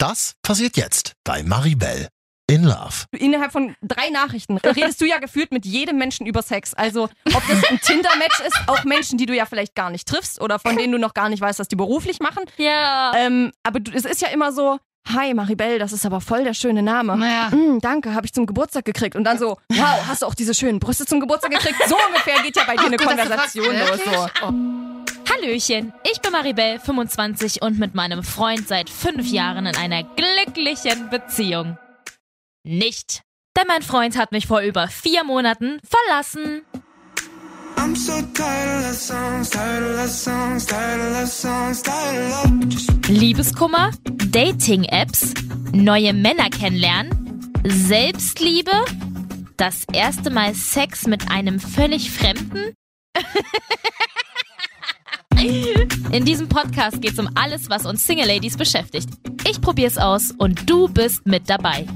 Das 0.00 0.32
passiert 0.40 0.78
jetzt 0.78 1.12
bei 1.24 1.42
Maribel 1.42 2.08
in 2.46 2.64
Love. 2.64 3.04
Innerhalb 3.10 3.52
von 3.52 3.76
drei 3.82 4.08
Nachrichten 4.08 4.56
redest 4.56 4.98
du 5.02 5.04
ja 5.04 5.18
gefühlt 5.18 5.52
mit 5.52 5.66
jedem 5.66 5.98
Menschen 5.98 6.26
über 6.26 6.40
Sex. 6.40 6.72
Also 6.72 7.10
ob 7.34 7.46
das 7.46 7.62
ein 7.68 7.78
Tinder-Match 7.82 8.40
ist, 8.40 8.56
auch 8.66 8.84
Menschen, 8.84 9.18
die 9.18 9.26
du 9.26 9.36
ja 9.36 9.44
vielleicht 9.44 9.74
gar 9.74 9.90
nicht 9.90 10.08
triffst 10.08 10.40
oder 10.40 10.58
von 10.58 10.74
denen 10.74 10.92
du 10.94 10.98
noch 10.98 11.12
gar 11.12 11.28
nicht 11.28 11.42
weißt, 11.42 11.58
was 11.58 11.68
die 11.68 11.76
beruflich 11.76 12.18
machen. 12.20 12.44
Ja. 12.56 13.12
Ähm, 13.14 13.52
aber 13.62 13.80
du, 13.80 13.92
es 13.92 14.06
ist 14.06 14.22
ja 14.22 14.28
immer 14.28 14.52
so, 14.52 14.78
Hi 15.08 15.34
Maribel, 15.34 15.78
das 15.78 15.92
ist 15.92 16.06
aber 16.06 16.20
voll 16.20 16.44
der 16.44 16.54
schöne 16.54 16.82
Name. 16.82 17.16
Naja. 17.16 17.50
Mm, 17.50 17.80
danke, 17.80 18.14
habe 18.14 18.26
ich 18.26 18.32
zum 18.32 18.46
Geburtstag 18.46 18.84
gekriegt. 18.84 19.16
Und 19.16 19.24
dann 19.24 19.38
so, 19.38 19.58
wow, 19.68 20.06
hast 20.06 20.22
du 20.22 20.26
auch 20.26 20.34
diese 20.34 20.54
schönen 20.54 20.78
Brüste 20.78 21.04
zum 21.04 21.20
Geburtstag 21.20 21.50
gekriegt? 21.50 21.76
So 21.88 21.96
ungefähr 22.08 22.40
geht 22.42 22.56
ja 22.56 22.62
bei 22.66 22.76
dir 22.76 22.86
eine 22.86 22.96
du 22.96 23.04
Konversation 23.04 23.74
los. 23.76 23.98
So. 24.04 24.10
wirklich? 24.10 25.00
Hallöchen, 25.30 25.92
ich 26.10 26.20
bin 26.20 26.32
Maribel, 26.32 26.78
25 26.80 27.62
und 27.62 27.78
mit 27.78 27.94
meinem 27.94 28.22
Freund 28.22 28.66
seit 28.68 28.90
fünf 28.90 29.30
Jahren 29.30 29.66
in 29.66 29.76
einer 29.76 30.02
glücklichen 30.02 31.08
Beziehung. 31.08 31.78
Nicht. 32.62 33.22
Denn 33.56 33.66
mein 33.66 33.82
Freund 33.82 34.16
hat 34.16 34.32
mich 34.32 34.46
vor 34.46 34.60
über 34.60 34.88
vier 34.88 35.24
Monaten 35.24 35.80
verlassen. 35.84 36.62
I'm 37.80 37.96
so 37.96 38.12
tired 38.34 38.90
of 38.90 38.94
songs, 38.94 39.48
tired 39.48 40.04
of 40.04 40.10
songs, 40.10 40.66
tired 40.66 41.22
of 41.22 41.28
songs, 41.30 41.80
tired 41.80 42.30
of 42.30 42.44
Liebeskummer, 43.08 43.92
Dating-Apps, 44.30 45.32
neue 45.72 46.12
Männer 46.12 46.50
kennenlernen, 46.50 47.50
Selbstliebe, 47.64 48.84
das 49.56 49.84
erste 49.94 50.28
Mal 50.28 50.54
Sex 50.54 51.06
mit 51.06 51.30
einem 51.30 51.58
völlig 51.58 52.10
Fremden. 52.10 52.74
In 56.12 56.26
diesem 56.26 56.50
Podcast 56.50 57.00
geht 57.00 57.12
es 57.12 57.18
um 57.18 57.30
alles, 57.34 57.70
was 57.70 57.86
uns 57.86 58.06
Single 58.06 58.26
Ladies 58.26 58.58
beschäftigt. 58.58 59.08
Ich 59.48 59.62
probier's 59.62 59.96
aus 59.96 60.32
und 60.36 60.68
du 60.68 60.86
bist 60.86 61.24
mit 61.24 61.48
dabei. 61.48 61.86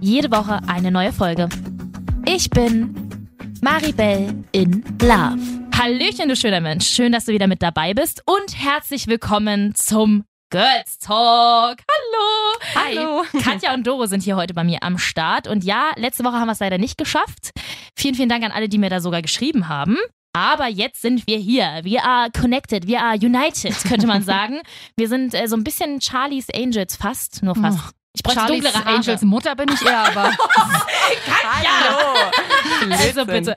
Jede 0.00 0.30
Woche 0.30 0.60
eine 0.66 0.90
neue 0.90 1.14
Folge. 1.14 1.48
Ich 2.26 2.50
bin 2.50 3.03
Maribel 3.64 4.44
in 4.52 4.84
Love. 5.00 5.40
Hallöchen, 5.74 6.28
du 6.28 6.36
schöner 6.36 6.60
Mensch. 6.60 6.86
Schön, 6.86 7.12
dass 7.12 7.24
du 7.24 7.32
wieder 7.32 7.46
mit 7.46 7.62
dabei 7.62 7.94
bist 7.94 8.22
und 8.26 8.62
herzlich 8.62 9.06
willkommen 9.06 9.74
zum 9.74 10.24
Girls 10.50 10.98
Talk. 10.98 11.78
Hallo. 11.90 12.58
Hallo. 12.74 13.24
Katja 13.42 13.72
und 13.72 13.86
Doro 13.86 14.04
sind 14.04 14.22
hier 14.22 14.36
heute 14.36 14.52
bei 14.52 14.64
mir 14.64 14.82
am 14.82 14.98
Start. 14.98 15.48
Und 15.48 15.64
ja, 15.64 15.92
letzte 15.96 16.24
Woche 16.24 16.34
haben 16.34 16.48
wir 16.48 16.52
es 16.52 16.60
leider 16.60 16.76
nicht 16.76 16.98
geschafft. 16.98 17.52
Vielen, 17.96 18.14
vielen 18.14 18.28
Dank 18.28 18.44
an 18.44 18.52
alle, 18.52 18.68
die 18.68 18.76
mir 18.76 18.90
da 18.90 19.00
sogar 19.00 19.22
geschrieben 19.22 19.66
haben. 19.66 19.96
Aber 20.34 20.68
jetzt 20.68 21.00
sind 21.00 21.26
wir 21.26 21.38
hier. 21.38 21.80
We 21.84 22.04
are 22.04 22.28
connected. 22.38 22.86
We 22.86 23.00
are 23.00 23.14
united, 23.14 23.74
könnte 23.88 24.06
man 24.06 24.22
sagen. 24.24 24.60
Wir 24.98 25.08
sind 25.08 25.32
äh, 25.32 25.48
so 25.48 25.56
ein 25.56 25.64
bisschen 25.64 26.02
Charlie's 26.02 26.48
Angels 26.54 26.96
fast. 26.96 27.42
Nur 27.42 27.54
fast. 27.54 27.94
Ich 28.16 28.22
bräuchte 28.22 28.46
dunklere 28.46 28.84
Haare. 28.84 28.96
Angels 28.96 29.22
Mutter 29.22 29.56
bin 29.56 29.68
ich 29.72 29.84
eher, 29.84 30.06
aber 30.06 30.30
Hallo. 31.42 32.30
Also 32.92 33.26
bitte. 33.26 33.56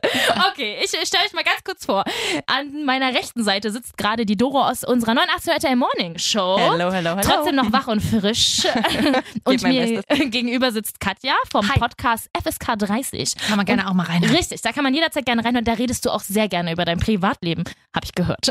Okay, 0.51 0.77
ich 0.83 0.89
stelle 0.89 1.25
euch 1.25 1.33
mal 1.33 1.43
ganz 1.43 1.63
kurz 1.63 1.85
vor. 1.85 2.03
An 2.47 2.83
meiner 2.83 3.13
rechten 3.13 3.43
Seite 3.43 3.69
sitzt 3.69 3.97
gerade 3.99 4.25
die 4.25 4.35
Doro 4.35 4.63
aus 4.63 4.83
unserer 4.83 5.13
89 5.13 5.53
RTL 5.53 5.75
Morning 5.75 6.17
Show. 6.17 6.57
Hello, 6.57 6.91
hello, 6.91 7.11
hello. 7.11 7.21
Trotzdem 7.21 7.55
noch 7.55 7.71
wach 7.71 7.87
und 7.87 8.01
frisch. 8.01 8.63
und 9.43 9.61
mir 9.61 10.01
gegenüber 10.09 10.71
sitzt 10.71 10.99
Katja 10.99 11.35
vom 11.51 11.67
Podcast 11.67 12.27
FSK 12.35 12.79
30. 12.79 13.35
kann 13.35 13.57
man 13.57 13.65
gerne 13.65 13.87
auch 13.87 13.93
mal 13.93 14.07
rein. 14.07 14.23
Richtig, 14.23 14.61
da 14.61 14.71
kann 14.71 14.83
man 14.83 14.93
jederzeit 14.95 15.25
gerne 15.27 15.45
rein 15.45 15.55
und 15.55 15.67
da 15.67 15.73
redest 15.73 16.03
du 16.05 16.09
auch 16.09 16.21
sehr 16.21 16.47
gerne 16.47 16.71
über 16.71 16.83
dein 16.83 16.99
Privatleben, 16.99 17.63
habe 17.93 18.05
ich 18.05 18.15
gehört. 18.15 18.47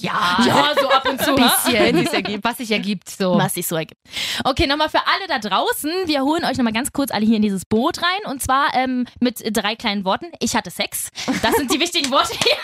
Ja, 0.00 0.38
ja, 0.46 0.74
so 0.78 0.90
ab 0.90 1.08
und 1.08 1.22
zu. 1.22 1.34
ein 1.34 1.44
ha? 1.44 1.92
bisschen, 1.92 2.44
was 2.44 2.58
sich 2.58 2.70
ergibt. 2.70 3.08
So. 3.08 3.38
was 3.38 3.54
sich 3.54 3.66
so 3.66 3.76
ergibt. 3.76 4.00
Okay, 4.44 4.66
nochmal 4.66 4.90
für 4.90 4.97
alle 5.06 5.26
da 5.28 5.38
draußen. 5.38 5.90
Wir 6.06 6.22
holen 6.22 6.44
euch 6.44 6.56
nochmal 6.56 6.72
ganz 6.72 6.92
kurz 6.92 7.10
alle 7.10 7.24
hier 7.24 7.36
in 7.36 7.42
dieses 7.42 7.64
Boot 7.64 7.98
rein. 7.98 8.30
Und 8.30 8.42
zwar 8.42 8.74
ähm, 8.74 9.06
mit 9.20 9.42
drei 9.56 9.76
kleinen 9.76 10.04
Worten. 10.04 10.26
Ich 10.40 10.56
hatte 10.56 10.70
Sex. 10.70 11.10
Das 11.42 11.54
sind 11.56 11.72
die 11.72 11.80
wichtigen 11.80 12.10
Worte 12.10 12.32
hier. 12.32 12.56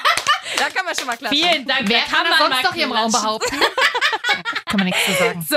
Da 0.59 0.69
kann 0.69 0.85
man 0.85 0.95
schon 0.95 1.07
mal 1.07 1.17
klatschen. 1.17 1.43
Vielen 1.43 1.67
Dank. 1.67 1.89
Wer 1.89 2.01
Da 2.01 2.05
kann, 2.05 2.29
man 2.29 2.39
sonst 2.39 2.65
doch 2.65 2.75
hier 2.75 2.85
im 2.85 2.93
Raum 2.93 3.11
behaupten? 3.11 3.57
kann 4.67 4.79
man 4.79 4.85
nichts 4.85 5.05
zu 5.07 5.13
sagen. 5.13 5.47
So, 5.49 5.57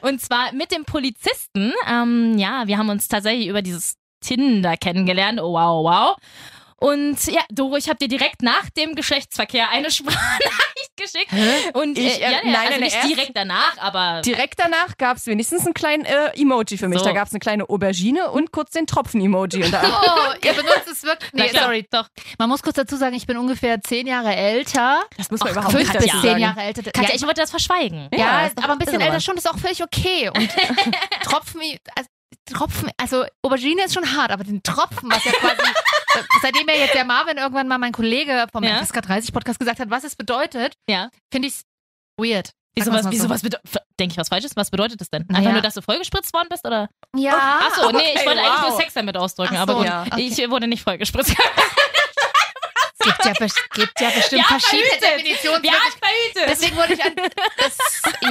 und 0.06 0.20
zwar 0.20 0.52
mit 0.52 0.72
dem 0.72 0.84
Polizisten. 0.84 1.72
Ähm, 1.88 2.36
ja, 2.38 2.66
wir 2.66 2.76
haben 2.76 2.88
uns 2.90 3.08
tatsächlich 3.08 3.46
über 3.46 3.62
dieses 3.62 3.94
Tinder 4.20 4.76
kennengelernt. 4.76 5.40
Oh, 5.40 5.52
wow, 5.52 5.84
wow. 5.84 6.16
Und 6.80 7.26
ja, 7.26 7.40
Doro, 7.50 7.76
ich 7.76 7.88
habe 7.88 7.98
dir 7.98 8.06
direkt 8.08 8.42
nach 8.42 8.70
dem 8.70 8.94
Geschlechtsverkehr 8.94 9.68
eine 9.70 9.90
Sprachnachricht 9.90 10.92
geschickt. 10.96 11.74
Und 11.74 11.98
Ich, 11.98 12.20
äh, 12.20 12.24
äh, 12.24 12.32
ja, 12.32 12.38
nein, 12.44 12.54
also 12.56 12.70
nein, 12.70 12.80
nicht 12.80 12.94
erst- 12.96 13.08
direkt 13.08 13.32
danach, 13.36 13.76
aber 13.78 14.20
Direkt 14.22 14.58
danach 14.60 14.96
gab 14.96 15.16
es 15.16 15.26
wenigstens 15.26 15.64
einen 15.64 15.74
kleinen 15.74 16.04
äh, 16.04 16.30
Emoji 16.40 16.78
für 16.78 16.86
mich. 16.88 17.00
So. 17.00 17.04
Da 17.04 17.12
gab 17.12 17.26
es 17.26 17.32
eine 17.32 17.40
kleine 17.40 17.68
Aubergine 17.68 18.30
und 18.30 18.52
kurz 18.52 18.70
den 18.70 18.86
Tropfen-Emoji. 18.86 19.64
Oh, 20.08 20.34
ihr 20.44 20.52
benutzt 20.52 20.88
es 20.90 21.02
wirklich. 21.02 21.30
Na 21.32 21.44
Nee, 21.44 21.50
klar, 21.50 21.64
sorry. 21.64 21.86
doch. 21.90 22.06
Man 22.38 22.48
muss 22.48 22.62
kurz 22.62 22.76
dazu 22.76 22.96
sagen, 22.96 23.14
ich 23.16 23.26
bin 23.26 23.36
ungefähr 23.36 23.80
zehn 23.80 24.06
Jahre 24.06 24.34
älter. 24.34 25.00
das 25.16 25.30
muss 25.30 25.40
man 25.40 25.48
Ach, 25.48 25.52
überhaupt 25.52 25.72
Fünf 25.72 25.88
nicht 25.88 25.98
bis 25.98 26.06
dazu 26.06 26.20
zehn 26.20 26.30
sagen. 26.30 26.40
Jahre 26.42 26.60
älter. 26.62 26.82
Katja, 26.84 27.08
ja, 27.10 27.14
ich 27.16 27.22
wollte 27.22 27.40
das 27.40 27.50
verschweigen. 27.50 28.08
Ja, 28.12 28.18
ja, 28.44 28.50
aber 28.62 28.72
ein 28.74 28.78
bisschen 28.78 29.00
irre. 29.00 29.04
älter 29.10 29.20
schon 29.20 29.36
ist 29.36 29.48
auch 29.50 29.58
völlig 29.58 29.82
okay. 29.82 30.30
Und 30.34 30.48
Tropfen, 31.24 31.60
also, 31.94 32.08
Tropfen, 32.52 32.90
also 32.96 33.24
Aubergine 33.42 33.84
ist 33.84 33.94
schon 33.94 34.16
hart, 34.16 34.30
aber 34.30 34.44
den 34.44 34.62
Tropfen, 34.62 35.10
was 35.10 35.24
ja 35.24 35.32
quasi, 35.32 35.60
äh, 35.60 35.74
seitdem 36.42 36.68
ja 36.68 36.74
jetzt 36.74 36.94
der 36.94 37.04
Marvin 37.04 37.36
irgendwann 37.38 37.68
mal 37.68 37.78
mein 37.78 37.92
Kollege 37.92 38.46
vom 38.52 38.64
Ja. 38.64 38.82
FSK 38.82 39.02
30 39.02 39.32
Podcast 39.32 39.58
gesagt 39.58 39.80
hat, 39.80 39.90
was 39.90 40.04
es 40.04 40.16
bedeutet, 40.16 40.74
Ja. 40.88 41.10
finde 41.32 41.48
ich 41.48 41.62
weird. 42.18 42.50
Wieso 42.74 42.92
was, 42.92 43.10
wieso 43.10 43.24
so. 43.24 43.30
was 43.30 43.42
bedeutet, 43.42 43.66
denke 43.98 44.12
ich 44.12 44.18
was 44.18 44.28
Falsches? 44.28 44.52
Was 44.54 44.70
bedeutet 44.70 45.00
das 45.00 45.10
denn? 45.10 45.22
Einfach 45.22 45.40
Naja. 45.40 45.52
nur, 45.52 45.62
dass 45.62 45.74
du 45.74 45.82
vollgespritzt 45.82 46.32
worden 46.32 46.46
bist, 46.48 46.64
oder? 46.64 46.88
Ja. 47.16 47.60
Achso, 47.66 47.90
nee, 47.90 48.12
ich 48.14 48.16
okay, 48.20 48.26
wollte 48.26 48.40
eigentlich 48.40 48.62
wow. 48.62 48.68
nur 48.70 48.78
Sex 48.80 48.94
damit 48.94 49.16
ausdrücken, 49.16 49.56
aber 49.56 49.72
so, 49.72 49.78
gut. 49.78 49.86
ja. 49.86 50.04
Okay. 50.06 50.20
Ich 50.28 50.50
wurde 50.50 50.68
nicht 50.68 50.82
vollgespritzt. 50.84 51.30
Es 51.30 51.36
gibt 53.04 53.24
ja, 53.24 53.32
gibt 53.74 54.00
ja 54.00 54.10
bestimmt 54.10 54.42
Ja, 54.42 54.58
verschiedene 54.58 54.88
verhütet. 54.90 55.18
Definitionen. 55.18 55.70
Hat 55.72 55.98
verhütet? 56.00 56.44
Deswegen 56.48 56.76
wurde 56.76 56.94
ich 56.94 57.04
an. 57.04 57.12
Das, 57.56 57.78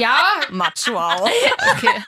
ja, 0.00 0.22
Macho, 0.50 0.94
wow. 0.94 1.20
okay. 1.72 2.02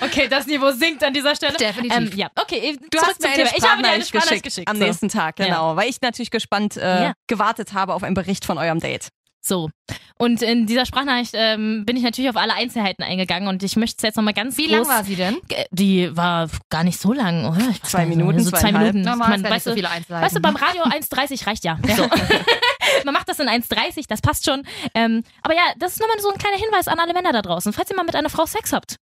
Okay, 0.00 0.28
das 0.28 0.46
Niveau 0.46 0.70
sinkt 0.72 1.04
an 1.04 1.14
dieser 1.14 1.36
Stelle. 1.36 1.56
Definitiv. 1.56 1.96
Ähm, 1.96 2.10
ja, 2.16 2.28
okay, 2.40 2.76
Du 2.90 2.98
hast 3.00 3.20
mir 3.20 3.28
eine. 3.28 3.42
Ich 3.56 3.64
habe 3.64 3.82
dir 3.82 3.88
eine 3.88 3.98
geschickt, 4.04 4.42
geschickt. 4.42 4.68
am 4.68 4.76
so. 4.76 4.84
nächsten 4.84 5.08
Tag, 5.08 5.36
genau. 5.36 5.76
Weil 5.76 5.88
ich 5.88 6.00
natürlich 6.00 6.30
gespannt 6.30 6.76
äh, 6.76 7.02
Ja. 7.02 7.12
gewartet 7.28 7.72
habe 7.72 7.94
auf 7.94 8.02
einen 8.02 8.14
Bericht 8.14 8.44
von 8.44 8.58
eurem 8.58 8.80
Date. 8.80 9.08
So. 9.44 9.70
Und 10.18 10.40
in 10.40 10.66
dieser 10.66 10.86
Sprachnachricht 10.86 11.32
ähm, 11.34 11.84
bin 11.84 11.96
ich 11.96 12.04
natürlich 12.04 12.30
auf 12.30 12.36
alle 12.36 12.54
Einzelheiten 12.54 13.02
eingegangen 13.02 13.48
und 13.48 13.64
ich 13.64 13.74
möchte 13.74 13.96
es 13.98 14.02
jetzt 14.04 14.16
nochmal 14.16 14.34
ganz 14.34 14.56
Wie 14.56 14.68
groß... 14.68 14.86
lang 14.86 14.88
war 14.88 15.04
sie 15.04 15.16
denn? 15.16 15.38
Die 15.72 16.16
war 16.16 16.48
gar 16.70 16.84
nicht 16.84 17.00
so 17.00 17.12
lang, 17.12 17.46
oder? 17.46 17.74
Zwei 17.82 18.06
Minuten, 18.06 18.38
so 18.38 18.50
zwei 18.50 18.60
zweieinhalb. 18.60 18.94
Minuten. 18.94 19.10
Normal 19.10 19.30
Man, 19.30 19.42
ja 19.44 19.50
weißt, 19.50 19.64
so 19.64 19.70
du, 19.70 19.76
viele 19.76 19.90
Einzelheiten. 19.90 20.24
weißt 20.26 20.36
du, 20.36 20.40
beim 20.40 20.54
Radio 20.54 20.82
1,30 20.84 21.44
reicht 21.46 21.64
ja. 21.64 21.76
So. 21.96 22.08
Man 23.04 23.14
macht 23.14 23.28
das 23.28 23.40
in 23.40 23.48
1,30, 23.48 24.04
das 24.08 24.20
passt 24.20 24.44
schon. 24.44 24.62
Ähm, 24.94 25.24
aber 25.42 25.54
ja, 25.54 25.62
das 25.76 25.94
ist 25.94 26.00
nochmal 26.00 26.20
so 26.20 26.30
ein 26.30 26.38
kleiner 26.38 26.58
Hinweis 26.58 26.86
an 26.86 27.00
alle 27.00 27.12
Männer 27.12 27.32
da 27.32 27.42
draußen. 27.42 27.72
Falls 27.72 27.90
ihr 27.90 27.96
mal 27.96 28.04
mit 28.04 28.14
einer 28.14 28.30
Frau 28.30 28.46
Sex 28.46 28.72
habt, 28.72 28.96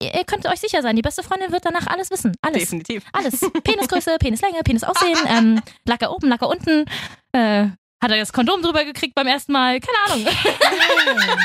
ihr, 0.00 0.14
ihr 0.14 0.24
könnt 0.24 0.46
euch 0.46 0.60
sicher 0.60 0.82
sein, 0.82 0.96
die 0.96 1.02
beste 1.02 1.22
Freundin 1.22 1.52
wird 1.52 1.64
danach 1.64 1.86
alles 1.86 2.10
wissen. 2.10 2.34
Alles. 2.42 2.60
Definitiv. 2.60 3.04
Alles. 3.12 3.40
Penisgröße, 3.64 4.16
Penislänge, 4.18 4.60
Penisaussehen, 4.62 5.18
ähm, 5.28 5.62
Lacker 5.86 6.12
oben, 6.12 6.28
Lacker 6.28 6.48
unten. 6.48 6.84
Äh, 7.32 7.68
hat 8.02 8.10
er 8.10 8.16
das 8.18 8.32
Kondom 8.32 8.62
drüber 8.62 8.84
gekriegt 8.84 9.14
beim 9.14 9.28
ersten 9.28 9.52
Mal? 9.52 9.78
Keine 9.80 10.12
Ahnung. 10.24 10.34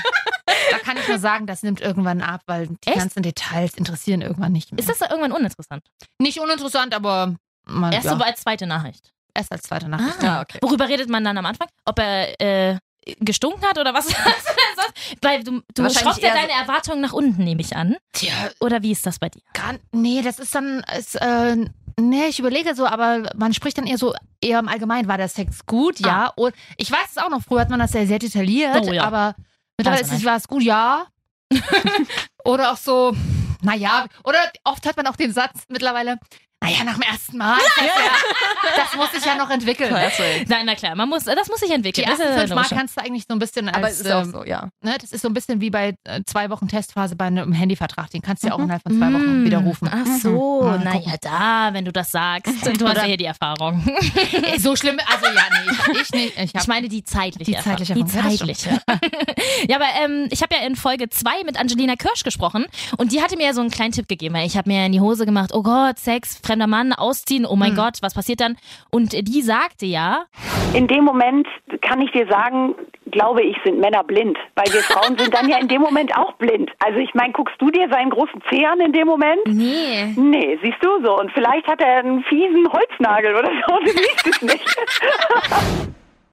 Da 0.72 0.80
kann 0.80 0.98
ich 0.98 1.08
nur 1.08 1.20
sagen, 1.20 1.46
das 1.46 1.62
nimmt 1.64 1.82
irgendwann 1.82 2.22
ab, 2.22 2.42
weil 2.46 2.68
die 2.68 2.88
Echt? 2.88 2.98
ganzen 2.98 3.22
Details 3.22 3.74
interessieren 3.76 4.22
irgendwann 4.22 4.52
nicht 4.54 4.72
mehr. 4.72 4.80
Ist 4.80 4.90
das 4.90 4.98
da 5.00 5.08
irgendwann 5.10 5.32
uninteressant? 5.34 5.84
nicht 6.20 6.40
uninteressant, 6.40 6.94
aber 6.94 7.36
man, 7.66 7.92
Erst 7.94 8.06
ja, 8.06 8.18
so 8.18 8.24
als 8.24 8.42
zweite 8.42 8.66
Nachricht. 8.66 9.12
erst 9.34 9.52
als 9.52 9.64
zweite 9.64 9.88
Nachricht. 9.90 10.24
Ah, 10.24 10.42
okay. 10.42 10.60
Worüber 10.62 10.88
redet 10.88 11.10
man 11.10 11.24
dann 11.24 11.38
am 11.38 11.46
Anfang? 11.46 11.68
Ob 11.86 12.00
er 12.00 12.40
äh, 12.42 12.78
gestunken 13.20 13.62
hat 13.68 13.78
oder 13.78 13.94
was? 13.94 14.08
Weil 15.22 15.44
du, 15.44 15.62
du 15.76 15.90
schraubst 15.90 16.22
ja 16.22 16.34
deine 16.34 16.52
Erwartungen 16.52 17.02
nach 17.02 17.14
unten, 17.14 17.44
nehme 17.44 17.62
ich 17.62 17.76
an. 17.76 17.96
Tja, 18.14 18.32
Oder 18.60 18.82
wie 18.84 18.92
ist 18.92 19.06
das 19.06 19.20
bei 19.20 19.30
dir? 19.30 19.42
gar, 19.54 19.76
nee, 19.92 20.22
das 20.22 20.40
ist 20.40 20.54
dann, 20.56 20.84
ist, 20.98 21.16
äh, 21.16 21.56
nee, 22.00 22.26
ich 22.28 22.40
überlege 22.40 22.76
so, 22.76 22.86
aber 22.86 23.30
man 23.36 23.54
spricht 23.54 23.78
dann 23.78 23.88
eher 23.88 23.98
so, 23.98 24.14
eher 24.42 24.60
im 24.60 24.68
Allgemeinen, 24.68 25.08
war 25.08 25.18
der 25.18 25.30
Sex 25.30 25.66
gut, 25.66 26.00
ja. 26.00 26.32
Und 26.36 26.54
ich 26.78 26.92
weiß 26.92 27.08
es 27.12 27.18
auch 27.18 27.30
noch, 27.30 27.42
früher 27.44 27.62
hat 27.62 27.70
man 27.70 27.80
das 27.80 27.94
ja 27.94 28.06
sehr 28.06 28.20
detailliert, 28.20 28.86
Oh, 28.88 28.92
ja. 28.92 29.04
aber 29.04 29.36
mittlerweile 29.78 30.04
es, 30.04 30.26
war 30.26 30.38
es 30.38 30.48
gut, 30.48 30.64
ja. 30.64 31.08
oder 32.44 32.72
auch 32.72 32.78
so, 32.78 33.16
naja, 33.62 34.06
oder 34.24 34.38
oft 34.64 34.86
hat 34.86 34.98
man 34.98 35.08
auch 35.08 35.16
den 35.16 35.34
Satz 35.34 35.64
mittlerweile, 35.70 36.20
Naja, 36.64 36.84
nach 36.84 36.94
dem 36.96 37.04
ersten 37.04 37.38
Mal. 37.38 37.58
Das, 37.58 37.86
ja, 37.86 37.94
das 38.84 38.96
muss 38.96 39.12
sich 39.12 39.24
ja 39.24 39.36
noch 39.36 39.50
entwickeln. 39.50 39.94
Nein, 40.48 40.66
na 40.66 40.76
klar, 40.76 40.96
man 40.96 41.08
muss, 41.08 41.24
das 41.24 41.48
muss 41.50 41.60
sich 41.60 41.70
Die 41.70 41.76
entwickeln. 41.76 42.08
Das 42.10 42.20
ersten 42.20 42.40
fünf 42.40 42.56
Mal 42.56 42.66
kannst 42.78 42.98
du 42.98 43.02
eigentlich 43.02 43.24
so 43.28 43.36
ein 43.36 43.40
bisschen 43.40 43.70
als, 43.70 43.78
Aber 43.78 43.90
ist 43.90 44.12
auch 44.12 44.24
ähm, 44.24 44.32
so, 44.32 44.44
ja. 44.44 44.68
ne, 44.84 44.98
das 45.00 45.12
ist 45.12 45.22
so 45.22 45.28
ein 45.30 45.34
bisschen 45.34 45.62
wie 45.62 45.70
bei 45.70 45.96
äh, 46.04 46.22
zwei 46.26 46.50
Wochen 46.50 46.68
Testphase 46.68 47.16
bei 47.16 47.26
einem 47.26 47.54
Handyvertrag. 47.54 48.10
Den 48.10 48.22
kannst 48.22 48.44
du 48.44 48.48
ja 48.48 48.54
auch 48.54 48.58
Mhm. 48.58 48.64
innerhalb 48.66 48.84
von 48.84 48.98
zwei 48.98 49.14
Wochen 49.14 49.44
Mm, 49.44 49.46
widerrufen. 49.46 49.90
Ach 49.92 50.06
so, 50.22 50.62
Mal 50.64 50.80
naja, 50.80 51.16
da, 51.22 51.70
wenn 51.74 51.86
du 51.86 51.92
das 51.94 52.12
sagst. 52.12 52.54
Du 52.82 52.88
hast 52.88 52.98
ja 52.98 53.04
hier 53.04 53.18
die 53.18 53.26
Erfahrung. 53.26 53.86
Äh, 54.34 54.60
So 54.60 54.76
schlimm, 54.76 54.98
also 55.12 55.26
ja, 55.28 55.42
nee, 55.52 55.72
ich, 55.94 56.02
ich 56.02 56.12
nicht. 56.12 56.38
Ich, 56.38 56.56
Ich 56.56 56.68
meine 56.68 56.90
die 56.90 57.04
zeitliche. 57.04 57.52
Die 57.52 57.58
zeitliche 57.58 57.94
Erfahrung. 57.94 58.28
Die 58.28 58.38
zeitliche. 58.38 58.70
ja, 59.70 59.76
aber 59.78 59.86
ähm, 60.04 60.28
ich 60.32 60.42
habe 60.42 60.56
ja 60.56 60.62
in 60.66 60.76
Folge 60.76 61.10
2 61.10 61.44
mit 61.46 61.60
Angelina 61.60 61.96
Kirsch 61.96 62.24
gesprochen 62.24 62.66
und 62.98 63.12
die 63.12 63.22
hatte 63.22 63.38
mir 63.38 63.46
ja 63.48 63.54
so 63.54 63.62
einen 63.62 63.70
kleinen 63.70 63.92
Tipp 63.94 64.08
gegeben. 64.08 64.36
Ich 64.38 64.58
habe 64.58 64.70
mir 64.70 64.86
in 64.86 64.92
die 64.92 65.02
Hose 65.02 65.26
gemacht, 65.26 65.52
oh 65.54 65.62
Gott, 65.64 66.00
Sex, 66.00 66.40
fremder 66.48 66.68
Mann, 66.68 66.94
ausziehen, 66.94 67.46
oh 67.46 67.56
mein 67.56 67.72
Hm. 67.72 67.76
Gott, 67.78 67.98
was 68.02 68.14
passiert 68.16 68.40
dann? 68.42 68.58
Und 68.90 69.14
die 69.14 69.42
sagte 69.42 69.86
ja, 69.86 70.26
In 70.74 70.88
dem 70.88 71.04
Moment 71.04 71.48
kann 71.82 72.02
ich 72.02 72.12
dir 72.12 72.28
sagen, 72.28 72.74
glaube 73.12 73.42
ich, 73.44 73.56
sind 73.64 73.80
Männer 73.80 74.04
blind, 74.04 74.38
weil 74.56 74.66
wir 74.74 74.82
Frauen 74.82 75.18
sind 75.18 75.34
dann 75.34 75.48
ja 75.50 75.58
in 75.60 75.68
dem 75.68 75.82
Moment 75.82 76.16
auch 76.18 76.34
blind. 76.34 76.72
Also 76.80 77.00
ich 77.00 77.14
meine, 77.14 77.32
guckst 77.34 77.56
du 77.60 77.70
dir 77.72 77.88
seinen 77.90 78.10
großen 78.10 78.42
Zeh 78.50 78.66
an 78.66 78.80
in 78.80 78.92
dem 78.94 79.08
Moment? 79.08 79.40
nee, 79.46 80.14
Nee, 80.18 80.60
siehst 80.64 80.78
du 80.82 80.90
so. 81.06 81.18
Und 81.20 81.32
vielleicht 81.34 81.68
hat 81.68 81.80
er 81.82 82.00
einen 82.00 82.24
fiesen 82.24 82.68
Holznagel 82.72 83.36
oder 83.36 83.50
so, 83.68 83.80
du 83.86 83.92
siehst 83.92 84.28
es 84.28 84.42
nicht. 84.42 84.78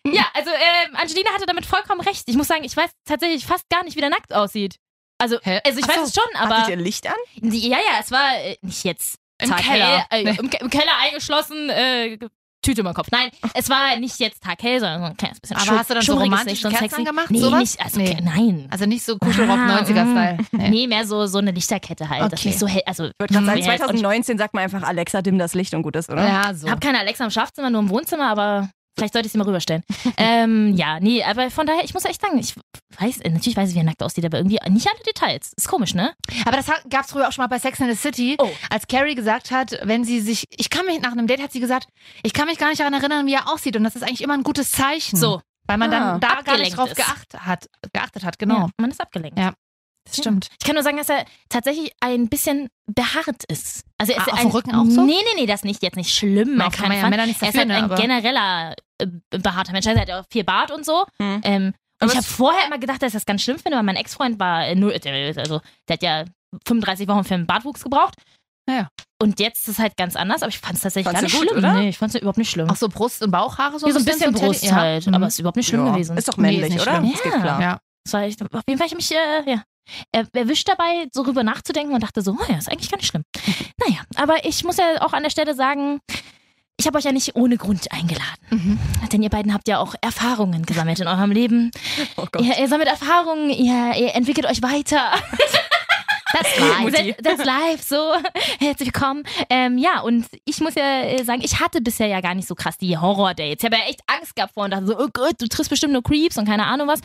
Ja, 0.06 0.24
also 0.34 0.50
ähm, 0.50 0.96
Angelina 0.96 1.30
hatte 1.32 1.46
damit 1.46 1.64
vollkommen 1.64 2.00
recht. 2.02 2.24
Ich 2.26 2.36
muss 2.36 2.46
sagen, 2.48 2.62
ich 2.64 2.76
weiß 2.76 2.90
tatsächlich 3.06 3.46
fast 3.46 3.68
gar 3.70 3.84
nicht, 3.84 3.96
wie 3.96 4.00
der 4.00 4.10
nackt 4.10 4.34
aussieht. 4.34 4.76
Also, 5.18 5.38
Hä? 5.42 5.60
also 5.64 5.78
ich 5.78 5.84
Ach 5.88 5.96
weiß 5.96 6.08
es 6.08 6.14
schon, 6.14 6.24
aber 6.40 6.58
Hattet 6.58 6.70
ihr 6.70 6.76
Licht 6.76 7.06
an? 7.06 7.14
die, 7.36 7.68
ja, 7.70 7.78
ja, 7.78 8.00
es 8.00 8.10
war 8.10 8.34
äh, 8.44 8.56
nicht 8.62 8.84
jetzt 8.84 9.18
Im 9.42 9.50
Keller. 9.56 10.06
Äh, 10.10 10.24
Nee. 10.24 10.36
im, 10.38 10.50
Ke- 10.50 10.58
im 10.60 10.70
Keller 10.70 10.92
eingeschlossen, 11.02 11.68
äh, 11.70 12.18
Tüte 12.62 12.80
über 12.80 12.94
Kopf. 12.94 13.08
Nein, 13.10 13.28
es 13.52 13.68
war 13.68 13.94
nicht 13.98 14.18
jetzt 14.20 14.42
taghell, 14.42 14.80
sondern 14.80 15.00
so 15.00 15.06
ein 15.08 15.16
kleines 15.18 15.38
bisschen 15.38 15.56
Aber 15.58 15.78
hast 15.78 15.90
du 15.90 15.94
dann 15.94 16.02
so 16.02 16.14
romantische 16.14 16.68
Kerzen 16.70 16.78
sexy. 16.84 16.96
angemacht, 17.00 17.30
Nee, 17.30 17.38
sowas? 17.40 17.60
nicht, 17.60 17.80
also, 17.84 18.00
Nee. 18.00 18.16
nein. 18.22 18.68
also 18.70 18.86
nicht 18.86 19.04
so 19.04 19.18
Kuschelrock 19.18 19.58
Ah, 19.58 19.80
90er-Style. 19.82 20.38
mm. 20.52 20.56
Nee, 20.70 20.86
mehr 20.86 21.06
so, 21.06 21.26
so 21.26 21.38
eine 21.38 21.50
Lichterkette 21.50 22.08
halt. 22.08 22.32
Das 22.32 22.40
Okay. 22.40 22.48
nicht 22.48 22.58
so 22.58 22.66
hell. 22.66 22.80
Also, 22.86 23.04
Ich 23.04 23.12
würde 23.18 23.34
gerade 23.34 23.44
sagen, 23.46 23.58
ja, 23.60 23.72
und 23.72 23.78
2019 23.80 24.38
sagt 24.38 24.54
man 24.54 24.64
einfach, 24.64 24.82
Alexa, 24.82 25.20
dimm 25.20 25.38
das 25.38 25.52
Licht 25.54 25.74
und 25.74 25.82
gut 25.82 25.94
ist, 25.96 26.08
oder? 26.08 26.26
Ja, 26.26 26.54
so. 26.54 26.66
Ich 26.66 26.70
habe 26.70 26.80
keine 26.80 27.00
Alexa 27.00 27.24
im 27.24 27.30
Schlafzimmer, 27.30 27.68
nur 27.68 27.82
im 27.82 27.90
Wohnzimmer, 27.90 28.30
aber 28.30 28.70
vielleicht 28.96 29.12
sollte 29.12 29.26
ich 29.26 29.32
sie 29.32 29.38
mal 29.38 29.44
rüberstellen. 29.46 29.82
ähm, 30.16 30.74
ja, 30.74 31.00
nee, 31.00 31.22
aber 31.24 31.50
von 31.50 31.66
daher, 31.66 31.84
ich 31.84 31.94
muss 31.94 32.04
echt 32.04 32.20
sagen, 32.20 32.38
ich 32.38 32.54
weiß, 32.98 33.18
natürlich 33.24 33.56
weiß 33.56 33.68
ich, 33.70 33.74
wie 33.74 33.80
er 33.80 33.84
nackt 33.84 34.02
aussieht, 34.02 34.24
aber 34.24 34.38
irgendwie 34.38 34.58
nicht 34.70 34.88
alle 34.88 35.00
Details. 35.06 35.52
Ist 35.56 35.68
komisch, 35.68 35.94
ne? 35.94 36.12
Aber 36.46 36.56
das 36.56 36.66
gab 36.90 37.04
es 37.04 37.10
früher 37.10 37.28
auch 37.28 37.32
schon 37.32 37.42
mal 37.42 37.48
bei 37.48 37.58
Sex 37.58 37.80
in 37.80 37.88
the 37.88 37.96
City, 37.96 38.36
Oh. 38.40 38.48
als 38.70 38.86
Carrie 38.86 39.14
gesagt 39.14 39.50
hat, 39.50 39.78
wenn 39.82 40.04
sie 40.04 40.20
sich, 40.20 40.44
ich 40.50 40.70
kann 40.70 40.86
mich 40.86 41.00
nach 41.00 41.12
einem 41.12 41.26
Date 41.26 41.42
hat 41.42 41.52
sie 41.52 41.60
gesagt, 41.60 41.88
ich 42.22 42.32
kann 42.32 42.46
mich 42.46 42.58
gar 42.58 42.68
nicht 42.68 42.80
daran 42.80 42.94
erinnern, 42.94 43.26
wie 43.26 43.34
er 43.34 43.52
aussieht 43.52 43.76
und 43.76 43.84
das 43.84 43.96
ist 43.96 44.02
eigentlich 44.02 44.22
immer 44.22 44.34
ein 44.34 44.42
gutes 44.42 44.70
Zeichen. 44.70 45.16
So, 45.16 45.40
Weil 45.66 45.78
man 45.78 45.92
Ah. 45.92 46.18
dann 46.18 46.20
da 46.20 46.42
gar 46.42 46.58
nicht 46.58 46.76
drauf 46.76 46.88
ist. 46.90 46.96
geachtet 46.96 47.40
hat, 47.40 47.66
geachtet 47.92 48.24
hat, 48.24 48.38
genau. 48.38 48.54
ja, 48.58 48.68
man 48.78 48.90
ist 48.90 49.00
abgelenkt. 49.00 49.38
Ja. 49.38 49.52
Das 50.06 50.16
stimmt. 50.18 50.48
Ich 50.60 50.66
kann 50.66 50.74
nur 50.74 50.82
sagen, 50.84 50.96
dass 50.98 51.08
er 51.08 51.24
tatsächlich 51.48 51.92
ein 52.00 52.28
bisschen 52.28 52.68
behaart 52.86 53.44
ist. 53.48 53.84
Also 53.98 54.12
er 54.12 54.18
ist 54.20 54.28
Ah, 54.28 54.32
auf 54.32 54.38
ein, 54.38 54.46
dem 54.48 54.50
Rücken 54.52 54.74
auch 54.74 54.84
so? 54.86 55.02
Nee, 55.04 55.14
nee, 55.16 55.40
nee, 55.40 55.46
das 55.46 55.60
ist 55.60 55.64
nicht 55.64 55.82
jetzt 55.82 55.96
nicht 55.96 56.14
schlimm. 56.14 56.60
Auf 56.60 56.74
kann 56.76 56.88
man 56.88 56.98
ja. 56.98 57.08
Männer 57.08 57.26
nichts 57.26 57.40
er 57.42 57.48
ist 57.48 57.56
dafür, 57.56 57.60
halt 57.60 57.68
ne, 57.68 57.76
ein 57.78 57.84
aber- 57.84 57.96
genereller 57.96 58.74
äh, 58.98 59.06
behaarter 59.38 59.72
Mensch. 59.72 59.86
Er 59.86 59.98
hat 59.98 60.08
ja 60.08 60.20
auch 60.20 60.24
viel 60.30 60.44
Bart 60.44 60.70
und 60.70 60.84
so. 60.84 61.04
Hm. 61.20 61.40
Ähm, 61.44 61.66
und 61.66 61.74
Aber 62.00 62.10
ich 62.12 62.16
habe 62.18 62.26
vorher 62.26 62.66
immer 62.66 62.78
gedacht, 62.78 63.00
dass 63.02 63.08
ich 63.08 63.14
das 63.14 63.24
ganz 63.24 63.42
schlimm 63.42 63.58
finde, 63.58 63.76
weil 63.78 63.84
mein 63.84 63.96
Ex-Freund 63.96 64.38
war 64.38 64.66
äh, 64.66 64.74
null, 64.74 64.98
der- 64.98 65.38
also 65.38 65.60
der 65.88 65.94
hat 65.94 66.02
ja 66.02 66.24
35 66.66 67.08
Wochen 67.08 67.24
für 67.24 67.34
einen 67.34 67.46
Bartwuchs 67.46 67.82
gebraucht. 67.82 68.14
Ja. 68.68 68.88
Und 69.22 69.40
jetzt 69.40 69.60
ist 69.62 69.68
es 69.68 69.78
halt 69.78 69.96
ganz 69.96 70.16
anders, 70.16 70.42
aber 70.42 70.50
ich 70.50 70.58
fand 70.58 70.74
es 70.74 70.80
tatsächlich 70.82 71.04
Fandst 71.10 71.20
gar 71.34 71.40
nicht 71.40 71.48
gut, 71.48 71.48
schlimm. 71.60 71.64
oder? 71.64 71.80
Nee, 71.80 71.88
ich 71.90 71.98
fand 71.98 72.14
es 72.14 72.20
überhaupt 72.20 72.38
nicht 72.38 72.50
schlimm. 72.50 72.68
Auch 72.68 72.76
so 72.76 72.88
Brust- 72.88 73.22
und 73.22 73.30
Bauchhaare 73.30 73.78
so 73.78 73.86
ja, 73.86 73.92
so 73.92 73.98
ein 74.00 74.04
bisschen 74.04 74.34
so 74.34 74.40
Brust 74.46 74.60
Teddy- 74.62 74.70
ja. 74.70 74.76
halt, 74.76 75.06
Mhm. 75.06 75.14
aber 75.14 75.26
es 75.28 75.34
ist 75.34 75.38
überhaupt 75.40 75.56
nicht 75.56 75.66
schlimm 75.68 75.86
Ja. 75.86 75.92
gewesen. 75.92 76.16
Ist 76.16 76.28
doch 76.28 76.36
Nee, 76.36 76.48
ist 76.48 76.52
männlich, 76.60 76.74
nicht 76.74 76.82
oder? 76.82 76.96
schlimm. 76.98 77.12
Das 77.12 77.22
geht 77.22 77.32
Ja. 77.32 77.40
klar. 77.40 77.60
ja. 77.62 77.78
Das 78.04 78.12
war 78.12 78.22
echt, 78.22 78.42
auf 78.42 78.62
jeden 78.66 78.78
Fall, 78.78 78.86
ich 78.86 78.94
mich 78.94 79.10
äh, 79.12 79.50
ja, 79.50 79.62
er- 80.12 80.26
erwischt 80.32 80.68
dabei, 80.68 81.06
so 81.12 81.22
rüber 81.22 81.42
nachzudenken 81.42 81.94
und 81.94 82.02
dachte 82.02 82.22
so, 82.22 82.32
oh 82.32 82.44
ja, 82.52 82.56
ist 82.58 82.70
eigentlich 82.70 82.90
gar 82.90 82.98
nicht 82.98 83.08
schlimm. 83.08 83.24
naja, 83.86 84.00
aber 84.16 84.44
ich 84.44 84.64
muss 84.64 84.76
ja 84.76 85.00
auch 85.02 85.12
an 85.12 85.22
der 85.22 85.30
Stelle 85.30 85.54
sagen, 85.54 86.00
ich 86.76 86.86
habe 86.86 86.98
euch 86.98 87.04
ja 87.04 87.12
nicht 87.12 87.36
ohne 87.36 87.56
Grund 87.56 87.92
eingeladen. 87.92 88.24
Mhm. 88.50 88.78
Denn 89.12 89.22
ihr 89.22 89.30
beiden 89.30 89.54
habt 89.54 89.68
ja 89.68 89.78
auch 89.78 89.94
Erfahrungen 90.00 90.66
gesammelt 90.66 90.98
in 91.00 91.06
eurem 91.08 91.30
Leben. 91.30 91.70
Oh. 92.16 92.26
Ihr, 92.38 92.58
ihr 92.58 92.68
sammelt 92.68 92.88
Erfahrungen, 92.88 93.50
ihr, 93.50 93.94
ihr 93.96 94.14
entwickelt 94.14 94.46
euch 94.46 94.62
weiter. 94.62 95.12
Das 96.34 96.80
Mutti. 96.80 97.12
That- 97.22 97.24
That's 97.24 97.44
live, 97.44 97.82
so. 97.82 98.12
Herzlich 98.58 98.88
willkommen. 98.92 99.24
Ähm, 99.50 99.78
ja, 99.78 100.00
und 100.00 100.26
ich 100.44 100.60
muss 100.60 100.74
ja 100.74 101.02
äh, 101.02 101.22
sagen, 101.24 101.40
ich 101.44 101.60
hatte 101.60 101.80
bisher 101.80 102.06
ja 102.08 102.20
gar 102.20 102.34
nicht 102.34 102.48
so 102.48 102.54
krass 102.54 102.76
die 102.78 102.96
Horror-Dates. 102.98 103.62
Ich 103.62 103.64
habe 103.64 103.76
ja 103.76 103.88
echt 103.88 104.00
Angst 104.06 104.34
gehabt 104.36 104.54
vor 104.54 104.64
und 104.64 104.72
dachte 104.72 104.86
so, 104.86 104.98
oh 104.98 105.08
Gott, 105.12 105.34
du 105.40 105.46
triffst 105.48 105.70
bestimmt 105.70 105.92
nur 105.92 106.02
Creeps 106.02 106.36
und 106.36 106.46
keine 106.46 106.66
Ahnung 106.66 106.88
was. 106.88 107.00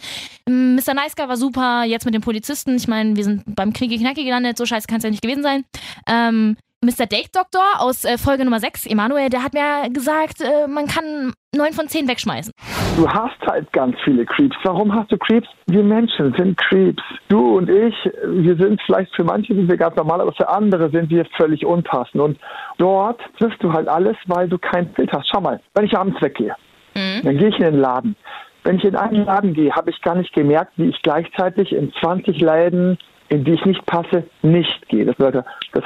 Ähm, 0.48 0.76
Mr. 0.76 0.94
Nice 0.94 1.16
Guy 1.16 1.28
war 1.28 1.38
super, 1.38 1.84
jetzt 1.86 2.06
mit 2.06 2.14
den 2.14 2.22
Polizisten. 2.22 2.76
Ich 2.76 2.88
meine, 2.88 3.16
wir 3.16 3.24
sind 3.24 3.44
beim 3.56 3.72
Knicki-Knacki 3.74 4.24
gelandet, 4.24 4.58
so 4.58 4.66
scheiße 4.66 4.88
kann 4.88 4.98
es 4.98 5.04
ja 5.04 5.10
nicht 5.10 5.22
gewesen 5.22 5.44
sein. 5.44 5.66
Ähm, 6.08 6.58
Mr. 6.82 7.08
Date 7.08 7.36
Doctor 7.36 7.62
aus 7.80 8.06
äh, 8.06 8.18
Folge 8.18 8.46
Nummer 8.46 8.62
6, 8.62 8.86
Emanuel, 8.86 9.30
der 9.30 9.44
hat 9.44 9.54
mir 9.54 9.90
gesagt, 9.92 10.40
äh, 10.40 10.66
man 10.66 10.88
kann 10.88 11.34
neun 11.54 11.74
von 11.74 11.90
zehn 11.90 12.08
wegschmeißen. 12.08 12.54
Du 12.96 13.06
hast 13.06 13.38
halt 13.46 13.70
ganz 13.74 13.98
viele 14.06 14.26
Creeps. 14.26 14.56
Warum 14.64 14.96
hast 14.96 15.12
du 15.12 15.18
Creeps? 15.18 15.50
Wir 15.68 15.84
Menschen 15.84 16.34
sind 16.38 16.58
Creeps. 16.58 17.04
Du 17.28 17.58
und 17.58 17.70
ich, 17.70 17.94
wir 18.24 18.56
sind 18.56 18.82
vielleicht 18.86 19.14
für 19.14 19.26
manche 19.26 19.54
sind 19.54 19.70
wir 19.70 19.76
ganz 19.76 19.98
normal, 19.98 20.22
aber 20.22 20.32
für 20.32 20.48
andere 20.48 20.90
sind 20.90 21.10
wir 21.10 21.26
völlig 21.36 21.66
unpassend. 21.66 22.22
Und 22.22 22.40
dort 22.78 23.20
triffst 23.38 23.62
du 23.62 23.74
halt 23.74 23.90
alles, 23.90 24.16
weil 24.28 24.48
du 24.48 24.58
kein 24.58 24.88
Bild 24.94 25.12
hast. 25.12 25.28
Schau 25.30 25.42
mal, 25.42 25.60
wenn 25.74 25.84
ich 25.84 25.98
abends 25.98 26.22
weggehe, 26.22 26.56
dann 26.94 27.38
gehe 27.38 27.50
ich 27.50 27.58
in 27.58 27.66
den 27.66 27.80
Laden. 27.82 28.16
Wenn 28.64 28.78
ich 28.78 28.86
in 28.86 28.96
einen 28.96 29.26
Laden 29.26 29.54
gehe, 29.54 29.74
habe 29.74 29.90
ich 29.90 30.02
gar 30.02 30.16
nicht 30.16 30.34
gemerkt, 30.34 30.74
wie 30.78 30.90
ich 30.90 31.02
gleichzeitig 31.02 31.74
in 31.74 31.92
20 32.00 32.40
Läden, 32.40 32.98
in 33.30 33.44
die 33.44 33.54
ich 33.54 33.66
nicht 33.66 33.86
passe, 33.86 34.24
nicht 34.42 34.88
gehe. 34.90 35.06
Das, 35.06 35.18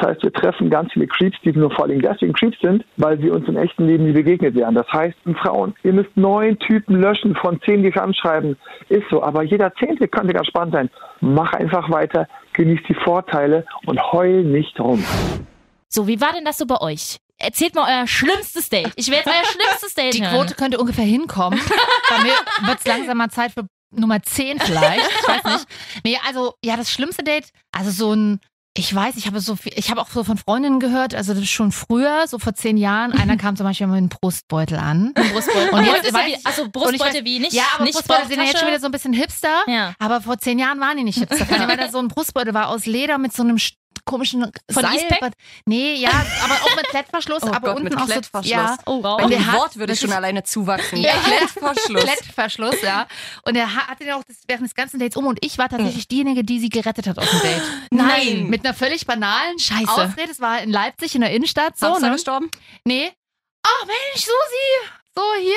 heißt, 0.01 0.23
wir 0.23 0.33
treffen 0.33 0.69
ganz 0.69 0.91
viele 0.93 1.07
Creeps, 1.07 1.37
die 1.43 1.51
nur 1.51 1.71
vor 1.71 1.85
allem 1.85 2.01
deswegen 2.01 2.33
Creeps 2.33 2.59
sind, 2.61 2.85
weil 2.97 3.19
sie 3.19 3.29
uns 3.29 3.47
im 3.47 3.57
echten 3.57 3.85
Leben 3.85 4.05
nie 4.05 4.13
begegnet 4.13 4.55
wären. 4.55 4.75
Das 4.75 4.87
heißt, 4.91 5.15
Frauen, 5.41 5.75
ihr 5.83 5.93
müsst 5.93 6.15
neun 6.15 6.57
Typen 6.59 7.01
löschen 7.01 7.35
von 7.35 7.61
zehn, 7.61 7.83
die 7.83 7.89
euch 7.89 7.99
anschreiben. 7.99 8.57
Ist 8.89 9.09
so. 9.09 9.21
Aber 9.21 9.43
jeder 9.43 9.73
Zehnte 9.75 10.07
könnte 10.07 10.33
ganz 10.33 10.47
spannend 10.47 10.73
sein. 10.73 10.89
Mach 11.19 11.53
einfach 11.53 11.89
weiter, 11.89 12.27
genieß 12.53 12.79
die 12.87 12.95
Vorteile 12.95 13.65
und 13.85 14.01
heul 14.11 14.43
nicht 14.43 14.79
rum. 14.79 15.03
So, 15.89 16.07
wie 16.07 16.19
war 16.21 16.31
denn 16.33 16.45
das 16.45 16.57
so 16.57 16.65
bei 16.65 16.79
euch? 16.81 17.17
Erzählt 17.37 17.75
mal 17.75 17.87
euer 17.87 18.07
schlimmstes 18.07 18.69
Date. 18.69 18.91
Ich 18.95 19.07
will 19.07 19.15
jetzt 19.15 19.27
euer 19.27 19.43
schlimmstes 19.43 19.93
Date 19.93 20.13
Die 20.13 20.21
hören. 20.21 20.33
Quote 20.33 20.55
könnte 20.55 20.77
ungefähr 20.77 21.03
hinkommen. 21.03 21.59
Bei 22.09 22.23
mir 22.23 22.33
wird 22.67 22.79
es 22.79 22.85
langsam 22.87 23.17
mal 23.17 23.29
Zeit 23.29 23.51
für 23.51 23.65
Nummer 23.95 24.21
10 24.21 24.59
vielleicht. 24.59 25.09
Ich 25.21 25.27
weiß 25.27 25.43
nicht. 25.45 25.67
Nee, 26.03 26.19
also, 26.27 26.53
ja, 26.63 26.75
das 26.77 26.89
schlimmste 26.91 27.23
Date, 27.23 27.45
also 27.71 27.91
so 27.91 28.13
ein, 28.13 28.39
ich 28.75 28.93
weiß, 28.93 29.15
ich 29.17 29.27
habe 29.27 29.39
so 29.39 29.55
viel, 29.55 29.71
ich 29.75 29.91
habe 29.91 30.01
auch 30.01 30.09
so 30.09 30.23
von 30.23 30.37
Freundinnen 30.37 30.79
gehört, 30.79 31.13
also 31.13 31.39
schon 31.45 31.71
früher, 31.71 32.25
so 32.27 32.39
vor 32.39 32.55
zehn 32.55 32.75
Jahren, 32.77 33.11
einer 33.19 33.37
kam 33.37 33.55
zum 33.55 33.65
Beispiel 33.65 33.85
mit 33.87 33.97
einem 33.97 34.09
Brustbeutel 34.09 34.77
an. 34.77 35.13
Brustbeutel. 35.13 35.69
Und 35.69 35.85
jetzt 35.85 36.05
ist 36.05 36.13
ja 36.13 36.19
weiß 36.19 36.27
wie, 36.27 36.45
also 36.45 36.69
Brustbeutel 36.69 37.21
weiß- 37.21 37.25
wie 37.25 37.39
nicht, 37.39 37.53
ja, 37.53 37.63
aber 37.75 37.83
nicht 37.83 37.93
Brustbeutel 37.93 38.27
sind 38.27 38.39
ja 38.39 38.45
jetzt 38.45 38.57
schon 38.59 38.67
wieder 38.67 38.79
so 38.79 38.87
ein 38.87 38.91
bisschen 38.91 39.13
hipster. 39.13 39.63
Ja. 39.67 39.93
Aber 39.99 40.21
vor 40.21 40.39
zehn 40.39 40.57
Jahren 40.57 40.79
waren 40.79 40.97
die 40.97 41.03
nicht 41.03 41.19
hipster. 41.19 41.45
Allem, 41.53 41.67
weil 41.69 41.77
da 41.77 41.89
so 41.89 41.99
ein 41.99 42.07
Brustbeutel 42.07 42.53
war 42.55 42.69
aus 42.69 42.85
Leder 42.87 43.17
mit 43.19 43.31
so 43.33 43.43
einem 43.43 43.57
komischen 44.05 44.43
Von 44.71 44.83
Seil. 44.83 45.31
Nee, 45.65 45.95
ja, 45.95 46.09
aber 46.43 46.53
auch 46.55 46.75
mit 46.75 46.87
Klettverschluss, 46.89 47.43
Oh 47.43 47.47
aber 47.47 47.59
Gott, 47.59 47.69
unten 47.77 47.83
mit 47.85 47.95
auch 47.97 48.01
so. 48.01 48.11
Klettverschluss. 48.11 48.51
Ja, 48.51 48.77
Oh, 48.85 49.03
wow. 49.03 49.17
Bei 49.21 49.27
der 49.27 49.37
dem 49.39 49.47
hat- 49.51 49.59
Wort 49.59 49.77
würde 49.77 49.93
ich 49.93 49.99
schon 49.99 50.11
alleine 50.11 50.43
zuwachsen. 50.43 50.99
Ja. 51.01 51.13
Klettverschluss. 51.13 52.03
Klettverschluss, 52.03 52.81
ja. 52.81 53.07
Und 53.45 53.55
er 53.55 53.73
ha- 53.73 53.87
hatte 53.87 54.03
den 54.03 54.13
auch 54.13 54.23
das, 54.23 54.37
während 54.47 54.65
des 54.65 54.75
ganzen 54.75 54.99
Dates 54.99 55.15
um 55.17 55.25
und 55.27 55.39
ich 55.43 55.57
war 55.57 55.69
tatsächlich 55.69 56.07
diejenige, 56.07 56.43
die 56.43 56.59
sie 56.59 56.69
gerettet 56.69 57.07
hat 57.07 57.17
aus 57.19 57.29
dem 57.29 57.39
Date. 57.41 57.61
Nein. 57.91 58.47
Mit 58.47 58.65
einer 58.65 58.73
völlig 58.73 59.05
banalen 59.05 59.57
Scheiße. 59.59 59.89
Ausrede. 59.91 60.31
Es 60.31 60.39
war 60.41 60.61
in 60.61 60.71
Leipzig 60.71 61.15
in 61.15 61.21
der 61.21 61.31
Innenstadt. 61.31 61.77
So, 61.77 61.87
Hamster 61.87 62.07
ne? 62.07 62.13
gestorben? 62.13 62.49
Nee. 62.85 63.11
Ach 63.65 63.85
Mensch, 63.85 64.25
Susi. 64.25 64.91
So 65.15 65.21
hier. 65.39 65.53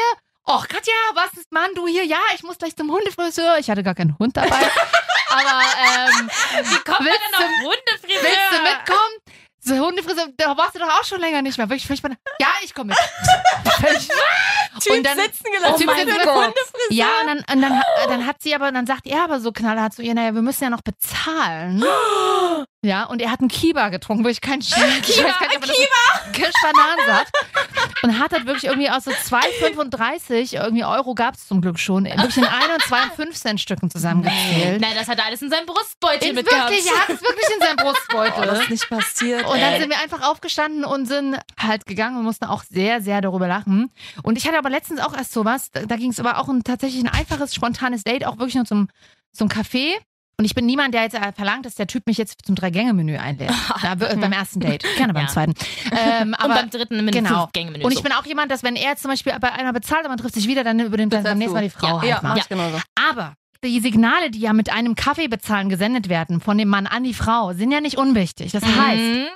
Och, 0.49 0.69
Katja, 0.69 0.95
was 1.15 1.33
ist 1.39 1.51
Mann, 1.51 1.71
du 1.75 1.87
hier? 1.89 2.05
Ja, 2.05 2.19
ich 2.35 2.43
muss 2.45 2.57
gleich 2.59 2.77
zum 2.77 2.91
Hundefriseur. 2.91 3.59
Ich 3.59 3.69
hatte 3.69 3.83
gar 3.83 3.95
keinen 3.97 4.17
Hund 4.19 4.37
dabei. 4.37 4.49
Aber 5.29 5.63
ähm, 5.83 6.31
Wie 6.63 6.79
kommt 6.85 7.01
Willst 7.01 7.21
denn 7.27 7.35
auf 7.35 7.51
Hundefriseur? 7.65 8.23
willst 8.23 8.53
du 8.53 8.63
mitkommen? 8.63 9.15
So 9.59 9.75
Hundefriseur, 9.85 10.29
da 10.37 10.57
warst 10.57 10.77
du 10.77 10.79
doch 10.79 10.89
auch 10.89 11.05
schon 11.05 11.21
länger 11.21 11.43
nicht 11.43 11.59
mehr. 11.59 11.69
Wirklich 11.69 11.85
völlig 11.87 12.01
banal. 12.01 12.17
Ja, 12.39 12.47
ich 12.63 12.73
komme 12.73 12.91
mit. 12.91 12.99
Völlig- 13.81 14.09
Typ 14.81 15.03
dann- 15.03 15.19
sitzen 15.19 15.45
gelassen. 15.53 15.81
Typ 15.81 15.91
sitzen 15.91 16.07
gelassen. 16.07 16.31
Hundefriseur. 16.31 16.91
Ja, 16.91 17.09
und 17.23 17.27
dann, 17.27 17.39
und 17.39 17.63
dann, 17.63 17.83
dann 18.09 18.27
hat 18.27 18.37
sie 18.41 18.55
aber, 18.55 18.71
dann 18.71 18.87
sagt 18.87 19.07
er 19.09 19.25
aber 19.25 19.41
so 19.41 19.51
knallhart 19.51 19.95
zu 19.95 20.03
ihr, 20.03 20.15
naja, 20.15 20.33
wir 20.33 20.43
müssen 20.43 20.63
ja 20.63 20.71
noch 20.71 20.83
bezahlen. 20.83 21.83
Ja, 22.87 23.05
und 23.05 23.21
er 23.21 23.33
hat 23.33 23.41
einen 23.41 23.49
Kiba 23.49 23.89
getrunken, 23.89 24.25
wo 24.25 24.29
ich 24.29 24.41
keinen 24.41 24.61
Kiba, 24.61 24.87
ich 25.03 25.23
weiß 25.23 25.39
gar 25.41 25.49
nicht, 25.49 25.57
ob 25.57 25.67
das 25.67 26.33
Kirschbananensaft. 26.33 27.33
Und 28.03 28.19
hat 28.19 28.33
halt 28.33 28.47
wirklich 28.47 28.65
irgendwie 28.65 28.91
aus 28.91 29.05
so 29.05 29.11
2,35 29.11 30.55
irgendwie 30.55 30.85
Euro 30.85 31.15
gab 31.15 31.35
es 31.35 31.47
zum 31.47 31.61
Glück 31.61 31.79
schon, 31.79 32.05
wirklich 32.05 32.37
in 32.37 32.45
1 32.45 32.65
und 32.75 32.83
2 32.83 33.03
und 33.05 33.13
5 33.15 33.35
Cent 33.37 33.61
Stücken 33.61 33.91
zusammengezählt. 33.91 34.81
Nein, 34.81 34.93
das 34.95 35.09
hat 35.09 35.19
er 35.19 35.27
alles 35.27 35.43
in 35.43 35.51
seinem 35.51 35.67
Brustbeutel 35.67 36.33
mitgehabt. 36.33 36.71
wirklich, 36.71 36.87
er 36.87 37.01
hat 37.01 37.11
es 37.11 37.23
wirklich 37.23 37.47
in 37.55 37.61
seinem 37.61 37.77
Oh, 37.81 37.85
Brustbeutel. 37.85 38.47
das 38.47 38.61
ist 38.61 38.71
nicht 38.71 38.89
passiert. 38.89 39.45
Und 39.47 39.61
dann 39.61 39.73
ey. 39.75 39.81
sind 39.81 39.91
wir 39.91 39.99
einfach 40.01 40.23
aufgestanden 40.29 40.85
und 40.85 41.07
sind 41.07 41.39
halt 41.59 41.87
gegangen 41.87 42.19
und 42.19 42.25
mussten 42.25 42.45
auch 42.45 42.63
sehr, 42.65 43.01
sehr 43.01 43.21
darüber 43.21 43.49
lachen. 43.49 43.91
Und 44.23 44.37
ich 44.39 44.47
hatte 44.47 44.59
aber 44.59 44.71
letztens 44.71 45.01
auch 45.01 45.17
erst 45.17 45.33
sowas, 45.33 45.71
da, 45.73 45.87
da 45.87 45.97
ging 45.97 46.11
es 46.11 46.21
aber 46.21 46.39
auch 46.39 46.49
um 46.49 46.63
tatsächlich 46.63 47.03
ein 47.03 47.09
einfaches, 47.09 47.55
spontanes 47.55 48.05
Date, 48.05 48.27
auch 48.27 48.39
wirklich 48.39 48.55
nur 48.57 48.67
zum, 48.67 48.89
zum 49.33 49.49
Café. 49.49 49.93
Und 50.39 50.45
ich 50.45 50.55
bin 50.55 50.67
niemand, 50.67 50.93
der 50.93 51.03
jetzt 51.03 51.15
äh, 51.15 51.33
verlangt, 51.33 51.65
dass 51.65 51.77
der 51.77 51.87
Typ 51.87 52.07
mich 52.07 52.19
jetzt 52.19 52.45
zum 52.45 52.55
Drei-Gänge-Menü 52.57 53.17
einlädt. 53.17 53.51
Ja, 53.83 53.99
w- 53.99 54.17
beim 54.17 54.33
ersten 54.33 54.61
Date. 54.61 54.85
Gerne 54.99 55.15
beim 55.15 55.25
Ja. 55.25 55.29
zweiten. 55.33 55.55
Ähm, 55.93 56.29
Und 56.29 56.35
aber 56.35 56.55
beim 56.57 56.69
dritten 56.71 57.05
mit 57.07 57.15
genau. 57.15 57.29
einem 57.31 57.39
Fünf-Gänge-Menü. 57.39 57.85
und 57.85 57.93
ich 57.93 57.99
so. 57.99 58.03
bin 58.03 58.13
auch 58.13 58.27
jemand, 58.27 58.51
dass 58.53 58.63
wenn 58.63 58.77
er 58.77 58.97
zum 58.97 59.11
Beispiel 59.11 59.33
bei 59.41 59.51
einer 59.53 59.73
bezahlt 59.73 60.03
und 60.05 60.11
man 60.11 60.19
trifft 60.19 60.35
sich 60.35 60.47
wieder, 60.47 60.63
dann 60.63 60.79
übernimmt 60.81 61.13
dann 61.15 61.23
beim 61.23 61.39
nächsten 61.39 61.55
Mal 61.55 61.63
die. 61.63 61.71
Frau 61.71 62.03
ja, 62.03 62.15
halt 62.15 62.23
mal. 62.23 62.29
mach 62.31 62.37
ich 62.37 62.49
genauso. 62.51 62.79
Aber 63.11 63.33
die 63.65 63.81
Signale, 63.81 64.31
die 64.31 64.41
ja 64.41 64.53
mit 64.53 64.71
einem 64.71 64.95
Kaffee 64.95 65.29
bezahlen 65.29 65.71
gesendet 65.71 66.09
werden, 66.11 66.41
von 66.43 66.59
dem 66.59 66.69
Mann 66.69 66.87
an 66.87 67.03
die 67.05 67.15
Frau, 67.15 67.53
sind 67.55 67.73
ja 67.73 67.81
nicht 67.81 67.97
unwichtig. 67.97 68.53
Das 68.53 68.63
heißt, 68.63 69.01
Mhm. 69.03 69.27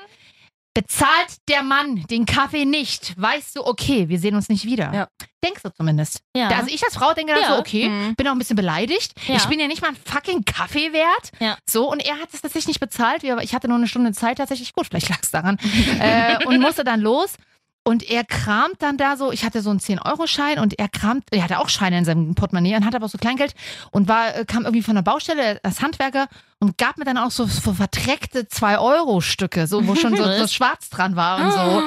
Bezahlt 0.75 1.37
der 1.49 1.63
Mann 1.63 2.05
den 2.11 2.27
Kaffee 2.27 2.65
nicht, 2.65 3.21
weißt 3.21 3.57
du, 3.57 3.67
okay, 3.67 4.09
wir 4.09 4.19
sehen 4.19 4.35
uns 4.35 4.49
nicht 4.49 4.65
wieder. 4.65 4.93
Ja. 4.95 5.09
Denkst 5.45 5.63
du 5.63 5.71
zumindest. 5.73 6.21
Ja. 6.37 6.49
Also 6.49 6.69
ich 6.73 6.83
als 6.85 6.95
Frau 6.95 7.13
denke 7.15 7.33
dann 7.35 7.43
Ja. 7.43 7.55
so, 7.55 7.59
okay, 7.59 7.89
Mhm. 7.89 8.15
bin 8.15 8.29
auch 8.29 8.33
ein 8.33 8.39
bisschen 8.39 8.57
beleidigt. 8.57 9.13
Ja. 9.27 9.37
Ich 9.37 9.47
bin 9.47 9.59
ja 9.59 9.67
nicht 9.67 9.83
mal 9.83 9.89
ein 9.89 9.97
fucking 9.97 10.45
Kaffee 10.45 10.93
wert. 10.93 11.33
Ja. 11.41 11.57
So, 11.69 11.91
und 11.91 12.01
er 12.01 12.15
hat 12.21 12.29
es 12.33 12.43
tatsächlich 12.43 12.69
nicht 12.69 12.81
bezahlt. 12.81 13.25
Ich 13.25 13.55
hatte 13.55 13.67
nur 13.69 13.79
eine 13.79 13.89
Stunde 13.89 14.13
Zeit 14.13 14.39
tatsächlich. 14.39 14.73
Gut, 14.75 14.87
vielleicht 14.87 15.09
lag 15.09 15.19
es 15.23 15.31
daran. 15.31 15.59
äh, 16.01 16.45
und 16.47 16.61
musste 16.61 16.85
dann 16.85 17.01
los. 17.01 17.35
Und 17.83 18.09
er 18.09 18.25
kramt 18.25 18.77
dann 18.81 18.99
da 18.99 19.17
so, 19.17 19.33
ich 19.33 19.45
hatte 19.45 19.63
so 19.63 19.71
einen 19.71 19.81
10-Euro-Schein 19.81 20.59
und 20.59 20.79
er 20.79 20.89
kramt, 20.89 21.25
er 21.31 21.43
hatte 21.43 21.59
auch 21.59 21.71
Scheine 21.71 21.99
in 21.99 22.05
seinem 22.05 22.35
Portemonnaie 22.35 22.77
und 22.77 22.85
hat 22.85 22.95
aber 22.95 23.09
so 23.09 23.17
Kleingeld 23.17 23.55
und 23.91 24.07
war, 24.07 24.37
äh, 24.37 24.45
kam 24.45 24.65
irgendwie 24.65 24.83
von 24.83 24.95
der 24.95 25.03
Baustelle 25.03 25.61
als 25.63 25.81
Handwerker 25.81 26.29
und 26.59 26.77
gab 26.77 26.99
mir 26.99 27.05
dann 27.07 27.17
auch 27.17 27.31
so, 27.31 27.47
so 27.47 27.73
verdreckte 27.73 28.43
2-Euro-Stücke, 28.43 29.67
so, 29.67 29.87
wo 29.87 29.95
schon 29.95 30.15
so, 30.15 30.25
so 30.25 30.47
schwarz 30.47 30.91
dran 30.91 31.17
war 31.17 31.41
und 31.43 31.53
so. 31.53 31.83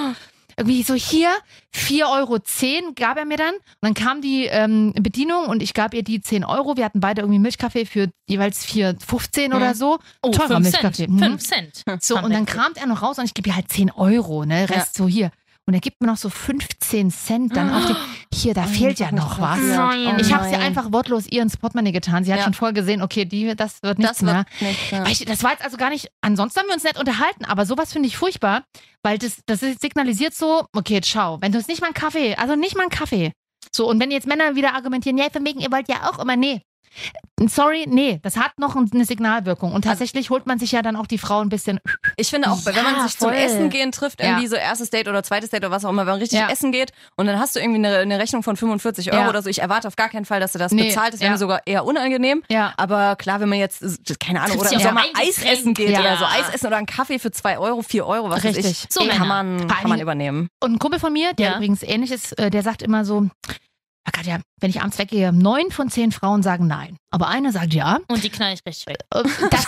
Irgendwie 0.55 0.83
so 0.83 0.93
hier, 0.93 1.29
4,10 1.75 2.03
Euro 2.11 2.39
gab 2.95 3.17
er 3.17 3.25
mir 3.25 3.37
dann. 3.37 3.55
Und 3.55 3.63
dann 3.81 3.93
kam 3.93 4.21
die 4.21 4.45
ähm, 4.45 4.93
Bedienung 4.93 5.47
und 5.47 5.63
ich 5.63 5.73
gab 5.73 5.93
ihr 5.93 6.03
die 6.03 6.21
10 6.21 6.43
Euro. 6.43 6.77
Wir 6.77 6.85
hatten 6.85 6.99
beide 6.99 7.21
irgendwie 7.21 7.39
Milchkaffee 7.39 7.85
für 7.85 8.09
jeweils 8.27 8.65
4,15 8.65 9.55
oder 9.55 9.73
so. 9.73 9.99
Oh, 10.21 10.29
Teurer 10.31 10.57
5 10.57 10.59
Milchkaffee. 10.59 11.05
Cent. 11.05 11.09
Mhm. 11.09 11.19
5 11.19 11.43
Cent. 11.43 11.83
So, 12.03 12.17
und 12.19 12.31
dann 12.31 12.45
kramt 12.45 12.77
er 12.77 12.85
noch 12.85 13.01
raus 13.01 13.17
und 13.17 13.25
ich 13.25 13.33
gebe 13.33 13.49
ihr 13.49 13.55
halt 13.55 13.71
10 13.71 13.91
Euro, 13.91 14.45
ne? 14.45 14.69
Rest 14.69 14.95
so 14.95 15.07
hier. 15.07 15.31
Und 15.65 15.73
er 15.73 15.79
gibt 15.79 16.01
mir 16.01 16.07
noch 16.07 16.17
so 16.17 16.29
15 16.29 17.09
Cent 17.09 17.55
dann 17.55 17.73
auf 17.73 17.85
die. 17.85 17.95
Hier, 18.35 18.53
da 18.53 18.63
fehlt 18.63 18.99
ja 18.99 19.11
noch 19.13 19.39
was. 19.39 19.59
Nein. 19.61 20.17
Ich 20.19 20.33
habe 20.33 20.49
sie 20.49 20.55
einfach 20.55 20.91
wortlos 20.91 21.25
ihr 21.27 21.41
ins 21.41 21.55
Portemonnaie 21.55 21.93
getan. 21.93 22.25
Sie 22.25 22.31
hat 22.33 22.39
Ja. 22.39 22.43
schon 22.43 22.53
voll 22.53 22.73
gesehen, 22.73 23.01
okay, 23.01 23.23
die, 23.23 23.55
das 23.55 23.81
wird 23.81 23.97
nichts 23.97 24.17
Das 24.17 24.21
mehr. 24.23 24.45
wird 24.59 24.69
nicht. 24.69 24.91
Ja. 24.91 25.25
Das 25.25 25.41
war 25.43 25.51
jetzt 25.51 25.63
also 25.63 25.77
gar 25.77 25.89
nicht. 25.89 26.09
Ansonsten 26.21 26.59
haben 26.59 26.67
wir 26.67 26.73
uns 26.73 26.83
nett 26.83 26.99
unterhalten, 26.99 27.45
aber 27.45 27.65
sowas 27.65 27.93
finde 27.93 28.07
ich 28.07 28.17
furchtbar, 28.17 28.63
weil 29.03 29.17
das, 29.17 29.37
das 29.45 29.61
signalisiert 29.61 30.33
so, 30.33 30.65
okay, 30.75 30.99
schau, 31.05 31.37
wenn 31.41 31.53
du 31.53 31.59
es 31.59 31.67
nicht 31.69 31.79
mal 31.79 31.87
einen 31.87 31.93
Kaffee, 31.93 32.35
also 32.35 32.55
nicht 32.57 32.75
mal 32.75 32.81
einen 32.81 32.91
Kaffee. 32.91 33.31
So, 33.73 33.89
und 33.89 34.01
wenn 34.01 34.11
jetzt 34.11 34.27
Männer 34.27 34.55
wieder 34.55 34.75
argumentieren, 34.75 35.17
ja, 35.17 35.29
von 35.31 35.45
wegen, 35.45 35.61
ihr 35.61 35.71
wollt 35.71 35.87
ja 35.87 36.09
auch 36.09 36.19
immer, 36.19 36.35
nee. 36.35 36.61
Sorry, 37.47 37.85
nee, 37.89 38.19
das 38.21 38.37
hat 38.37 38.57
noch 38.57 38.75
eine 38.75 39.05
Signalwirkung. 39.05 39.73
Und 39.73 39.83
tatsächlich 39.83 40.29
holt 40.29 40.45
man 40.45 40.59
sich 40.59 40.71
ja 40.71 40.81
dann 40.81 40.95
auch 40.95 41.07
die 41.07 41.17
Frau 41.17 41.39
ein 41.41 41.49
bisschen. 41.49 41.79
Ich 42.15 42.29
finde 42.29 42.49
auch, 42.51 42.63
wenn 42.65 42.75
man 42.75 42.95
Ja, 42.95 43.03
sich 43.07 43.17
zum 43.17 43.29
voll. 43.29 43.37
Essen 43.37 43.69
gehen 43.69 43.91
trifft, 43.91 44.21
irgendwie 44.21 44.43
Ja. 44.43 44.49
so 44.49 44.55
erstes 44.55 44.89
Date 44.91 45.07
oder 45.07 45.23
zweites 45.23 45.49
Date 45.49 45.61
oder 45.63 45.71
was 45.71 45.83
auch 45.83 45.89
immer, 45.89 46.03
wenn 46.05 46.13
man 46.13 46.19
richtig 46.19 46.39
Ja. 46.39 46.49
essen 46.49 46.71
geht 46.71 46.91
und 47.17 47.25
dann 47.25 47.39
hast 47.39 47.55
du 47.55 47.59
irgendwie 47.59 47.85
eine, 47.85 47.97
eine 47.97 48.19
Rechnung 48.19 48.43
von 48.43 48.55
45 48.55 49.11
Euro 49.11 49.23
Ja. 49.23 49.29
oder 49.29 49.41
so. 49.41 49.49
Ich 49.49 49.61
erwarte 49.61 49.87
auf 49.87 49.95
gar 49.95 50.09
keinen 50.09 50.25
Fall, 50.25 50.39
dass 50.39 50.53
du 50.53 50.59
das 50.59 50.71
Nee, 50.71 50.89
bezahlt. 50.89 51.13
Das 51.13 51.19
wäre 51.19 51.27
ja. 51.29 51.31
mir 51.33 51.37
sogar 51.39 51.61
eher 51.65 51.85
unangenehm. 51.85 52.43
Ja. 52.49 52.73
Aber 52.77 53.15
klar, 53.15 53.39
wenn 53.39 53.49
man 53.49 53.57
jetzt, 53.59 53.83
keine 54.19 54.41
Ahnung, 54.41 54.59
oder 54.59 54.71
im 54.71 54.79
Sommer 54.79 55.01
Eis 55.15 55.43
essen 55.43 55.73
geht 55.73 55.89
Ja. 55.89 55.99
oder 56.01 56.17
so. 56.17 56.25
Eis 56.25 56.49
essen 56.53 56.67
oder 56.67 56.77
einen 56.77 56.85
Kaffee 56.85 57.17
für 57.19 57.31
2 57.31 57.57
Euro, 57.57 57.81
4 57.81 58.05
Euro, 58.05 58.29
was 58.29 58.43
weiß 58.43 58.55
Richtig. 58.55 58.85
ich. 58.85 58.93
So 58.93 58.99
kann 59.01 59.07
Männer. 59.19 59.25
man, 59.25 59.67
kann 59.67 59.89
man 59.89 59.99
übernehmen. 59.99 60.47
Und 60.61 60.73
ein 60.73 60.79
Kumpel 60.79 60.99
von 60.99 61.11
mir, 61.11 61.33
der 61.33 61.49
Ja. 61.49 61.55
übrigens 61.55 61.81
ähnlich 61.83 62.11
ist, 62.11 62.37
äh, 62.37 62.49
der 62.51 62.61
sagt 62.63 62.81
immer 62.83 63.03
so, 63.05 63.27
"Ah, 64.05 64.11
Katja, 64.11 64.39
wenn 64.59 64.69
ich 64.69 64.81
abends 64.81 64.97
weggehe, 64.97 65.31
neun 65.33 65.71
von 65.71 65.89
zehn 65.89 66.11
Frauen 66.11 66.43
sagen 66.43 66.67
nein. 66.67 66.97
Aber 67.11 67.27
eine 67.27 67.51
sagt 67.51 67.73
ja. 67.73 67.99
Und 68.07 68.23
die 68.23 68.29
knall 68.29 68.53
ich 68.53 68.61
richtig 68.65 68.87
weg. 68.87 68.97
Äh, 69.13 69.23
Das, 69.49 69.65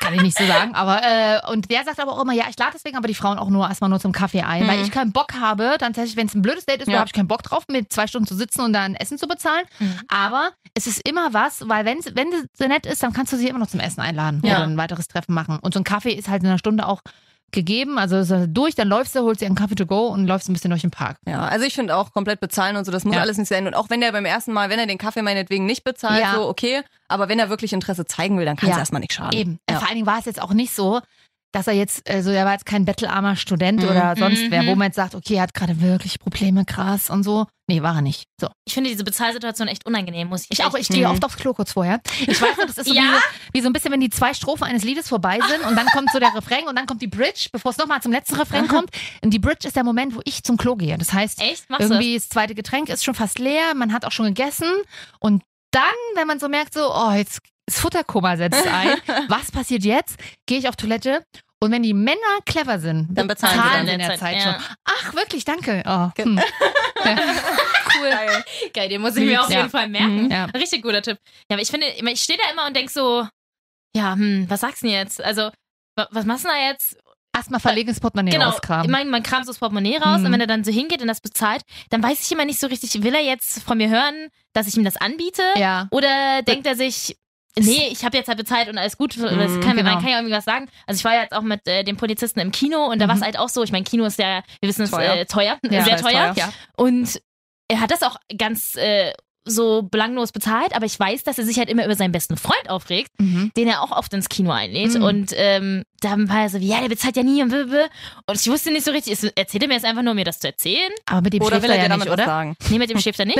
kann 0.00 0.14
ich 0.14 0.22
nicht 0.22 0.36
so 0.36 0.46
sagen. 0.46 0.74
Aber 0.74 1.00
äh, 1.02 1.40
und 1.50 1.70
der 1.70 1.82
sagt 1.84 1.98
aber 1.98 2.12
auch 2.12 2.20
immer, 2.22 2.34
ja, 2.34 2.44
ich 2.50 2.58
lade 2.58 2.72
deswegen 2.74 2.96
aber 2.98 3.08
die 3.08 3.14
Frauen 3.14 3.38
auch 3.38 3.48
nur 3.48 3.66
erstmal 3.66 3.88
nur 3.88 4.00
zum 4.00 4.12
Kaffee 4.12 4.42
ein, 4.42 4.66
weil 4.68 4.82
ich 4.82 4.90
keinen 4.90 5.12
Bock 5.12 5.32
habe, 5.40 5.76
dann 5.78 5.94
tatsächlich, 5.94 6.16
wenn 6.16 6.26
es 6.26 6.34
ein 6.34 6.42
blödes 6.42 6.66
Date 6.66 6.82
ist, 6.82 6.88
Ja. 6.88 6.98
habe 6.98 7.06
ich 7.06 7.14
keinen 7.14 7.26
Bock 7.28 7.42
drauf, 7.42 7.64
mit 7.68 7.90
zwei 7.92 8.06
Stunden 8.06 8.26
zu 8.26 8.34
sitzen 8.34 8.60
und 8.60 8.74
dann 8.74 8.94
Essen 8.96 9.16
zu 9.16 9.26
bezahlen. 9.26 9.64
Mhm. 9.78 10.00
Aber 10.08 10.50
es 10.74 10.86
ist 10.86 11.06
immer 11.08 11.32
was, 11.32 11.66
weil 11.68 11.86
wenn 11.86 11.98
es 12.00 12.04
so 12.52 12.66
nett 12.66 12.84
ist, 12.84 13.02
dann 13.02 13.14
kannst 13.14 13.32
du 13.32 13.36
sie 13.38 13.48
immer 13.48 13.58
noch 13.60 13.66
zum 13.68 13.80
Essen 13.80 14.00
einladen 14.00 14.42
Ja. 14.44 14.56
oder 14.56 14.64
ein 14.64 14.76
weiteres 14.76 15.08
Treffen 15.08 15.32
machen. 15.34 15.58
Und 15.60 15.72
so 15.72 15.80
ein 15.80 15.84
Kaffee 15.84 16.12
ist 16.12 16.28
halt 16.28 16.42
in 16.42 16.48
einer 16.48 16.58
Stunde 16.58 16.86
auch 16.86 17.00
gegeben. 17.54 17.98
Also 17.98 18.16
ist 18.18 18.30
er 18.30 18.46
durch, 18.46 18.74
dann 18.74 18.88
läufst 18.88 19.14
du, 19.14 19.20
holst 19.20 19.40
dir 19.40 19.46
einen 19.46 19.54
Kaffee 19.54 19.74
to 19.76 19.86
go 19.86 20.08
und 20.08 20.26
läufst 20.26 20.48
ein 20.50 20.52
bisschen 20.52 20.70
durch 20.70 20.82
den 20.82 20.90
Park. 20.90 21.16
Ja, 21.26 21.40
also 21.46 21.64
ich 21.64 21.74
finde 21.74 21.96
auch 21.96 22.12
komplett 22.12 22.40
bezahlen 22.40 22.76
und 22.76 22.84
so, 22.84 22.92
das 22.92 23.04
muss 23.04 23.14
Ja. 23.14 23.22
alles 23.22 23.38
nicht 23.38 23.48
sein. 23.48 23.66
Und 23.66 23.74
auch 23.74 23.88
wenn 23.90 24.00
der 24.00 24.12
beim 24.12 24.26
ersten 24.26 24.52
Mal, 24.52 24.68
wenn 24.68 24.78
er 24.78 24.86
den 24.86 24.98
Kaffee 24.98 25.22
meinetwegen 25.22 25.64
nicht 25.64 25.84
bezahlt, 25.84 26.20
Ja. 26.20 26.34
so 26.34 26.48
okay, 26.48 26.82
aber 27.08 27.28
wenn 27.28 27.38
er 27.38 27.48
wirklich 27.48 27.72
Interesse 27.72 28.04
zeigen 28.04 28.36
will, 28.38 28.44
dann 28.44 28.56
kann 28.56 28.68
es 28.68 28.74
Ja. 28.76 28.80
erstmal 28.80 29.00
nicht 29.00 29.12
schaden. 29.14 29.38
Eben. 29.38 29.58
Vor 29.70 29.82
allen 29.86 29.94
Dingen 29.94 30.06
war 30.06 30.18
es 30.18 30.26
jetzt 30.26 30.42
auch 30.42 30.52
nicht 30.52 30.74
so, 30.74 31.00
dass 31.52 31.68
er 31.68 31.74
jetzt, 31.74 32.10
also 32.10 32.30
er 32.30 32.44
war 32.44 32.52
jetzt 32.52 32.66
kein 32.66 32.84
bettelarmer 32.84 33.36
Student 33.36 33.82
Mhm. 33.82 33.88
oder 33.88 34.14
sonst 34.18 34.40
Mhm. 34.42 34.50
wer, 34.50 34.66
wo 34.66 34.74
man 34.74 34.86
jetzt 34.88 34.96
sagt, 34.96 35.14
okay, 35.14 35.34
er 35.36 35.42
hat 35.42 35.54
gerade 35.54 35.80
wirklich 35.80 36.18
Probleme, 36.18 36.64
krass 36.64 37.10
und 37.10 37.22
so. 37.22 37.46
Nee, 37.66 37.80
war 37.82 37.94
er 37.96 38.02
nicht. 38.02 38.24
So. 38.38 38.48
Ich 38.66 38.74
finde 38.74 38.90
diese 38.90 39.04
Bezahlsituation 39.04 39.68
echt 39.68 39.86
unangenehm, 39.86 40.28
muss 40.28 40.42
ich 40.42 40.50
Ich 40.50 40.60
echt 40.60 40.68
auch, 40.68 40.74
ich 40.74 40.90
Mhm. 40.90 41.06
oft 41.06 41.24
aufs 41.24 41.36
Klo 41.36 41.54
kurz 41.54 41.72
vorher. 41.72 42.00
Ich 42.20 42.40
weiß 42.40 42.58
noch, 42.58 42.66
das 42.66 42.76
ist 42.78 42.88
so, 42.88 42.94
Ja? 42.94 43.02
wie, 43.02 43.06
so 43.06 43.20
wie 43.54 43.60
so 43.62 43.66
ein 43.68 43.72
bisschen, 43.72 43.90
wenn 43.92 44.00
die 44.00 44.10
zwei 44.10 44.34
Strophen 44.34 44.64
eines 44.64 44.84
Liedes 44.84 45.08
vorbei 45.08 45.38
sind 45.48 45.62
und 45.66 45.74
dann 45.76 45.86
kommt 45.86 46.10
so 46.12 46.18
der 46.18 46.34
Refrain 46.34 46.66
und 46.68 46.76
dann 46.76 46.86
kommt 46.86 47.00
die 47.00 47.06
Bridge, 47.06 47.48
bevor 47.52 47.70
es 47.70 47.78
nochmal 47.78 48.02
zum 48.02 48.12
letzten 48.12 48.34
Refrain 48.36 48.68
kommt. 48.68 48.90
Und 49.22 49.30
die 49.30 49.38
Bridge 49.38 49.66
ist 49.66 49.76
der 49.76 49.84
Moment, 49.84 50.14
wo 50.14 50.20
ich 50.24 50.42
zum 50.44 50.58
Klo 50.58 50.76
gehe. 50.76 50.98
Das 50.98 51.12
heißt, 51.14 51.40
Echt? 51.40 51.70
Machst 51.70 51.88
du 51.88 51.94
irgendwie 51.94 52.14
das 52.14 52.28
zweite 52.28 52.54
Getränk 52.54 52.90
ist 52.90 53.02
schon 53.04 53.14
fast 53.14 53.38
leer, 53.38 53.74
man 53.74 53.92
hat 53.94 54.04
auch 54.04 54.12
schon 54.12 54.26
gegessen 54.26 54.68
und 55.18 55.42
dann, 55.70 55.82
wenn 56.16 56.26
man 56.26 56.38
so 56.38 56.48
merkt, 56.48 56.74
so, 56.74 56.92
oh, 56.94 57.12
jetzt 57.12 57.40
das 57.66 57.80
Futterkoma 57.80 58.36
setzt 58.36 58.66
ein, 58.66 58.98
was 59.28 59.50
passiert 59.50 59.84
jetzt? 59.84 60.16
Gehe 60.46 60.58
ich 60.58 60.68
auf 60.68 60.76
Toilette 60.76 61.24
und 61.60 61.70
wenn 61.72 61.82
die 61.82 61.94
Männer 61.94 62.18
clever 62.44 62.78
sind, 62.78 63.08
Dann 63.10 63.26
bezahlen 63.26 63.54
sie 63.54 63.76
dann 63.76 63.88
in 63.88 63.98
der 63.98 64.08
Zeit, 64.10 64.18
Zeit, 64.18 64.42
schon. 64.42 64.52
ja. 64.52 64.58
Ach, 64.84 65.14
wirklich, 65.14 65.44
danke. 65.44 65.82
Oh, 65.86 66.10
hm. 66.22 66.38
ja. 67.04 67.16
Cool. 67.96 68.10
Geil. 68.10 68.26
das? 68.26 68.72
Geil, 68.72 68.88
den 68.88 69.00
muss 69.00 69.16
ich 69.16 69.24
mir 69.24 69.40
auf 69.42 69.48
Ja. 69.50 69.58
jeden 69.58 69.70
Fall 69.70 69.88
merken. 69.88 70.24
Mhm, 70.24 70.30
ja. 70.30 70.44
Richtig 70.46 70.82
guter 70.82 71.00
Tipp. 71.00 71.16
Ja, 71.48 71.54
aber 71.54 71.62
ich 71.62 71.70
finde, 71.70 71.86
ich 71.86 72.20
stehe 72.22 72.38
da 72.38 72.50
immer 72.52 72.66
und 72.66 72.74
denk 72.74 72.90
so, 72.90 73.26
ja, 73.96 74.14
hm, 74.14 74.46
was 74.48 74.60
sagst 74.60 74.82
du 74.82 74.86
denn 74.88 74.96
jetzt? 74.96 75.22
Also, 75.22 75.50
wa- 75.96 76.08
was 76.10 76.24
machst 76.24 76.44
du 76.44 76.48
da 76.48 76.56
jetzt? 76.56 76.96
Erstmal 77.36 77.60
verlegenes 77.60 78.00
Portemonnaie 78.00 78.30
genau, 78.32 78.50
rauskramen. 78.50 78.90
man, 78.90 79.10
man 79.10 79.22
kramt 79.22 79.46
so 79.46 79.50
das 79.52 79.58
Portemonnaie 79.58 79.96
raus 79.96 80.20
Mhm. 80.20 80.26
und 80.26 80.32
wenn 80.32 80.40
er 80.40 80.46
dann 80.46 80.64
so 80.64 80.70
hingeht 80.72 81.02
und 81.02 81.08
das 81.08 81.20
bezahlt, 81.20 81.62
dann 81.90 82.02
weiß 82.02 82.20
ich 82.24 82.30
immer 82.32 82.44
nicht 82.44 82.60
so 82.60 82.66
richtig, 82.68 83.02
will 83.02 83.14
er 83.14 83.22
jetzt 83.22 83.62
von 83.62 83.78
mir 83.78 83.88
hören, 83.88 84.28
dass 84.54 84.66
ich 84.68 84.76
ihm 84.76 84.84
das 84.84 84.96
anbiete? 84.96 85.42
Ja. 85.56 85.88
Oder 85.90 86.42
denkt 86.42 86.66
er 86.66 86.74
sich, 86.76 87.16
nee, 87.58 87.88
ich 87.90 88.04
habe 88.04 88.16
jetzt 88.16 88.28
halt 88.28 88.38
bezahlt 88.38 88.68
und 88.68 88.78
alles 88.78 88.96
gut, 88.98 89.16
das 89.16 89.30
Mhm, 89.32 89.60
kann, 89.60 89.76
genau. 89.76 89.90
man 89.92 90.00
kann 90.02 90.08
ja 90.10 90.16
irgendwie 90.18 90.34
was 90.34 90.44
sagen. 90.44 90.68
Also 90.86 90.98
ich 90.98 91.04
war 91.04 91.14
jetzt 91.20 91.32
auch 91.32 91.42
mit 91.42 91.66
äh, 91.66 91.84
dem 91.84 91.96
Polizisten 91.96 92.40
im 92.40 92.50
Kino 92.52 92.86
und 92.86 92.98
da 92.98 93.06
Mhm. 93.06 93.08
war 93.10 93.16
es 93.16 93.22
halt 93.22 93.38
auch 93.38 93.48
so, 93.48 93.62
ich 93.62 93.72
meine, 93.72 93.84
Kino 93.84 94.04
ist 94.04 94.18
ja, 94.18 94.42
wir 94.60 94.68
wissen 94.68 94.82
es, 94.82 94.90
Teuer. 94.90 95.14
äh, 95.14 95.26
teuer, 95.26 95.58
Ja, 95.70 95.84
sehr 95.84 95.96
teuer. 95.98 96.12
teuer. 96.12 96.32
Ja. 96.36 96.52
Und 96.76 97.20
er 97.68 97.80
hat 97.80 97.90
das 97.90 98.02
auch 98.02 98.16
ganz 98.36 98.76
äh, 98.76 99.12
so 99.46 99.82
belanglos 99.82 100.32
bezahlt, 100.32 100.74
aber 100.74 100.86
ich 100.86 100.98
weiß, 100.98 101.22
dass 101.24 101.38
er 101.38 101.44
sich 101.44 101.58
halt 101.58 101.68
immer 101.68 101.84
über 101.84 101.94
seinen 101.96 102.12
besten 102.12 102.38
Freund 102.38 102.70
aufregt, 102.70 103.10
Mhm. 103.18 103.52
den 103.58 103.68
er 103.68 103.82
auch 103.82 103.90
oft 103.90 104.10
ins 104.14 104.30
Kino 104.30 104.50
einlädt. 104.50 104.94
Mhm. 104.94 105.02
Und 105.04 105.32
ähm, 105.36 105.82
dann 106.00 106.30
war 106.30 106.44
er 106.44 106.48
so, 106.48 106.60
wie, 106.60 106.68
ja, 106.68 106.80
der 106.80 106.88
bezahlt 106.88 107.14
ja 107.16 107.22
nie 107.22 107.42
und 107.42 107.50
blablabla. 107.50 107.88
Und 108.26 108.40
ich 108.40 108.50
wusste 108.50 108.70
nicht 108.70 108.84
so 108.86 108.90
richtig, 108.90 109.12
ist- 109.12 109.36
erzählt 109.36 109.62
er 109.62 109.68
mir 109.68 109.74
jetzt 109.74 109.84
einfach 109.84 110.00
nur, 110.02 110.14
mir 110.14 110.24
das 110.24 110.40
zu 110.40 110.46
erzählen? 110.46 110.90
Aber 111.04 111.20
mit 111.20 111.34
dem 111.34 111.42
Oder 111.42 111.56
schläft 111.60 111.62
will 111.64 111.70
er 111.78 111.88
ja 111.88 111.94
nicht, 111.94 112.08
oder? 112.10 112.24
sagen? 112.24 112.56
Nee, 112.70 112.78
mit 112.78 112.88
dem 112.88 112.98
schläft 112.98 113.20
er 113.20 113.26
nicht. 113.26 113.36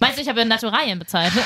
Meinst 0.00 0.18
du, 0.18 0.22
ich 0.22 0.28
habe 0.28 0.44
Naturalien 0.44 0.98
bezahlt? 0.98 1.32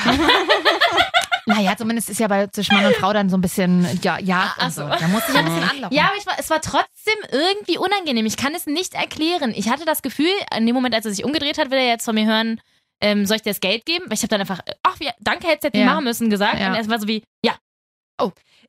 Naja, 1.49 1.77
zumindest 1.77 2.11
ist 2.11 2.21
ja 2.21 2.29
bei 2.29 2.47
zwischen 2.49 2.75
Mann 2.75 2.87
und 2.87 2.95
Frau 2.97 3.13
dann 3.13 3.29
so 3.31 3.37
ein 3.37 3.41
bisschen 3.41 3.87
ja, 4.03 4.19
ja 4.19 4.55
Ach 4.59 4.65
und 4.67 4.73
so. 4.73 4.83
so. 4.83 4.89
Da 4.89 5.09
muss 5.09 5.23
ich 5.29 5.35
ja 5.35 5.41
ein 5.41 5.47
bisschen 5.47 5.63
anlocken. 5.71 5.97
Ja, 5.97 6.05
aber 6.05 6.17
ich 6.19 6.27
war, 6.27 6.35
es 6.39 6.51
war 6.51 6.61
trotzdem 6.61 7.15
irgendwie 7.33 7.79
unangenehm. 7.79 8.27
Ich 8.27 8.37
kann 8.37 8.55
es 8.55 8.67
nicht 8.67 8.95
erklären. 8.95 9.53
Ich 9.57 9.69
hatte 9.69 9.85
das 9.85 10.03
Gefühl, 10.03 10.31
in 10.57 10.67
dem 10.67 10.75
Moment, 10.75 10.95
als 10.95 11.07
er 11.07 11.13
sich 11.13 11.25
umgedreht 11.25 11.59
hat, 11.59 11.71
will 11.71 11.79
er 11.79 11.87
jetzt 11.89 12.05
von 12.05 12.15
mir 12.15 12.27
hören, 12.27 12.61
ähm, 13.01 13.27
soll 13.27 13.37
ich 13.37 13.43
dir 13.43 13.51
das 13.51 13.61
Geld 13.61 13.87
geben? 13.87 14.05
Weil 14.09 14.15
ich 14.15 14.21
habe 14.23 14.29
dann 14.29 14.41
einfach, 14.41 14.61
ach, 14.83 14.97
ja, 15.01 15.13
danke, 15.21 15.47
hättest 15.47 15.65
du 15.65 15.67
jetzt 15.69 15.75
nicht 15.75 15.85
Ja. 15.85 15.93
machen 15.93 16.05
müssen, 16.05 16.31
gesagt. 16.31 16.59
Ja. 16.61 16.69
Und 16.69 16.75
er 16.75 16.89
war 16.89 16.99
so 17.01 17.07
wie, 17.09 17.23
ja. 17.45 17.53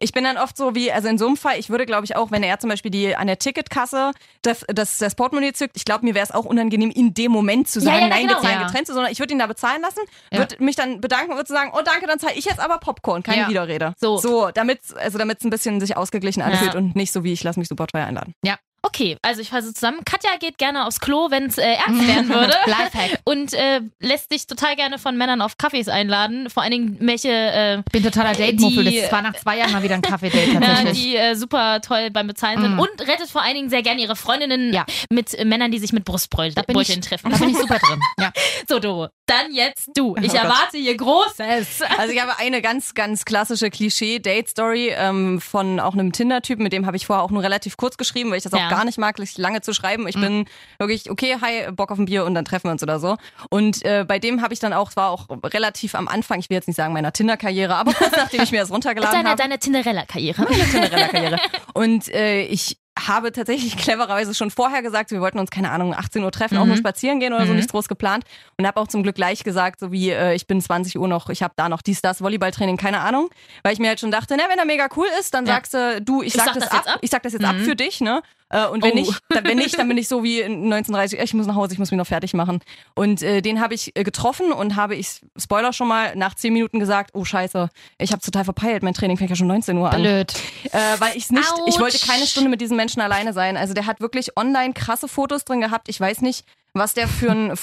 Ich 0.01 0.13
bin 0.13 0.23
dann 0.23 0.37
oft 0.37 0.55
so 0.55 0.75
wie, 0.75 0.93
also 0.93 1.09
in 1.09 1.17
so 1.17 1.27
einem 1.27 1.35
Fall, 1.35 1.59
ich 1.59 1.69
würde 1.69 1.85
glaube 1.85 2.05
ich 2.05 2.15
auch, 2.15 2.31
wenn 2.31 2.41
er 2.41 2.57
zum 2.59 2.69
Beispiel 2.69 2.89
die 2.89 3.17
an 3.17 3.27
der 3.27 3.37
Ticketkasse 3.37 4.13
das, 4.43 4.63
das, 4.69 4.97
das 4.97 5.13
Portemonnaie 5.13 5.51
zückt, 5.51 5.75
ich 5.75 5.83
glaube, 5.83 6.05
mir 6.05 6.15
wäre 6.15 6.23
es 6.23 6.31
auch 6.31 6.45
unangenehm, 6.45 6.89
in 6.89 7.13
dem 7.13 7.33
Moment 7.33 7.67
zu 7.67 7.81
sagen, 7.81 7.97
Ja, 7.97 8.01
ja, 8.03 8.07
nein, 8.07 8.27
genau. 8.27 8.37
wir 8.37 8.41
zahlen 8.43 8.61
Ja. 8.61 8.67
getrennt, 8.67 8.87
sondern 8.87 9.11
ich 9.11 9.19
würde 9.19 9.33
ihn 9.33 9.39
da 9.39 9.47
bezahlen 9.47 9.81
lassen, 9.81 9.99
Ja. 10.31 10.37
würde 10.39 10.55
mich 10.63 10.77
dann 10.77 11.01
bedanken 11.01 11.31
und 11.31 11.37
würde 11.37 11.51
sagen, 11.51 11.71
oh 11.77 11.81
danke, 11.83 12.07
dann 12.07 12.17
zahle 12.17 12.35
ich 12.35 12.45
jetzt 12.45 12.61
aber 12.61 12.77
Popcorn, 12.77 13.23
keine 13.23 13.41
Ja. 13.41 13.49
Widerrede. 13.49 13.93
So. 13.99 14.17
So, 14.17 14.51
damit 14.51 14.79
also 14.97 15.17
damit 15.17 15.39
es 15.39 15.43
ein 15.43 15.49
bisschen 15.49 15.81
sich 15.81 15.97
ausgeglichen 15.97 16.41
anfühlt 16.43 16.75
Ja. 16.75 16.79
und 16.79 16.95
nicht 16.95 17.11
so 17.11 17.25
wie, 17.25 17.33
ich 17.33 17.43
lasse 17.43 17.59
mich 17.59 17.67
super 17.67 17.85
teuer 17.87 18.05
einladen. 18.05 18.33
Okay, 18.81 19.17
also 19.21 19.41
ich 19.41 19.49
fasse 19.49 19.73
zusammen. 19.73 19.99
Katja 20.05 20.31
geht 20.39 20.57
gerne 20.57 20.85
aufs 20.87 20.99
Klo, 20.99 21.29
wenn 21.31 21.45
es 21.47 21.57
äh, 21.57 21.73
ernst 21.73 22.07
werden 22.07 22.29
würde. 22.29 22.53
Lifehack. 22.65 23.19
Und 23.25 23.53
äh, 23.53 23.81
lässt 23.99 24.31
sich 24.31 24.47
total 24.47 24.75
gerne 24.75 24.97
von 24.99 25.17
Männern 25.17 25.41
auf 25.41 25.57
Kaffees 25.57 25.87
einladen. 25.89 26.49
Vor 26.49 26.63
allen 26.63 26.71
Dingen 26.71 26.97
welche, 27.01 27.29
äh, 27.29 27.79
Ich 27.79 27.85
bin 27.91 28.03
totaler 28.03 28.33
Date-Muffel. 28.33 28.85
Die- 28.85 29.01
Das 29.01 29.11
war 29.11 29.21
nach 29.21 29.35
zwei 29.35 29.57
Jahren 29.57 29.71
mal 29.71 29.83
wieder 29.83 29.95
ein 29.95 30.01
Kaffee-Date 30.01 30.53
tatsächlich. 30.61 31.03
die 31.03 31.15
äh, 31.17 31.35
super 31.35 31.81
toll 31.81 32.09
beim 32.11 32.27
Bezahlen 32.27 32.61
sind. 32.61 32.75
Mm. 32.75 32.79
Und 32.79 33.01
rettet 33.01 33.29
vor 33.29 33.41
allen 33.41 33.55
Dingen 33.55 33.69
sehr 33.69 33.81
gerne 33.83 34.01
ihre 34.01 34.15
Freundinnen 34.15 34.73
Ja. 34.73 34.85
mit 35.09 35.43
Männern, 35.45 35.71
die 35.71 35.79
sich 35.79 35.91
mit 35.93 36.05
Brustbeuteln 36.05 36.55
treffen. 37.01 37.31
da 37.31 37.37
bin 37.37 37.49
ich 37.49 37.57
super 37.57 37.79
drin. 37.79 37.99
Ja. 38.19 38.31
So, 38.67 38.79
Doro, 38.79 39.09
dann 39.29 39.53
jetzt 39.53 39.89
du. 39.95 40.15
Ich 40.21 40.33
Oh 40.33 40.37
erwarte 40.37 40.77
hier 40.77 40.95
Großes. 40.97 41.81
Also 41.97 42.13
ich 42.13 42.21
habe 42.21 42.37
eine 42.39 42.61
ganz, 42.61 42.93
ganz 42.93 43.25
klassische 43.25 43.69
Klischee-Date-Story 43.69 44.93
ähm, 44.95 45.39
von 45.41 45.79
auch 45.79 45.93
einem 45.93 46.11
Tinder-Typen, 46.11 46.63
mit 46.63 46.73
dem 46.73 46.85
habe 46.85 46.97
ich 46.97 47.05
vorher 47.05 47.23
auch 47.23 47.31
nur 47.31 47.43
relativ 47.43 47.77
kurz 47.77 47.97
geschrieben, 47.97 48.29
weil 48.31 48.37
ich 48.37 48.43
das 48.43 48.53
Ja. 48.53 48.65
auch 48.65 48.69
gar 48.69 48.85
nicht 48.85 48.97
mag, 48.97 49.17
lange 49.37 49.61
zu 49.61 49.73
schreiben. 49.73 50.07
Ich 50.07 50.15
Mhm. 50.15 50.21
bin 50.21 50.45
wirklich, 50.79 51.09
okay, 51.09 51.37
hi, 51.41 51.71
Bock 51.71 51.91
auf 51.91 51.97
ein 51.97 52.05
Bier 52.05 52.25
und 52.25 52.33
dann 52.35 52.45
treffen 52.45 52.65
wir 52.67 52.71
uns 52.71 52.83
oder 52.83 52.99
so. 52.99 53.17
Und 53.49 53.83
äh, 53.85 54.05
bei 54.07 54.19
dem 54.19 54.41
habe 54.41 54.53
ich 54.53 54.59
dann 54.59 54.73
auch, 54.73 54.95
war 54.95 55.09
auch 55.11 55.27
relativ 55.43 55.95
am 55.95 56.07
Anfang, 56.07 56.39
ich 56.39 56.49
will 56.49 56.55
jetzt 56.55 56.67
nicht 56.67 56.77
sagen 56.77 56.93
meiner 56.93 57.13
Tinder-Karriere, 57.13 57.75
aber 57.75 57.93
kurz 57.93 58.11
nachdem 58.17 58.41
ich 58.41 58.51
mir 58.51 58.61
das 58.61 58.71
runtergeladen 58.71 59.15
Deine, 59.17 59.29
habe. 59.29 59.41
deine 59.41 59.59
Tinderella-Karriere. 59.59 60.45
Tinderella-Karriere. 60.45 61.37
Und 61.73 62.07
äh, 62.09 62.43
ich 62.43 62.77
habe 63.07 63.31
tatsächlich 63.31 63.77
clevererweise 63.77 64.33
schon 64.33 64.51
vorher 64.51 64.81
gesagt, 64.81 65.11
wir 65.11 65.21
wollten 65.21 65.39
uns, 65.39 65.49
keine 65.51 65.71
Ahnung, 65.71 65.93
18 65.93 66.23
Uhr 66.23 66.31
treffen, 66.31 66.57
auch 66.57 66.63
Mhm. 66.63 66.67
nur 66.69 66.77
spazieren 66.77 67.19
gehen 67.19 67.33
oder 67.33 67.45
so, 67.45 67.51
Mhm. 67.53 67.57
nichts 67.57 67.71
groß 67.71 67.87
geplant. 67.87 68.23
Und 68.57 68.67
habe 68.67 68.79
auch 68.79 68.87
zum 68.87 69.03
Glück 69.03 69.15
gleich 69.15 69.43
gesagt, 69.43 69.79
so 69.79 69.91
wie, 69.91 70.09
äh, 70.09 70.33
ich 70.35 70.47
bin 70.47 70.61
20 70.61 70.97
Uhr 70.99 71.07
noch, 71.07 71.29
ich 71.29 71.43
habe 71.43 71.53
da 71.55 71.69
noch 71.69 71.81
dies, 71.81 72.01
das, 72.01 72.21
Volleyballtraining, 72.21 72.77
keine 72.77 72.99
Ahnung. 73.01 73.29
Weil 73.63 73.73
ich 73.73 73.79
mir 73.79 73.87
halt 73.89 73.99
schon 73.99 74.11
dachte, 74.11 74.35
na, 74.37 74.43
wenn 74.49 74.59
er 74.59 74.65
mega 74.65 74.87
cool 74.95 75.07
ist, 75.19 75.33
dann 75.33 75.45
Ja. 75.45 75.53
sagst 75.55 75.73
du, 75.73 76.01
du, 76.01 76.21
ich, 76.21 76.29
Ich 76.29 76.33
sag, 76.35 76.45
sag 76.45 76.53
das, 76.55 76.63
das 76.65 76.71
ab, 76.71 76.77
jetzt 76.85 76.93
ab? 76.95 76.99
ich 77.01 77.09
sag 77.09 77.23
das 77.23 77.33
jetzt 77.33 77.45
ab 77.45 77.55
Mhm. 77.55 77.63
für 77.63 77.75
dich, 77.75 78.01
ne? 78.01 78.21
Äh, 78.49 78.65
Und 78.67 78.83
wenn, 78.83 78.91
Oh. 78.91 78.95
nicht, 78.95 79.13
dann, 79.29 79.43
wenn 79.45 79.57
nicht, 79.57 79.77
dann 79.77 79.87
bin 79.87 79.97
ich 79.97 80.07
so 80.07 80.23
wie 80.23 80.41
in 80.41 80.63
1930, 80.71 81.19
ich 81.19 81.33
muss 81.33 81.45
nach 81.47 81.55
Hause, 81.55 81.73
ich 81.73 81.79
muss 81.79 81.91
mich 81.91 81.97
noch 81.97 82.07
fertig 82.07 82.33
machen. 82.33 82.59
Und 82.95 83.21
äh, 83.21 83.41
den 83.41 83.61
habe 83.61 83.73
ich 83.75 83.95
äh, 83.95 84.03
getroffen 84.03 84.51
und 84.51 84.75
habe 84.75 84.95
ich, 84.95 85.21
Spoiler 85.37 85.71
schon 85.73 85.87
mal, 85.87 86.15
nach 86.15 86.33
10 86.33 86.53
Minuten 86.53 86.79
gesagt, 86.79 87.11
oh 87.13 87.25
scheiße, 87.25 87.69
ich 87.99 88.11
habe 88.11 88.21
total 88.21 88.43
verpeilt, 88.45 88.81
mein 88.83 88.93
Training 88.93 89.17
fängt 89.17 89.29
ja 89.29 89.35
schon 89.35 89.47
19 89.47 89.77
Uhr 89.77 89.91
an. 89.91 90.01
Blöd. 90.01 90.33
Äh, 90.71 90.77
weil 90.99 91.15
ich 91.15 91.29
nicht, 91.29 91.43
ich 91.67 91.73
Autsch. 91.75 91.79
wollte 91.79 91.99
keine 92.05 92.25
Stunde 92.25 92.49
mit 92.49 92.59
diesem 92.61 92.77
Menschen 92.77 93.01
alleine 93.01 93.33
sein. 93.33 93.55
Also 93.57 93.73
der 93.73 93.85
hat 93.85 93.99
wirklich 94.01 94.35
online 94.37 94.73
krasse 94.73 95.07
Fotos 95.07 95.45
drin 95.45 95.61
gehabt. 95.61 95.87
Ich 95.89 95.99
weiß 95.99 96.21
nicht, 96.21 96.45
was 96.73 96.93
der 96.93 97.07
für 97.07 97.31
ein 97.31 97.51
äh, 97.51 97.55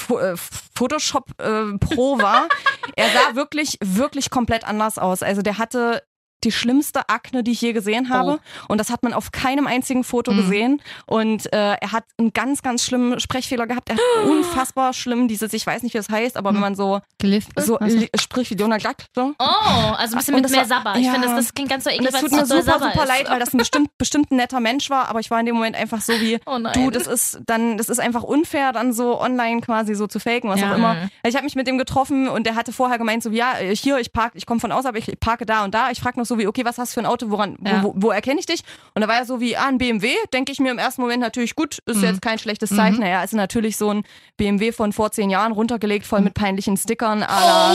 Photoshop 0.74 1.30
äh, 1.40 1.76
Pro 1.78 2.18
war. 2.18 2.48
er 2.96 3.06
sah 3.10 3.34
wirklich, 3.34 3.78
wirklich 3.82 4.30
komplett 4.30 4.64
anders 4.64 4.98
aus. 4.98 5.22
Also 5.22 5.42
der 5.42 5.58
hatte 5.58 6.02
die 6.46 6.52
schlimmste 6.52 7.08
Akne, 7.08 7.42
die 7.42 7.50
ich 7.52 7.60
je 7.60 7.72
gesehen 7.72 8.08
habe. 8.08 8.38
Und 8.68 8.78
das 8.78 8.90
hat 8.90 9.02
man 9.02 9.12
auf 9.12 9.32
keinem 9.32 9.66
einzigen 9.66 10.04
Foto 10.04 10.32
Mhm. 10.32 10.36
gesehen. 10.36 10.82
Und 11.06 11.52
äh, 11.52 11.74
er 11.74 11.92
hat 11.92 12.04
einen 12.18 12.32
ganz, 12.32 12.62
ganz 12.62 12.84
schlimmen 12.84 13.20
Sprechfehler 13.20 13.66
gehabt. 13.66 13.88
Er 13.90 13.96
hat 13.96 14.02
unfassbar 14.30 14.92
schlimm 14.92 15.28
dieses, 15.28 15.52
ich 15.52 15.66
weiß 15.66 15.82
nicht, 15.82 15.92
wie 15.94 15.98
das 15.98 16.08
heißt, 16.08 16.36
aber 16.36 16.52
wenn 16.54 16.60
man 16.60 16.74
so, 16.74 17.00
Gelispelt? 17.18 17.66
so 17.66 17.78
spricht 18.18 18.50
wie 18.52 18.56
Donald 18.56 18.84
Duck. 18.84 18.96
So. 19.14 19.34
Oh, 19.38 19.44
also 19.44 20.14
ein 20.14 20.18
bisschen 20.18 20.34
mit 20.34 20.50
mehr 20.50 20.64
Sabber. 20.64 20.94
Ich 20.96 21.06
ja. 21.06 21.12
finde, 21.12 21.28
das, 21.28 21.36
das 21.36 21.54
klingt 21.54 21.70
ganz 21.70 21.84
so 21.84 21.90
eklig, 21.90 22.12
weil 22.12 22.20
tut 22.20 22.32
mir 22.32 22.42
es 22.42 22.48
so 22.48 22.54
doll 22.54 22.62
super, 22.64 22.78
super 22.78 23.02
ist. 23.02 23.08
leid, 23.08 23.28
weil 23.30 23.40
das 23.40 23.52
ein 23.52 23.58
bestimmt, 23.58 23.90
bestimmt 23.98 24.30
ein 24.30 24.36
netter 24.36 24.60
Mensch 24.60 24.88
war, 24.90 25.08
aber 25.08 25.20
ich 25.20 25.30
war 25.30 25.40
in 25.40 25.46
dem 25.46 25.54
Moment 25.56 25.76
einfach 25.76 26.00
so 26.00 26.12
wie, 26.20 26.38
Oh 26.46 26.58
du, 26.72 26.90
das 26.90 27.06
ist 27.06 27.40
dann, 27.46 27.76
das 27.76 27.88
ist 27.88 27.98
einfach 27.98 28.22
unfair, 28.22 28.72
dann 28.72 28.92
so 28.92 29.20
online 29.20 29.60
quasi 29.60 29.94
so 29.94 30.06
zu 30.06 30.20
faken, 30.20 30.48
was 30.48 30.60
Ja. 30.60 30.70
auch 30.72 30.76
immer. 30.76 30.94
Mhm. 30.94 31.10
Ich 31.26 31.34
habe 31.34 31.44
mich 31.44 31.54
mit 31.56 31.66
dem 31.66 31.78
getroffen 31.78 32.28
und 32.28 32.46
der 32.46 32.54
hatte 32.54 32.72
vorher 32.72 32.98
gemeint, 32.98 33.22
so 33.22 33.30
wie, 33.32 33.36
ja, 33.36 33.54
hier, 33.56 33.98
ich 33.98 34.12
park, 34.12 34.32
ich 34.34 34.46
komme 34.46 34.60
von 34.60 34.70
außerhalb, 34.72 34.96
ich 34.96 35.18
parke 35.18 35.46
da 35.46 35.64
und 35.64 35.74
da. 35.74 35.90
Ich 35.90 36.00
frage 36.00 36.18
noch 36.18 36.26
so 36.26 36.35
wie, 36.38 36.46
okay, 36.46 36.64
was 36.64 36.78
hast 36.78 36.92
du 36.92 36.94
für 36.94 37.06
ein 37.06 37.06
Auto, 37.06 37.30
woran, 37.30 37.56
Ja. 37.64 37.82
wo, 37.82 37.88
wo, 37.94 38.02
wo 38.06 38.10
erkenne 38.10 38.40
ich 38.40 38.46
dich? 38.46 38.60
Und 38.94 39.02
da 39.02 39.08
war 39.08 39.16
er 39.16 39.24
so 39.24 39.40
wie, 39.40 39.56
ah, 39.56 39.66
ein 39.66 39.78
BMW, 39.78 40.14
denke 40.32 40.52
ich 40.52 40.58
mir 40.60 40.70
im 40.70 40.78
ersten 40.78 41.02
Moment 41.02 41.20
natürlich 41.20 41.54
gut, 41.54 41.78
ist 41.86 41.96
Mhm. 41.98 42.04
jetzt 42.04 42.22
kein 42.22 42.38
schlechtes 42.38 42.70
Zeichen. 42.70 43.00
Naja, 43.00 43.22
ist 43.22 43.32
natürlich 43.34 43.76
so 43.76 43.90
ein 43.90 44.04
BMW 44.36 44.72
von 44.72 44.92
vor 44.92 45.10
zehn 45.12 45.30
Jahren 45.30 45.52
runtergelegt, 45.52 46.06
voll 46.06 46.20
mit 46.20 46.34
peinlichen 46.34 46.76
Stickern, 46.76 47.20
la 47.20 47.74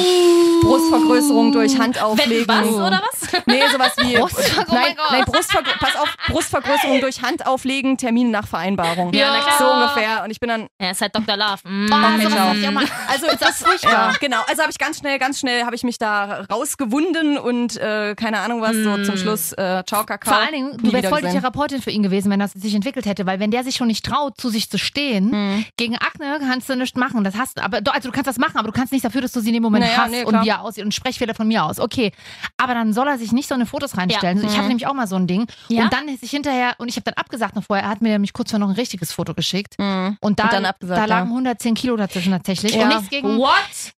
Brustvergrößerung 0.62 1.52
durch 1.52 1.78
Handauflegen. 1.78 2.48
Was, 2.48 2.68
oder 2.68 3.02
was? 3.12 3.44
Nee, 3.46 3.62
sowas 3.72 3.94
wie. 3.98 4.16
Brustver- 4.18 4.66
oh 4.70 4.74
nein, 4.74 4.96
nein 5.12 5.26
Brustver 5.26 5.62
pass 5.80 5.96
auf, 5.96 6.16
Brustvergrößerung 6.28 7.02
durch 7.02 7.22
Hand 7.22 7.46
auflegen, 7.48 7.98
Termine 7.98 8.30
nach 8.30 8.48
Vereinbarung. 8.48 9.14
Ja, 9.14 9.40
klar. 9.42 9.56
So 9.58 9.72
ungefähr. 9.72 10.24
Und 10.24 10.32
ich 10.32 10.40
bin 10.40 10.50
dann. 10.50 10.68
Er 10.78 10.92
ist 10.92 11.02
halt 11.02 11.16
Dr. 11.16 11.36
Love. 11.36 11.60
Mm. 11.64 11.86
Ich 12.20 12.28
auch. 12.28 13.12
Also 13.12 13.26
ist 13.32 13.42
das 13.42 13.64
furchtbar. 13.64 13.92
Ja, 13.92 14.14
genau. 14.20 14.38
Also 14.48 14.62
habe 14.62 14.72
ich 14.72 14.78
ganz 14.78 15.00
schnell, 15.00 15.18
ganz 15.20 15.40
schnell 15.40 15.64
habe 15.66 15.76
ich 15.76 15.84
mich 15.84 15.98
da 15.98 16.46
rausgewunden 16.52 17.38
und 17.38 17.78
äh, 17.78 18.16
keine 18.16 18.40
Ahnung 18.42 18.62
was, 18.62 18.76
so 18.76 19.04
zum 19.04 19.18
Schluss 19.18 19.54
äh, 19.54 19.84
Ciao 19.86 20.04
Kakao. 20.06 20.34
Vor 20.34 20.42
allen 20.42 20.54
Dingen, 20.54 20.78
du 20.78 20.92
wärst 20.92 21.08
voll 21.10 21.22
die. 21.22 21.28
Therapeutin 21.30 21.82
für 21.82 21.92
ihn 21.92 22.04
gewesen, 22.04 22.30
wenn 22.32 22.40
das 22.40 22.52
sich 22.54 22.74
entwickelt 22.76 23.06
hätte, 23.06 23.26
weil 23.26 23.40
wenn 23.40 23.52
der 23.52 23.64
sich 23.64 23.76
schon 23.76 23.88
nicht 23.88 24.06
traut, 24.06 24.40
zu 24.40 24.50
sich 24.50 24.70
zu 24.70 24.78
stehen, 24.78 25.32
Hm. 25.32 25.66
gegen 25.78 25.96
Akne 25.98 26.38
kannst 26.40 26.70
du 26.70 26.76
nichts 26.76 26.98
machen. 26.98 27.24
Das 27.24 27.36
hast 27.36 27.60
aber 27.62 27.80
also 27.94 28.10
du 28.10 28.12
kannst 28.14 28.28
das 28.28 28.38
machen, 28.38 28.58
aber 28.58 28.68
du 28.68 28.74
kannst 28.74 28.92
nicht 28.94 29.06
dafür, 29.06 29.22
dass 29.22 29.32
du 29.32 29.40
sie 29.40 29.50
in 29.50 29.54
dem 29.56 29.64
Moment 29.64 29.86
Naja, 29.86 29.98
hast 30.04 30.12
nee, 30.12 30.24
und 30.24 30.44
wie 30.44 30.50
er 30.50 30.62
aussieht 30.62 30.84
und 30.86 30.94
Sprechfehler 30.94 31.34
von 31.36 31.48
mir 31.48 31.64
aus. 31.66 31.80
Okay, 31.80 32.12
aber 32.58 32.74
dann 32.74 32.94
soll 32.94 33.08
er 33.08 33.18
sich 33.18 33.32
nicht 33.32 33.48
so 33.48 33.56
eine 33.56 33.66
Fotos 33.66 33.98
reinstellen. 33.98 34.38
Ja. 34.40 34.44
Ich 34.46 34.52
hatte 34.52 34.62
Mhm. 34.64 34.68
nämlich 34.70 34.88
auch 34.88 34.94
mal 34.94 35.08
so 35.08 35.16
ein 35.16 35.28
Ding 35.28 35.46
Ja? 35.70 35.84
und 35.84 35.94
dann 35.94 36.08
ist 36.08 36.22
sich 36.22 36.32
hinterher 36.32 36.76
und 36.78 36.88
ich 36.90 36.96
habe 36.96 37.04
dann 37.06 37.14
abgesagt 37.16 37.56
noch 37.56 37.64
vorher. 37.64 37.86
Er 37.86 37.90
hat 37.92 38.02
mir 38.02 38.10
nämlich 38.10 38.34
kurz 38.34 38.52
vorher 38.52 38.66
noch 38.66 38.74
ein 38.74 38.78
richtiges 38.80 39.12
Foto 39.14 39.34
geschickt 39.34 39.76
Mhm. 39.80 40.18
und 40.22 40.40
da, 40.40 40.44
Und 40.46 40.54
dann 40.54 40.66
abgesagt, 40.66 41.00
da 41.00 41.06
lagen 41.06 41.28
ja. 41.30 41.36
110 41.36 41.76
Kilo 41.76 41.96
dazwischen 41.98 42.32
tatsächlich 42.32 42.76
und 42.78 42.88
nichts 42.88 43.10
gegen. 43.10 43.38
What? 43.38 43.52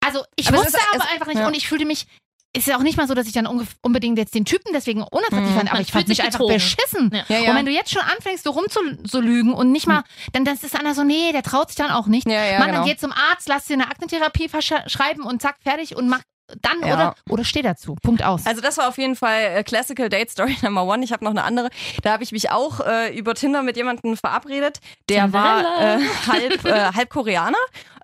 Also 0.05 0.23
ich 0.37 0.49
Aber 0.49 0.59
wusste 0.59 0.77
ist- 0.77 0.87
aber 0.95 1.11
einfach 1.13 1.27
nicht 1.27 1.41
und 1.43 1.57
ich 1.57 1.69
fühlte 1.69 1.85
mich. 1.87 2.07
Ist 2.55 2.67
ja 2.67 2.77
auch 2.77 2.83
nicht 2.83 2.99
mal 2.99 3.09
so, 3.09 3.15
dass 3.15 3.27
ich 3.27 3.33
dann 3.33 3.47
unbedingt 3.81 4.19
jetzt 4.19 4.35
den 4.35 4.45
Typen 4.45 4.73
deswegen 4.75 5.03
unattraktiv 5.03 5.51
Mhm. 5.51 5.55
fand, 5.57 5.69
aber 5.71 5.77
Man 5.79 5.83
ich 5.83 5.93
fand 5.93 6.09
mich 6.09 6.19
sich 6.19 6.27
einfach 6.27 6.47
beschissen. 6.47 7.11
Ja. 7.13 7.25
Ja, 7.29 7.39
ja. 7.45 7.51
Und 7.51 7.57
wenn 7.57 7.65
du 7.67 7.73
jetzt 7.73 7.91
schon 7.91 8.03
anfängst, 8.03 8.45
so 8.45 8.51
rumzulügen 8.51 9.55
und 9.55 9.73
nicht 9.73 9.87
mal, 9.87 10.03
dann 10.33 10.45
das 10.45 10.63
ist 10.63 10.79
einer 10.79 10.95
so, 10.95 11.03
nee, 11.03 11.33
der 11.33 11.43
traut 11.43 11.69
sich 11.69 11.77
dann 11.77 11.91
auch 11.91 12.07
nicht. 12.07 12.27
Ja, 12.29 12.45
ja, 12.45 12.59
Mann, 12.59 12.69
genau. 12.69 12.81
dann 12.81 12.89
geh 12.89 12.97
zum 12.97 13.13
Arzt, 13.13 13.49
lass 13.49 13.67
dir 13.67 13.75
eine 13.75 13.87
Aktentherapie 13.91 14.49
versch- 14.49 14.89
schreiben 14.89 15.23
und 15.23 15.41
zack, 15.41 15.57
fertig 15.63 15.97
und 15.97 16.09
mach 16.09 16.21
dann 16.61 16.87
Ja. 16.87 16.95
oder, 16.95 17.15
oder 17.31 17.45
steh 17.45 17.63
dazu. 17.63 17.95
Punkt 18.03 18.23
aus. 18.23 18.45
Also 18.45 18.61
das 18.61 18.77
war 18.77 18.89
auf 18.89 18.99
jeden 18.99 19.17
Fall 19.17 19.41
äh, 19.57 19.65
Classical 19.65 20.11
Date 20.11 20.29
Story 20.31 20.55
Number 20.63 20.85
One. 20.85 21.03
Ich 21.03 21.11
habe 21.13 21.25
noch 21.25 21.31
eine 21.31 21.45
andere. 21.45 21.71
Da 22.03 22.13
habe 22.13 22.23
ich 22.25 22.33
mich 22.33 22.51
auch 22.51 22.81
äh, 22.81 23.17
über 23.17 23.35
Tinder 23.35 23.63
mit 23.63 23.79
jemandem 23.79 24.19
verabredet. 24.19 24.81
Der 25.09 25.33
war 25.33 25.63
Cinderella. 25.63 25.97
äh, 25.97 26.09
halb, 26.51 26.65
äh, 26.67 26.93
halb 26.95 27.09
Koreaner. 27.09 27.57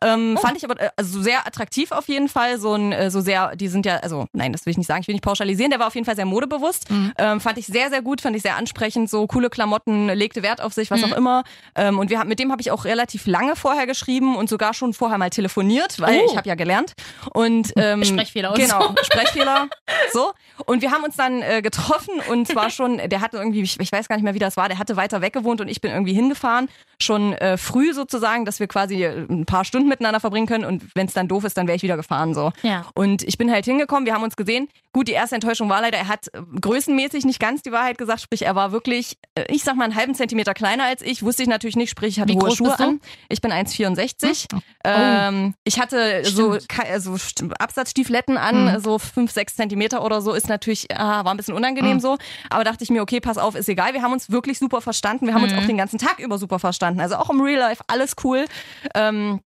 Ähm, 0.02 0.38
Fand 0.40 0.56
ich 0.56 0.64
aber 0.64 0.80
äh, 0.80 0.90
also 0.96 1.20
sehr 1.22 1.46
attraktiv 1.46 1.92
auf 1.92 2.08
jeden 2.08 2.28
Fall. 2.28 2.58
So 2.58 2.74
ein 2.74 2.92
äh, 2.92 3.10
so 3.10 3.20
sehr, 3.20 3.56
die 3.56 3.68
sind 3.68 3.86
ja, 3.86 3.96
also 3.96 4.26
nein, 4.32 4.52
das 4.52 4.66
will 4.66 4.70
ich 4.72 4.76
nicht 4.78 4.86
sagen, 4.86 5.00
ich 5.02 5.08
will 5.08 5.14
nicht 5.14 5.24
pauschalisieren. 5.24 5.70
Der 5.70 5.80
war 5.80 5.86
auf 5.88 5.94
jeden 5.94 6.04
Fall 6.04 6.16
sehr 6.16 6.26
modebewusst. 6.26 6.86
Ähm, 7.18 7.40
fand 7.40 7.58
ich 7.58 7.66
sehr, 7.66 7.90
sehr 7.90 8.02
gut, 8.02 8.20
fand 8.20 8.36
ich 8.36 8.42
sehr 8.42 8.56
ansprechend. 8.56 9.10
So 9.10 9.26
coole 9.26 9.50
Klamotten, 9.50 10.08
legte 10.08 10.42
Wert 10.42 10.60
auf 10.60 10.72
sich, 10.72 10.90
was 10.90 11.02
auch 11.04 11.16
immer. 11.16 11.44
Ähm, 11.74 11.98
und 11.98 12.10
wir 12.10 12.24
mit 12.24 12.38
dem 12.38 12.50
habe 12.52 12.60
ich 12.60 12.70
auch 12.70 12.84
relativ 12.84 13.26
lange 13.26 13.56
vorher 13.56 13.86
geschrieben 13.86 14.36
und 14.36 14.48
sogar 14.48 14.74
schon 14.74 14.92
vorher 14.94 15.18
mal 15.18 15.30
telefoniert, 15.30 16.00
weil 16.00 16.18
Oh. 16.20 16.26
ich 16.30 16.36
habe 16.36 16.48
ja 16.48 16.54
gelernt. 16.54 16.94
Und 17.32 17.72
ähm, 17.76 18.04
Sprechfehler 18.04 18.50
und 18.50 18.58
genau, 18.58 18.88
so. 18.88 18.94
Sprechfehler. 19.04 19.68
So. 20.12 20.32
Und 20.66 20.80
wir 20.82 20.90
haben 20.92 21.04
uns 21.04 21.16
dann 21.16 21.42
äh, 21.42 21.60
getroffen 21.60 22.14
und 22.30 22.46
zwar 22.48 22.70
schon, 22.70 22.98
der 22.98 23.20
hatte 23.20 23.36
irgendwie, 23.36 23.62
ich, 23.62 23.78
ich 23.80 23.92
weiß 23.92 24.08
gar 24.08 24.16
nicht 24.16 24.24
mehr, 24.24 24.34
wie 24.34 24.38
das 24.38 24.56
war, 24.56 24.68
der 24.68 24.78
hatte 24.78 24.96
weiter 24.96 25.20
weg 25.20 25.32
gewohnt 25.32 25.60
und 25.60 25.68
ich 25.68 25.80
bin 25.80 25.90
irgendwie 25.90 26.12
hingefahren. 26.14 26.68
Schon 27.00 27.32
äh, 27.34 27.56
früh 27.56 27.92
sozusagen, 27.92 28.44
dass 28.44 28.58
wir 28.60 28.66
quasi 28.68 29.04
äh, 29.04 29.26
ein 29.28 29.44
paar 29.44 29.64
Stunden 29.64 29.87
miteinander 29.88 30.20
verbringen 30.20 30.46
können 30.46 30.64
und 30.64 30.84
wenn 30.94 31.06
es 31.06 31.12
dann 31.14 31.28
doof 31.28 31.44
ist, 31.44 31.56
dann 31.56 31.66
wäre 31.66 31.76
ich 31.76 31.82
wieder 31.82 31.96
gefahren. 31.96 32.34
so. 32.34 32.52
Ja. 32.62 32.86
Und 32.94 33.22
ich 33.22 33.38
bin 33.38 33.50
halt 33.50 33.64
hingekommen, 33.64 34.06
wir 34.06 34.14
haben 34.14 34.22
uns 34.22 34.36
gesehen. 34.36 34.68
Gut, 34.92 35.08
die 35.08 35.12
erste 35.12 35.34
Enttäuschung 35.34 35.68
war 35.68 35.80
leider, 35.80 35.98
er 35.98 36.08
hat 36.08 36.28
äh, 36.34 36.40
größenmäßig 36.60 37.24
nicht 37.24 37.40
ganz 37.40 37.62
die 37.62 37.72
Wahrheit 37.72 37.98
gesagt, 37.98 38.20
sprich, 38.20 38.42
er 38.42 38.54
war 38.54 38.72
wirklich, 38.72 39.16
äh, 39.34 39.44
ich 39.52 39.62
sag 39.64 39.76
mal, 39.76 39.84
einen 39.84 39.94
halben 39.94 40.14
Zentimeter 40.14 40.54
kleiner 40.54 40.84
als 40.84 41.02
ich. 41.02 41.22
Wusste 41.22 41.42
ich 41.42 41.48
natürlich 41.48 41.76
nicht, 41.76 41.90
sprich, 41.90 42.16
ich 42.16 42.20
hatte 42.20 42.32
Wie 42.32 42.38
hohe 42.38 42.54
Schuhe 42.54 42.78
an. 42.78 43.00
Ich 43.28 43.40
bin 43.40 43.52
1,64. 43.52 44.46
Ähm, 44.84 45.54
ich 45.64 45.80
hatte 45.80 46.24
so, 46.24 46.56
ke- 46.68 46.86
also 46.90 47.12
St- 47.14 47.52
Absatzstiefletten 47.58 48.36
an, 48.38 48.74
Mhm. 48.74 48.80
so 48.80 48.98
5, 48.98 49.30
6 49.30 49.56
Zentimeter 49.56 50.04
oder 50.04 50.20
so, 50.20 50.32
ist 50.32 50.48
natürlich, 50.48 50.86
ah, 50.96 51.24
war 51.24 51.32
ein 51.32 51.36
bisschen 51.36 51.54
unangenehm 51.54 51.96
Mhm. 51.96 52.00
so. 52.00 52.16
Aber 52.50 52.64
dachte 52.64 52.84
ich 52.84 52.90
mir, 52.90 53.02
okay, 53.02 53.20
pass 53.20 53.38
auf, 53.38 53.54
ist 53.54 53.68
egal. 53.68 53.94
Wir 53.94 54.02
haben 54.02 54.12
uns 54.12 54.30
wirklich 54.30 54.58
super 54.58 54.80
verstanden. 54.80 55.26
Wir 55.26 55.34
haben 55.34 55.42
uns 55.42 55.52
Mhm. 55.52 55.58
auch 55.58 55.66
den 55.66 55.76
ganzen 55.76 55.98
Tag 55.98 56.18
über 56.18 56.38
super 56.38 56.58
verstanden. 56.58 57.00
Also 57.00 57.16
auch 57.16 57.30
im 57.30 57.40
Real 57.40 57.58
Life 57.58 57.82
alles 57.86 58.14
cool. 58.24 58.46
Ähm, 58.94 59.40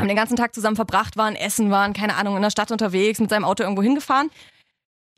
haben 0.00 0.08
den 0.08 0.16
ganzen 0.16 0.36
Tag 0.36 0.54
zusammen 0.54 0.76
verbracht, 0.76 1.16
waren 1.16 1.36
essen, 1.36 1.70
waren, 1.70 1.92
keine 1.92 2.16
Ahnung, 2.16 2.36
in 2.36 2.42
der 2.42 2.50
Stadt 2.50 2.72
unterwegs, 2.72 3.20
mit 3.20 3.30
seinem 3.30 3.44
Auto 3.44 3.62
irgendwo 3.62 3.82
hingefahren. 3.82 4.30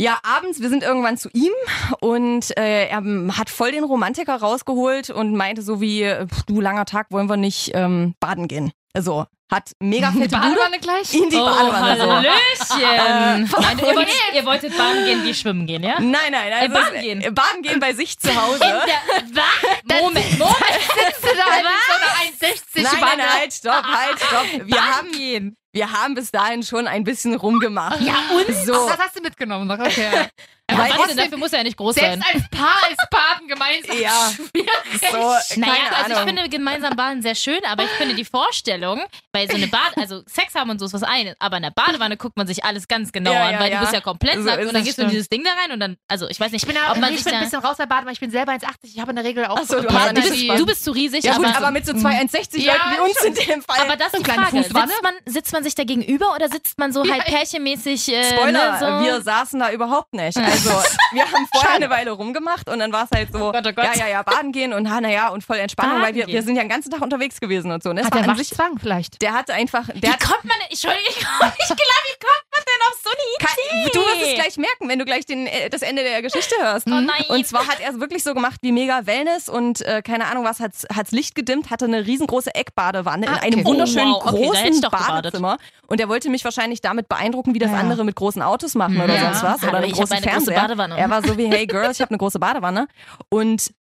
Ja, 0.01 0.19
abends, 0.25 0.61
wir 0.61 0.69
sind 0.69 0.83
irgendwann 0.83 1.17
zu 1.17 1.29
ihm 1.33 1.53
und 2.01 2.57
äh, 2.59 2.89
er 2.89 3.03
hat 3.39 3.51
voll 3.51 3.71
den 3.71 3.85
Romantiker 3.85 4.35
rausgeholt 4.35 5.11
und 5.11 5.37
meinte 5.37 5.63
so 5.63 5.81
wie, 5.81 6.03
äh, 6.03 6.27
du 6.47 6.61
langer 6.61 6.87
Tag, 6.87 7.07
wollen 7.11 7.29
wir 7.29 7.37
nicht 7.37 7.71
ähm, 7.75 8.15
baden 8.19 8.49
gehen. 8.49 8.73
So, 8.99 9.25
hat 9.51 9.71
mega 9.81 10.09
fette 10.13 10.29
Bude. 10.29 10.41
Badewanne 10.41 10.79
gleich? 10.79 11.15
In 11.15 11.31
die 11.31 11.37
Oh, 11.37 11.45
Badewanne. 11.47 11.97
So. 11.99 12.13
Hallöchen. 12.13 12.81
Äh, 12.83 13.39
Nein, 13.63 13.79
ihr, 13.79 13.97
wollt, 13.97 14.09
ihr 14.35 14.45
wolltet 14.47 14.77
baden 14.77 15.05
gehen 15.07 15.25
wie 15.25 15.33
schwimmen 15.35 15.67
gehen, 15.67 15.83
ja? 15.83 15.99
Nein, 15.99 16.31
nein, 16.33 16.53
also 16.53 16.75
baden 16.75 17.01
gehen. 17.01 17.21
äh, 17.23 17.31
Baden 17.31 17.63
gehen 17.63 17.81
bei 17.81 17.95
sich 17.95 18.19
zu 18.19 18.35
Hause. 18.35 18.59
Der, 18.59 19.01
was? 19.33 20.01
Moment, 20.01 20.39
Moment. 20.39 20.57
Sitzt 20.59 21.23
du 21.25 21.37
da 21.37 21.45
halt 21.45 21.65
in 21.65 22.39
so 22.41 22.47
einer 22.47 22.55
1,60 22.55 22.61
Nein, 22.75 22.85
nein, 22.85 23.01
Wanne? 23.01 23.17
nein, 23.23 23.33
halt, 23.41 23.53
stopp, 23.55 23.85
halt, 23.85 24.19
stopp. 24.21 24.47
Wir 24.67 24.97
haben, 24.97 25.13
gehen. 25.13 25.57
wir 25.73 25.91
haben 25.93 26.15
bis 26.15 26.31
dahin 26.31 26.63
schon 26.63 26.87
ein 26.87 27.05
bisschen 27.05 27.35
rumgemacht. 27.35 28.01
Ja, 28.03 28.15
und? 28.37 28.55
So. 28.67 28.75
Ach, 28.75 28.97
das 28.97 29.07
hast 29.07 29.17
du 29.17 29.23
mitgenommen. 29.23 29.67
noch, 29.69 29.79
Okay. 29.79 30.29
Aber 30.71 30.85
denn, 31.07 31.19
ich- 31.19 31.25
dafür 31.25 31.39
muss 31.39 31.53
er 31.53 31.59
ja 31.59 31.65
nicht 31.65 31.77
groß 31.77 31.95
Selbst 31.95 32.23
sein. 32.25 32.35
als 32.35 32.49
Paar, 32.51 32.83
als 32.89 32.97
Baden 33.11 33.49
gemeinsam. 33.49 33.97
Ja. 34.03 34.33
schwierig. 34.35 34.71
So, 35.11 35.61
Naja, 35.61 35.73
also 35.97 36.11
ich 36.13 36.17
Ahnung. 36.17 36.29
finde 36.29 36.49
gemeinsam 36.49 36.97
baden 36.97 37.21
sehr 37.21 37.35
schön, 37.35 37.61
aber 37.71 37.85
ich 37.85 37.91
finde 37.91 38.15
die 38.15 38.25
Vorstellung, 38.25 39.01
weil 39.33 39.49
so 39.51 39.57
eine 39.57 39.67
Bad, 39.67 39.97
also 39.97 40.23
Sex 40.27 40.55
haben 40.55 40.71
und 40.71 40.79
so 40.79 40.87
ist 40.87 40.95
was 40.95 41.03
eines, 41.03 41.35
aber 41.41 41.59
in 41.59 41.63
der 41.65 41.71
Badewanne 41.73 42.17
guckt 42.17 42.37
man 42.37 42.47
sich 42.47 42.65
alles 42.65 42.89
ganz 42.89 43.13
genau 43.13 43.33
Ja, 43.33 43.47
an, 43.47 43.53
ja, 43.53 43.61
weil 43.61 43.71
ja. 43.71 43.77
du 43.77 43.81
bist 43.83 43.93
ja 43.93 44.01
komplett 44.01 44.35
So 44.37 44.41
nackt 44.43 44.65
und 44.65 44.73
dann 44.73 44.85
gehst 44.85 44.99
du 44.99 45.03
in 45.03 45.11
dieses 45.11 45.29
Ding 45.29 45.45
da 45.45 45.51
rein 45.63 45.73
und 45.73 45.81
dann, 45.81 45.97
also 46.09 46.27
ich 46.29 46.41
weiß 46.41 46.53
nicht, 46.53 46.63
Ich 46.63 46.67
bin, 46.67 46.77
da, 46.77 46.93
ob 46.93 46.99
man 46.99 47.11
ich 47.11 47.17
sich 47.17 47.25
bin 47.25 47.33
da... 47.35 47.39
ein 47.41 47.45
bisschen 47.45 47.61
raus 47.61 47.77
Baden, 47.77 48.07
weil 48.07 48.13
ich 48.15 48.21
bin 48.21 48.31
selber 48.31 48.53
1,80. 48.53 48.67
Ich 48.85 48.99
habe 49.01 49.11
in 49.11 49.17
der 49.17 49.25
Regel 49.25 49.45
auch 49.47 49.59
Ach 49.61 49.65
so, 49.67 49.81
du 49.81 49.89
Ja, 49.93 50.13
du, 50.13 50.21
bist, 50.23 50.49
du 50.61 50.67
bist 50.67 50.85
zu 50.85 50.93
riesig, 50.93 51.25
Ja 51.25 51.37
gut, 51.37 51.47
aber, 51.47 51.57
aber 51.59 51.71
mit 51.71 51.85
so 51.85 51.93
zwei 51.95 52.21
1,60 52.21 52.59
Ja, 52.61 52.75
Leuten 52.75 52.91
wie 52.97 53.01
uns 53.11 53.23
in 53.25 53.35
dem 53.35 53.63
Fall. 53.63 53.81
aber 53.81 53.97
das 53.97 54.15
ist 54.15 54.27
die 54.27 54.31
Frage. 54.31 54.63
Sitzt 54.63 55.03
man, 55.03 55.15
sitzt 55.27 55.53
man 55.53 55.65
sich 55.65 55.75
da 55.75 55.85
gegenüber 55.85 56.35
oder 56.35 56.49
sitzt 56.49 56.79
man 56.79 56.93
so 56.93 57.05
Ja, 57.05 57.15
halt 57.15 57.25
pärchenmäßig 57.27 58.09
äh, 58.13 58.25
Spoiler, 58.37 58.81
ne, 58.81 59.05
wir 59.05 59.21
saßen 59.23 59.59
da 59.61 59.71
überhaupt 59.71 60.15
nicht. 60.15 60.37
Also 60.53 60.71
wir 61.13 61.25
haben 61.25 61.47
vorher 61.53 61.73
eine 61.73 61.91
Weile 61.91 62.11
rumgemacht 62.11 62.69
und 62.69 62.79
dann 62.79 62.93
war 62.93 63.05
es 63.05 63.11
halt 63.17 63.33
so, 63.33 63.49
Oh 63.49 63.53
Gott, 63.53 63.67
oh 63.67 63.73
Gott. 63.73 63.85
ja, 63.85 63.95
ja, 63.95 64.09
ja, 64.09 64.23
baden 64.23 64.53
gehen 64.53 64.73
und 64.73 64.85
naja, 64.85 65.29
und 65.29 65.43
voll 65.43 65.57
Entspannung, 65.57 65.95
Baden 65.95 66.07
weil 66.07 66.15
wir, 66.15 66.27
gehen. 66.27 66.35
wir 66.35 66.43
sind 66.43 66.57
ja 66.57 66.63
den 66.63 66.69
ganzen 66.69 66.91
Tag 66.91 67.01
unterwegs 67.01 67.41
gewesen 67.41 67.71
und 67.73 67.83
so. 67.83 67.93
Ne? 67.93 68.05
Hat 68.05 68.15
der 68.15 68.29
an 68.29 68.37
sich, 68.37 68.51
Waschzwang 68.51 68.79
vielleicht? 68.79 69.21
der 69.23 69.33
hatte 69.33 69.55
einfach, 69.55 69.87
der 69.87 70.03
Wie 70.03 70.09
hat, 70.13 70.21
kommt 70.21 70.45
man 70.45 70.57
Entschuldigung, 70.69 71.03
ich 71.17 71.25
komme 71.27 71.51
klar, 71.51 72.01
wie 72.05 72.19
kommt 72.21 72.45
man 72.53 72.65
denn 72.67 72.89
auf 72.89 73.01
so 73.03 73.11
eine 73.11 73.83
Idee? 73.83 73.91
du 73.93 74.01
wirst 74.01 74.23
es 74.31 74.35
gleich 74.35 74.57
merken, 74.59 74.89
wenn 74.89 74.99
du 74.99 75.05
gleich 75.05 75.25
den, 75.27 75.47
äh, 75.47 75.69
das 75.71 75.83
Ende 75.83 76.03
der 76.03 76.23
Geschichte 76.23 76.55
hörst. 76.61 76.87
Oh 76.87 76.91
nein. 77.01 77.25
Und 77.29 77.47
zwar 77.47 77.67
hat 77.67 77.81
er 77.81 77.91
es 77.91 78.01
wirklich 78.01 78.23
so 78.23 78.35
gemacht 78.35 78.59
wie 78.63 78.73
mega 78.73 79.07
Wellness 79.07 79.49
und 79.49 79.81
äh, 79.83 80.03
keine 80.03 80.27
Ahnung 80.27 80.45
was, 80.45 80.61
hat's, 80.61 80.87
hat's 80.95 81.11
Licht 81.13 81.35
gedimmt, 81.35 81.71
hatte 81.71 81.87
eine 81.87 82.07
riesengroße 82.07 82.55
Eckbadewanne 82.55 83.27
in 83.27 83.33
Ah, 83.33 83.37
einem 83.39 83.61
okay. 83.61 83.65
wunderschönen 83.69 84.13
Oh, 84.13 84.21
wow. 84.25 84.33
Okay, 84.33 84.47
großen 84.47 84.81
gebadet. 84.81 85.09
Badezimmer. 85.09 85.57
Und 85.87 86.01
er 86.01 86.09
wollte 86.09 86.29
mich 86.31 86.45
wahrscheinlich 86.45 86.81
damit 86.81 87.09
beeindrucken, 87.09 87.55
wie 87.55 87.59
das 87.59 87.71
Ja. 87.71 87.79
andere 87.79 88.05
mit 88.05 88.17
großen 88.17 88.43
Autos 88.43 88.75
machen 88.75 89.01
oder 89.01 89.15
Ja. 89.15 89.33
sonst 89.35 89.43
was. 89.43 89.63
Oder 89.69 89.79
einem 89.79 89.93
großen 89.93 90.13
eine 90.17 90.21
große 90.27 90.31
Fernseher. 90.31 90.61
Badewanne. 90.61 90.99
Er 90.99 91.11
war 91.11 91.23
so 91.23 91.37
wie, 91.39 91.47
hey 91.47 91.67
Girl, 91.67 91.91
ich 91.91 92.01
habe 92.01 92.11
eine 92.11 92.19
große 92.19 92.39
Badewanne. 92.39 92.87
Und 93.29 93.73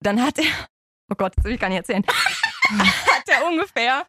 dann 0.00 0.22
hat 0.22 0.38
er, 0.38 0.44
oh 1.10 1.14
Gott, 1.16 1.32
das 1.36 1.44
will 1.44 1.52
ich 1.54 1.60
gar 1.60 1.68
nicht 1.68 1.78
erzählen, 1.78 2.04
hat 2.68 3.28
er 3.28 3.46
ungefähr 3.46 4.06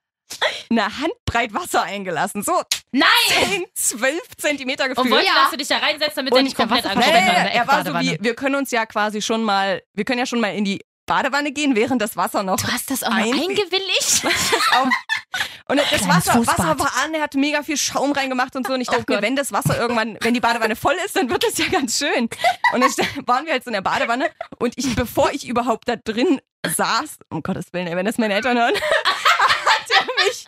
eine 0.70 0.86
Handbreit 1.00 1.54
Wasser 1.54 1.84
eingelassen. 1.84 2.44
So 2.44 2.54
Nein! 2.92 3.08
10, 3.50 3.64
12 4.00 4.20
Zentimeter 4.38 4.90
gefühlt. 4.90 5.06
Und 5.06 5.12
wollte, 5.12 5.26
Ja. 5.28 5.34
dass 5.44 5.52
du 5.52 5.58
dich 5.58 5.68
da 5.68 5.78
reinsetzt, 5.78 6.18
damit 6.18 6.34
er 6.36 6.42
nicht 6.44 6.58
komplett 6.58 6.86
angeschwemmt 6.86 7.26
Nee, 7.26 7.50
er 7.54 7.68
war 7.68 7.86
so 7.86 7.94
wie, 8.00 8.18
wir 8.20 8.36
können 8.36 8.56
uns 8.56 8.72
ja 8.72 8.86
quasi 8.86 9.22
schon 9.22 9.44
mal, 9.44 9.82
wir 9.94 10.04
können 10.06 10.20
ja 10.20 10.26
schon 10.26 10.42
mal 10.42 10.54
in 10.54 10.66
die 10.66 10.82
Badewanne 11.06 11.52
gehen, 11.52 11.76
während 11.76 12.02
das 12.02 12.16
Wasser 12.16 12.44
noch 12.44 12.58
Du 12.58 12.68
hast 12.68 12.90
das 12.92 13.04
auch 13.04 13.12
Ein- 13.12 13.34
eingewilligt? 13.34 14.24
Und 15.68 15.78
das 15.78 15.88
Kleines 15.88 16.08
Wasser, 16.08 16.34
Fußbad. 16.34 16.60
Wasser 16.60 16.80
war 16.80 16.92
an, 17.04 17.14
er 17.14 17.22
hat 17.22 17.34
mega 17.36 17.64
viel 17.64 17.78
Schaum 17.78 18.12
reingemacht 18.12 18.56
und 18.58 18.68
so. 18.68 18.74
Und 18.74 18.82
ich 18.82 18.90
Oh 18.90 18.94
dachte 18.94 19.06
mir, 19.08 19.16
Gott. 19.18 19.24
wenn 19.24 19.36
das 19.38 19.52
Wasser 19.54 19.78
irgendwann, 19.80 20.18
wenn 20.22 20.34
die 20.34 20.42
Badewanne 20.42 20.76
voll 20.76 20.96
ist, 21.06 21.16
dann 21.16 21.30
wird 21.30 21.44
das 21.44 21.58
ja 21.58 21.68
ganz 21.68 21.98
schön. 21.98 22.30
Und 22.74 22.82
dann 22.82 22.90
waren 23.26 23.46
wir 23.46 23.54
halt 23.54 23.64
so 23.64 23.70
in 23.70 23.74
der 23.74 23.82
Badewanne 23.82 24.30
und 24.60 24.74
ich, 24.78 24.96
bevor 24.96 25.32
ich 25.32 25.48
überhaupt 25.48 25.88
da 25.88 25.96
drin 25.96 26.42
saß, 26.68 27.20
um 27.30 27.42
Gottes 27.42 27.72
Willen, 27.72 27.88
ey, 27.88 27.96
wenn 27.96 28.06
das 28.06 28.18
meine 28.18 28.34
Eltern 28.34 28.58
hören, 28.58 28.76
hat 29.06 29.90
er 29.98 30.26
mich, 30.26 30.46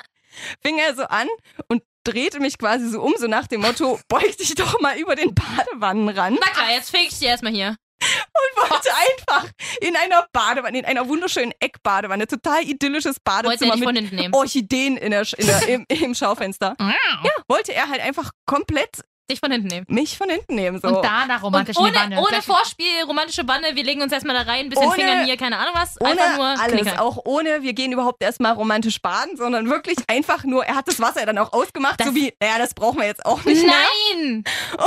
fing 0.61 0.77
er 0.77 0.93
so 0.95 1.03
an 1.03 1.27
und 1.69 1.83
drehte 2.03 2.39
mich 2.39 2.57
quasi 2.57 2.89
so 2.89 3.01
um, 3.01 3.13
so 3.17 3.27
nach 3.27 3.47
dem 3.47 3.61
Motto, 3.61 3.99
beug 4.07 4.37
dich 4.37 4.55
doch 4.55 4.79
mal 4.81 4.97
über 4.97 5.15
den 5.15 5.33
Badewannenrand. 5.33 6.39
Na 6.39 6.51
klar, 6.51 6.71
jetzt 6.71 6.89
feg 6.89 7.07
ich 7.09 7.19
dir 7.19 7.29
erstmal 7.29 7.53
hier. 7.53 7.75
und 8.03 8.69
wollte 8.69 8.89
einfach 8.93 9.49
in 9.81 9.95
einer 9.95 10.27
Badewanne, 10.33 10.79
in 10.79 10.85
einer 10.85 11.07
wunderschönen 11.07 11.53
Eckbadewanne, 11.59 12.27
total 12.27 12.63
idyllisches 12.63 13.17
er 13.17 13.21
Badezimmer 13.23 13.77
mit. 13.77 14.33
Orchideen 14.33 14.97
in 14.97 15.11
der, 15.11 15.25
in 15.37 15.47
der, 15.47 15.67
im, 15.69 15.85
im 15.87 16.15
Schaufenster. 16.15 16.75
Ja, 16.79 17.31
wollte 17.47 17.73
er 17.73 17.89
halt 17.89 18.01
einfach 18.01 18.31
komplett 18.45 19.01
Dich 19.31 19.39
von 19.39 19.51
hinten 19.53 19.67
nehmen. 19.67 19.85
mich 19.89 20.17
von 20.17 20.29
hinten 20.29 20.55
nehmen. 20.55 20.79
So. 20.81 20.89
Und 20.89 21.05
danach 21.05 21.43
romantisch 21.43 21.77
Und 21.77 21.87
in 21.87 21.93
die 21.93 21.99
ohne, 22.17 22.19
ohne 22.27 22.41
Vorspiel, 22.41 23.03
romantische 23.07 23.45
Banne, 23.45 23.73
wir 23.73 23.83
legen 23.83 24.01
uns 24.01 24.11
erstmal 24.11 24.35
da 24.35 24.41
rein, 24.51 24.67
bisschen 24.69 24.85
Ohne- 24.85 24.95
Fingern 24.95 25.23
hier, 25.25 25.37
keine 25.37 25.57
Ahnung 25.59 25.73
was. 25.75 25.97
Einfach 26.01 26.35
nur 26.35 26.45
alles, 26.45 26.81
Knicker. 26.81 27.01
auch 27.01 27.19
ohne, 27.23 27.61
wir 27.61 27.71
gehen 27.73 27.93
überhaupt 27.93 28.21
erstmal 28.21 28.51
romantisch 28.51 29.01
baden, 29.01 29.37
sondern 29.37 29.69
wirklich 29.69 29.97
einfach 30.07 30.43
nur, 30.43 30.65
er 30.65 30.75
hat 30.75 30.89
das 30.89 30.99
Wasser 30.99 31.25
dann 31.25 31.37
auch 31.37 31.53
ausgemacht, 31.53 32.01
Das- 32.01 32.07
so 32.07 32.15
wie, 32.15 32.33
naja, 32.41 32.57
das 32.57 32.73
brauchen 32.73 32.99
wir 32.99 33.05
jetzt 33.05 33.25
auch 33.25 33.43
nicht 33.45 33.63
mehr. 33.65 33.73
Nein! 34.17 34.43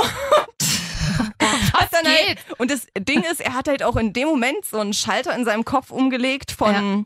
Hat 1.73 1.89
dann 1.91 2.05
halt, 2.05 2.37
und 2.57 2.69
das 2.71 2.87
Ding 2.97 3.23
ist, 3.23 3.39
er 3.41 3.53
hat 3.53 3.67
halt 3.67 3.81
auch 3.83 3.95
in 3.95 4.13
dem 4.13 4.27
Moment 4.27 4.65
so 4.65 4.79
einen 4.79 4.93
Schalter 4.93 5.35
in 5.35 5.45
seinem 5.45 5.65
Kopf 5.65 5.89
umgelegt 5.91 6.51
von, 6.51 7.05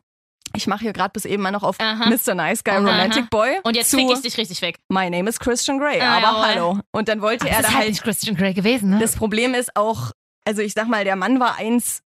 ich 0.56 0.68
mache 0.68 0.82
hier 0.82 0.94
gerade 0.94 1.12
bis 1.14 1.26
eben 1.26 1.42
mal 1.44 1.52
noch 1.52 1.64
auf 1.64 1.78
Aha. 1.80 2.10
Mr. 2.10 2.34
Nice 2.36 2.64
Guy 2.64 2.74
Aha. 2.74 2.80
Romantic 2.80 3.30
Boy. 3.30 3.58
Und 3.64 3.76
jetzt 3.76 3.92
fick 3.94 4.10
ich 4.10 4.22
dich 4.22 4.38
richtig 4.38 4.62
weg. 4.62 4.78
My 4.90 5.10
name 5.10 5.30
is 5.30 5.40
Christian 5.40 5.80
Grey, 5.80 6.00
Ah, 6.02 6.18
aber 6.18 6.28
jawohl. 6.28 6.46
hallo. 6.46 6.80
Und 6.92 7.08
dann 7.08 7.22
wollte 7.22 7.46
Das 7.46 7.54
er 7.56 7.60
ist 7.62 7.66
da 7.66 7.70
halt 7.74 7.78
halt 7.80 7.90
nicht 7.90 8.04
Christian 8.04 8.36
Grey 8.36 8.54
gewesen, 8.54 8.90
ne? 8.92 9.00
Das 9.00 9.16
Problem 9.16 9.54
ist 9.54 9.76
auch, 9.76 10.12
also 10.46 10.62
ich 10.62 10.74
sag 10.74 10.88
mal, 10.88 11.04
der 11.04 11.16
Mann 11.16 11.40
war 11.40 11.58
1,63, 11.58 12.02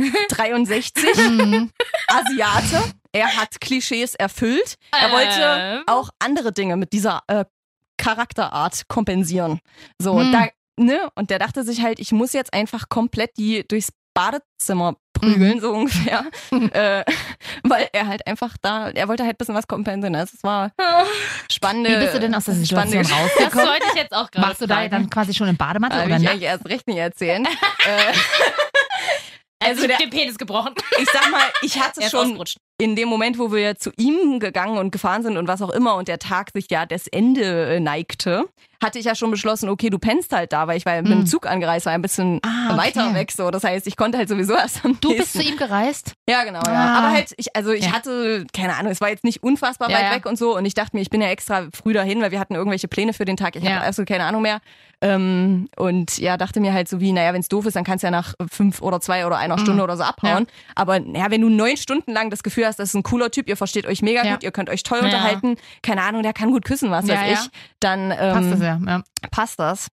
Mhm. 1.30 1.70
Asiate. 2.08 2.82
Er 3.12 3.36
hat 3.36 3.60
Klischees 3.60 4.14
erfüllt. 4.14 4.74
Er 4.92 5.06
Ähm. 5.08 5.12
wollte 5.12 5.82
auch 5.86 6.10
andere 6.18 6.52
Dinge 6.52 6.76
mit 6.76 6.92
dieser 6.92 7.22
äh, 7.28 7.44
Charakterart 7.96 8.88
kompensieren. 8.88 9.60
So, 9.98 10.20
Hm. 10.20 10.32
da, 10.32 10.48
ne? 10.78 11.08
Und 11.14 11.30
der 11.30 11.38
dachte 11.38 11.64
sich 11.64 11.80
halt, 11.82 11.98
ich 11.98 12.12
muss 12.12 12.32
jetzt 12.34 12.52
einfach 12.52 12.88
komplett 12.90 13.30
die 13.38 13.64
durchs 13.66 13.88
Badezimmer 14.14 14.96
prügeln, 15.20 15.60
so 15.60 15.72
ungefähr. 15.72 16.24
äh, 16.72 17.04
weil 17.62 17.88
er 17.92 18.06
halt 18.06 18.26
einfach 18.26 18.56
da, 18.62 18.90
er 18.90 19.08
wollte 19.08 19.24
halt 19.24 19.34
ein 19.34 19.38
bisschen 19.38 19.54
was 19.54 19.66
kompensieren. 19.66 20.12
Das 20.14 20.32
war 20.42 20.70
spannende. 21.50 21.90
Wie 21.90 21.96
bist 22.04 22.14
du 22.14 22.20
denn 22.20 22.34
aus 22.34 22.44
der 22.44 22.54
Situation 22.54 23.04
spannende- 23.04 23.08
Das 23.08 23.40
rausgekommen? 23.42 23.66
wollte 23.68 23.86
ich 23.94 24.00
jetzt 24.02 24.12
auch 24.14 24.30
gerade 24.30 24.46
Machst 24.46 24.60
du 24.62 24.66
da 24.66 24.88
dann 24.88 25.10
quasi 25.10 25.34
schon 25.34 25.48
im 25.48 25.56
Bademantel 25.56 25.98
Habe 25.98 26.08
oder 26.08 26.16
ich 26.16 26.22
nackt? 26.22 26.34
eigentlich 26.34 26.48
erst 26.48 26.66
recht 26.68 26.86
nicht 26.86 26.98
erzählen. 26.98 27.44
äh, 27.86 28.12
Also, 29.66 29.82
also 29.82 29.86
der- 29.88 29.98
den 29.98 30.10
Penis 30.10 30.38
gebrochen. 30.38 30.74
ich 31.00 31.08
sag 31.12 31.30
mal, 31.30 31.40
ich 31.62 31.80
hatte 31.82 32.02
schon 32.08 32.42
in 32.78 32.94
dem 32.94 33.08
Moment, 33.08 33.38
wo 33.38 33.52
wir 33.52 33.76
zu 33.76 33.90
ihm 33.96 34.38
gegangen 34.38 34.76
und 34.76 34.90
gefahren 34.90 35.22
sind 35.22 35.38
und 35.38 35.48
was 35.48 35.62
auch 35.62 35.70
immer 35.70 35.94
und 35.96 36.08
der 36.08 36.18
Tag 36.18 36.50
sich 36.54 36.66
ja 36.70 36.84
das 36.84 37.06
Ende 37.06 37.76
äh, 37.76 37.80
neigte, 37.80 38.44
hatte 38.84 38.98
ich 38.98 39.06
ja 39.06 39.14
schon 39.14 39.30
beschlossen, 39.30 39.70
okay, 39.70 39.88
du 39.88 39.98
pennst 39.98 40.30
halt 40.32 40.52
da, 40.52 40.66
weil 40.66 40.76
ich 40.76 40.84
war 40.84 40.94
mit 41.00 41.10
dem 41.10 41.20
Hm. 41.20 41.26
Zug 41.26 41.46
angereist, 41.46 41.86
war 41.86 41.94
ein 41.94 42.02
bisschen 42.02 42.38
Ah, 42.44 42.66
okay. 42.74 42.76
weiter 42.78 43.14
weg 43.14 43.32
so. 43.32 43.50
Das 43.50 43.64
heißt, 43.64 43.86
ich 43.86 43.96
konnte 43.96 44.18
halt 44.18 44.28
sowieso 44.28 44.52
erst 44.52 44.84
am 44.84 45.00
Du 45.00 45.16
bist 45.16 45.32
zu 45.32 45.42
ihm 45.42 45.56
gereist? 45.56 46.12
Ja, 46.28 46.44
genau, 46.44 46.60
ja. 46.66 46.72
Ah. 46.74 46.98
Aber 46.98 47.10
halt, 47.12 47.32
ich, 47.38 47.56
also 47.56 47.72
ich 47.72 47.86
Ja. 47.86 47.92
hatte, 47.92 48.46
keine 48.52 48.76
Ahnung, 48.76 48.92
es 48.92 49.00
war 49.00 49.08
jetzt 49.08 49.24
nicht 49.24 49.42
unfassbar 49.42 49.90
Ja, 49.90 49.98
weit 49.98 50.16
weg 50.16 50.26
und 50.26 50.36
so. 50.36 50.54
Und 50.54 50.66
ich 50.66 50.74
dachte 50.74 50.94
mir, 50.94 51.00
ich 51.00 51.08
bin 51.08 51.22
ja 51.22 51.28
extra 51.28 51.68
früh 51.74 51.94
dahin, 51.94 52.20
weil 52.20 52.30
wir 52.30 52.38
hatten 52.40 52.54
irgendwelche 52.54 52.88
Pläne 52.88 53.14
für 53.14 53.24
den 53.24 53.38
Tag. 53.38 53.56
Ich 53.56 53.62
Ja. 53.62 53.76
habe 53.76 53.86
absolut 53.86 54.08
keine 54.08 54.24
Ahnung 54.24 54.42
mehr. 54.42 54.60
Ähm, 55.14 55.68
und 55.76 56.18
ja, 56.18 56.36
dachte 56.36 56.60
mir 56.60 56.72
halt 56.72 56.88
so 56.88 57.00
wie, 57.00 57.12
naja, 57.12 57.32
wenn 57.32 57.40
es 57.40 57.48
doof 57.48 57.66
ist, 57.66 57.76
dann 57.76 57.84
kannst 57.84 58.02
du 58.02 58.06
ja 58.06 58.10
nach 58.10 58.34
fünf 58.50 58.82
oder 58.82 59.00
zwei 59.00 59.26
oder 59.26 59.36
einer 59.38 59.58
Stunde 59.58 59.82
oder 59.82 59.96
so 59.96 60.02
abhauen. 60.02 60.46
Aber 60.74 60.98
naja, 61.00 61.30
wenn 61.30 61.40
du 61.40 61.48
neun 61.48 61.76
Stunden 61.76 62.12
lang 62.12 62.30
das 62.30 62.42
Gefühl 62.42 62.66
hast, 62.66 62.78
das 62.78 62.88
ist 62.90 62.94
ein 62.94 63.02
cooler 63.02 63.30
Typ, 63.30 63.48
ihr 63.48 63.56
versteht 63.56 63.86
euch 63.86 64.02
mega 64.02 64.24
Ja. 64.24 64.32
gut, 64.32 64.42
ihr 64.42 64.50
könnt 64.52 64.68
euch 64.70 64.82
toll 64.82 64.98
Ja. 64.98 65.04
unterhalten, 65.04 65.56
keine 65.82 66.02
Ahnung, 66.02 66.22
der 66.22 66.32
kann 66.32 66.50
gut 66.50 66.64
küssen, 66.64 66.90
was 66.90 67.06
Ja, 67.06 67.14
weiß 67.14 67.30
ja. 67.30 67.38
ich, 67.40 67.50
dann 67.80 68.10
ähm, 68.10 68.16
Passt 68.34 68.52
das 68.52 68.60
ja. 68.60 68.80
ja. 68.86 69.02
passt 69.30 69.58
das. 69.60 69.88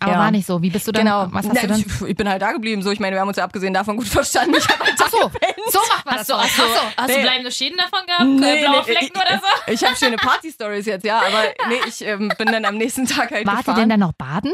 Aber 0.00 0.12
Ja. 0.12 0.18
war 0.18 0.30
nicht 0.30 0.46
so. 0.46 0.62
Wie 0.62 0.70
bist 0.70 0.86
du 0.86 0.92
dann? 0.92 1.04
genau. 1.06 1.26
Was 1.32 1.46
hast 1.46 1.54
Na, 1.54 1.60
du 1.62 1.66
dann? 1.68 1.80
Ich, 1.80 2.00
ich 2.02 2.16
bin 2.16 2.28
halt 2.28 2.40
da 2.40 2.52
geblieben. 2.52 2.82
So, 2.82 2.90
ich 2.92 3.00
meine, 3.00 3.16
wir 3.16 3.20
haben 3.20 3.26
uns 3.28 3.36
ja 3.36 3.42
abgesehen 3.44 3.74
davon 3.74 3.96
gut 3.96 4.06
verstanden. 4.08 4.54
Ich 4.56 4.68
habe 4.68 4.84
halt 4.84 4.94
Ach 5.00 5.10
so, 5.10 5.18
so 5.18 5.78
macht 5.88 6.06
man 6.06 6.14
Hast 6.18 6.28
du, 6.28 6.34
das. 6.34 6.42
hast 6.42 6.58
du, 6.58 6.62
hast 6.96 7.08
Nee. 7.08 7.14
du 7.16 7.22
bleibende 7.22 7.50
Schäden 7.50 7.78
davon 7.78 8.06
gehabt? 8.06 8.24
Nee, 8.24 8.58
äh, 8.58 8.60
blaue 8.62 8.76
nee, 8.78 8.82
Flecken 8.84 9.06
ich, 9.06 9.16
oder 9.20 9.40
so? 9.40 9.72
Ich 9.72 9.84
habe 9.84 9.96
schöne 9.96 10.16
Party-Stories 10.16 10.86
jetzt, 10.86 11.04
ja, 11.04 11.18
aber 11.18 11.42
nee, 11.68 11.80
ich 11.88 12.00
ähm, 12.02 12.32
bin 12.38 12.46
dann 12.52 12.64
am 12.64 12.76
nächsten 12.76 13.06
Tag 13.06 13.32
halt 13.32 13.44
Wart 13.46 13.56
ihr 13.56 13.58
gefahren. 13.58 13.80
denn 13.80 13.88
dann 13.88 14.00
noch 14.00 14.12
baden? 14.12 14.52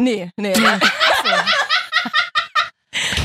Nee, 0.00 0.30
nee, 0.36 0.52
nee. 0.56 0.60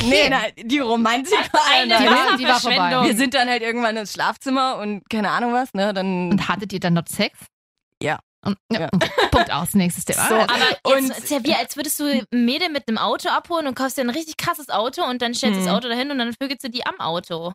nee, 0.06 0.30
na, 0.30 0.42
die 0.58 0.80
Romantik 0.80 1.54
war 1.54 1.62
Eine 1.72 1.94
dann 1.94 2.04
die 2.04 2.10
halt- 2.10 2.30
war- 2.32 2.38
die 2.38 2.48
war 2.48 2.60
vorbei. 2.60 3.08
Wir 3.08 3.16
sind 3.16 3.34
dann 3.34 3.48
halt 3.50 3.62
irgendwann 3.62 3.98
ins 3.98 4.14
Schlafzimmer 4.14 4.78
und 4.78 5.08
keine 5.10 5.30
Ahnung 5.30 5.54
was, 5.54 5.74
ne, 5.74 5.94
dann 5.94 6.32
Und 6.32 6.48
hattet 6.48 6.74
ihr 6.74 6.80
dann 6.80 6.94
noch 6.94 7.08
Sex? 7.08 7.38
Ja. 8.02 8.20
Und, 8.46 8.58
ja. 8.72 8.88
Punkt 9.32 9.52
aus, 9.52 9.74
nächstes 9.74 10.06
Thema. 10.06 10.28
So. 10.28 10.36
Aber 10.36 10.54
Und- 10.96 11.08
jetzt 11.10 11.24
ist 11.26 11.30
ja 11.32 11.44
wie, 11.44 11.54
als 11.56 11.76
würdest 11.76 12.00
du 12.00 12.06
ein 12.32 12.46
Mädel 12.46 12.70
mit 12.70 12.88
einem 12.88 12.98
Auto 12.98 13.30
abholen 13.30 13.68
und 13.68 13.76
kaufst 13.76 13.98
dir 13.98 14.02
ein 14.02 14.10
richtig 14.10 14.38
krasses 14.38 14.70
Auto 14.70 15.04
und 15.04 15.22
dann 15.22 15.34
stellst 15.34 15.58
du 15.58 15.60
Hm. 15.62 15.68
das 15.68 15.76
Auto 15.76 15.90
dahin 15.90 16.10
und 16.12 16.18
dann 16.20 16.34
vögelst 16.42 16.64
du 16.64 16.70
die 16.70 16.86
am 16.86 17.00
Auto. 17.00 17.52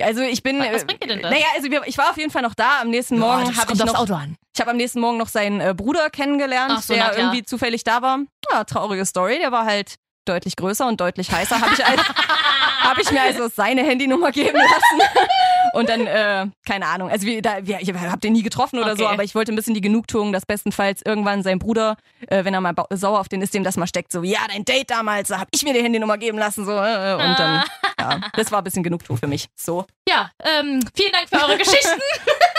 also 0.00 0.22
ich 0.22 0.42
bin 0.42 0.58
Was 0.58 0.82
äh, 0.82 0.86
bringt 0.86 1.02
dir 1.02 1.08
denn 1.08 1.22
das? 1.22 1.30
Naja, 1.30 1.44
also 1.54 1.68
ich 1.86 1.96
war 1.98 2.10
auf 2.10 2.16
jeden 2.16 2.30
Fall 2.30 2.42
noch 2.42 2.54
da. 2.54 2.80
Am 2.80 2.88
nächsten 2.90 3.18
Morgen 3.18 3.46
das 3.46 3.56
habe 3.58 3.72
ich 3.72 3.78
noch 3.78 3.94
Auto 3.94 4.14
an. 4.14 4.36
Ich 4.54 4.60
habe 4.60 4.70
am 4.72 4.76
nächsten 4.78 5.00
Morgen 5.00 5.16
noch 5.18 5.28
seinen 5.28 5.60
äh, 5.60 5.74
Bruder 5.76 6.10
kennengelernt, 6.10 6.82
so, 6.82 6.92
der 6.94 7.16
irgendwie 7.16 7.44
zufällig 7.44 7.84
da 7.84 8.02
war. 8.02 8.18
Ja, 8.50 8.64
traurige 8.64 9.06
Story. 9.06 9.38
Der 9.38 9.52
war 9.52 9.64
halt 9.64 9.94
deutlich 10.26 10.56
größer 10.56 10.86
und 10.88 11.00
deutlich 11.00 11.30
heißer. 11.30 11.60
Habe 11.60 11.72
ich, 11.74 11.84
hab 12.82 12.98
ich 12.98 13.10
mir 13.12 13.22
also 13.22 13.48
seine 13.48 13.82
Handynummer 13.84 14.32
geben 14.32 14.58
lassen. 14.58 15.28
Und 15.72 15.88
dann, 15.88 16.06
äh, 16.06 16.46
keine 16.66 16.86
Ahnung, 16.86 17.10
also 17.10 17.26
wir, 17.26 17.42
da, 17.42 17.66
wir, 17.66 17.80
ich 17.80 17.92
hab 17.92 18.20
den 18.20 18.32
nie 18.32 18.42
getroffen 18.42 18.78
oder 18.78 18.96
so, 18.96 19.04
Okay. 19.04 19.14
aber 19.14 19.24
ich 19.24 19.34
wollte 19.34 19.52
ein 19.52 19.56
bisschen 19.56 19.74
die 19.74 19.80
Genugtuung, 19.80 20.32
dass 20.32 20.46
bestenfalls 20.46 21.02
irgendwann 21.04 21.42
sein 21.42 21.58
Bruder, 21.58 21.96
äh, 22.28 22.44
wenn 22.44 22.54
er 22.54 22.60
mal 22.60 22.74
sauer 22.90 23.20
auf 23.20 23.28
den 23.28 23.42
ist, 23.42 23.54
dem 23.54 23.64
das 23.64 23.76
mal 23.76 23.86
steckt, 23.86 24.12
so, 24.12 24.22
ja, 24.22 24.40
dein 24.48 24.64
Date 24.64 24.90
damals, 24.90 25.28
da 25.28 25.40
hab 25.40 25.48
ich 25.52 25.62
mir 25.62 25.72
die 25.74 25.82
Handynummer 25.82 26.18
geben 26.18 26.38
lassen, 26.38 26.64
so, 26.64 26.72
äh, 26.72 27.14
und 27.14 27.38
dann, 27.38 27.64
ja, 27.98 28.20
das 28.34 28.50
war 28.52 28.58
ein 28.60 28.64
bisschen 28.64 28.82
Genugtuung 28.82 29.18
für 29.18 29.26
mich. 29.26 29.46
So. 29.56 29.86
Ja, 30.08 30.30
ähm, 30.42 30.80
vielen 30.94 31.12
Dank 31.12 31.28
für 31.28 31.36
eure 31.36 31.58
Geschichten. 31.58 32.00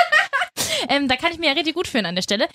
ähm, 0.90 1.08
da 1.08 1.16
kann 1.16 1.32
ich 1.32 1.40
mir 1.40 1.48
ja 1.48 1.54
richtig 1.54 1.76
gut 1.76 1.88
führen 1.88 2.06
an 2.06 2.16
der 2.16 2.22
Stelle. 2.22 2.48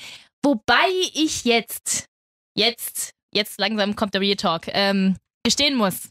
Wobei 0.44 0.88
ich 1.14 1.44
jetzt, 1.44 2.06
jetzt, 2.54 3.12
jetzt 3.32 3.58
langsam 3.58 3.96
kommt 3.96 4.14
der 4.14 4.20
Real 4.20 4.36
Talk, 4.36 4.62
ähm, 4.68 5.16
gestehen 5.44 5.76
muss, 5.76 6.08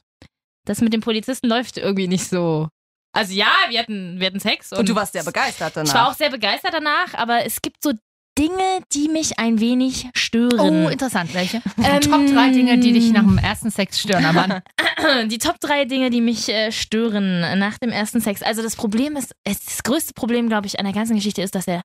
das 0.66 0.82
mit 0.82 0.94
dem 0.94 1.02
Polizisten 1.02 1.48
läuft 1.48 1.78
irgendwie 1.78 2.08
nicht 2.08 2.28
so. 2.28 2.70
Also 3.16 3.34
ja, 3.34 3.48
wir 3.70 3.80
hatten, 3.80 4.20
wir 4.20 4.28
hatten 4.28 4.40
Sex 4.40 4.72
und, 4.72 4.80
Und 4.80 4.90
du 4.90 4.96
warst 4.96 5.14
sehr 5.14 5.24
begeistert 5.24 5.72
danach. 5.76 5.88
ich 5.90 5.94
war 5.96 6.10
auch 6.10 6.14
sehr 6.16 6.30
begeistert 6.30 6.74
danach, 6.74 7.14
aber 7.14 7.46
es 7.46 7.62
gibt 7.62 7.82
so 7.84 7.94
Dinge, 8.38 8.82
die 8.92 9.08
mich 9.08 9.40
ein 9.40 9.62
wenig 9.62 10.10
stören. 10.14 10.86
Oh, 10.86 10.90
interessant. 10.90 11.34
Welche? 11.34 11.62
Ähm, 11.82 12.02
Top 12.02 12.26
drei 12.28 12.50
Dinge, 12.50 12.78
die 12.80 12.92
dich 12.92 13.12
nach 13.14 13.24
dem 13.24 13.38
ersten 13.38 13.72
Sex 13.72 14.02
stören. 14.02 14.26
Aber 14.26 14.62
Die 15.28 15.38
Top 15.38 15.60
drei 15.62 15.86
Dinge, 15.86 16.10
die 16.10 16.20
mich 16.20 16.50
äh, 16.50 16.70
stören 16.74 17.40
nach 17.58 17.78
dem 17.78 17.92
ersten 17.92 18.20
Sex. 18.20 18.42
Also 18.44 18.62
das 18.62 18.76
Problem 18.76 19.16
ist, 19.16 19.34
es, 19.46 19.64
das 19.64 19.84
größte 19.84 20.14
Problem, 20.14 20.50
glaube 20.50 20.68
ich, 20.68 20.78
an 20.80 20.84
der 20.86 20.94
ganzen 20.94 21.16
Geschichte 21.16 21.42
ist, 21.42 21.56
dass 21.56 21.66
er 21.68 21.82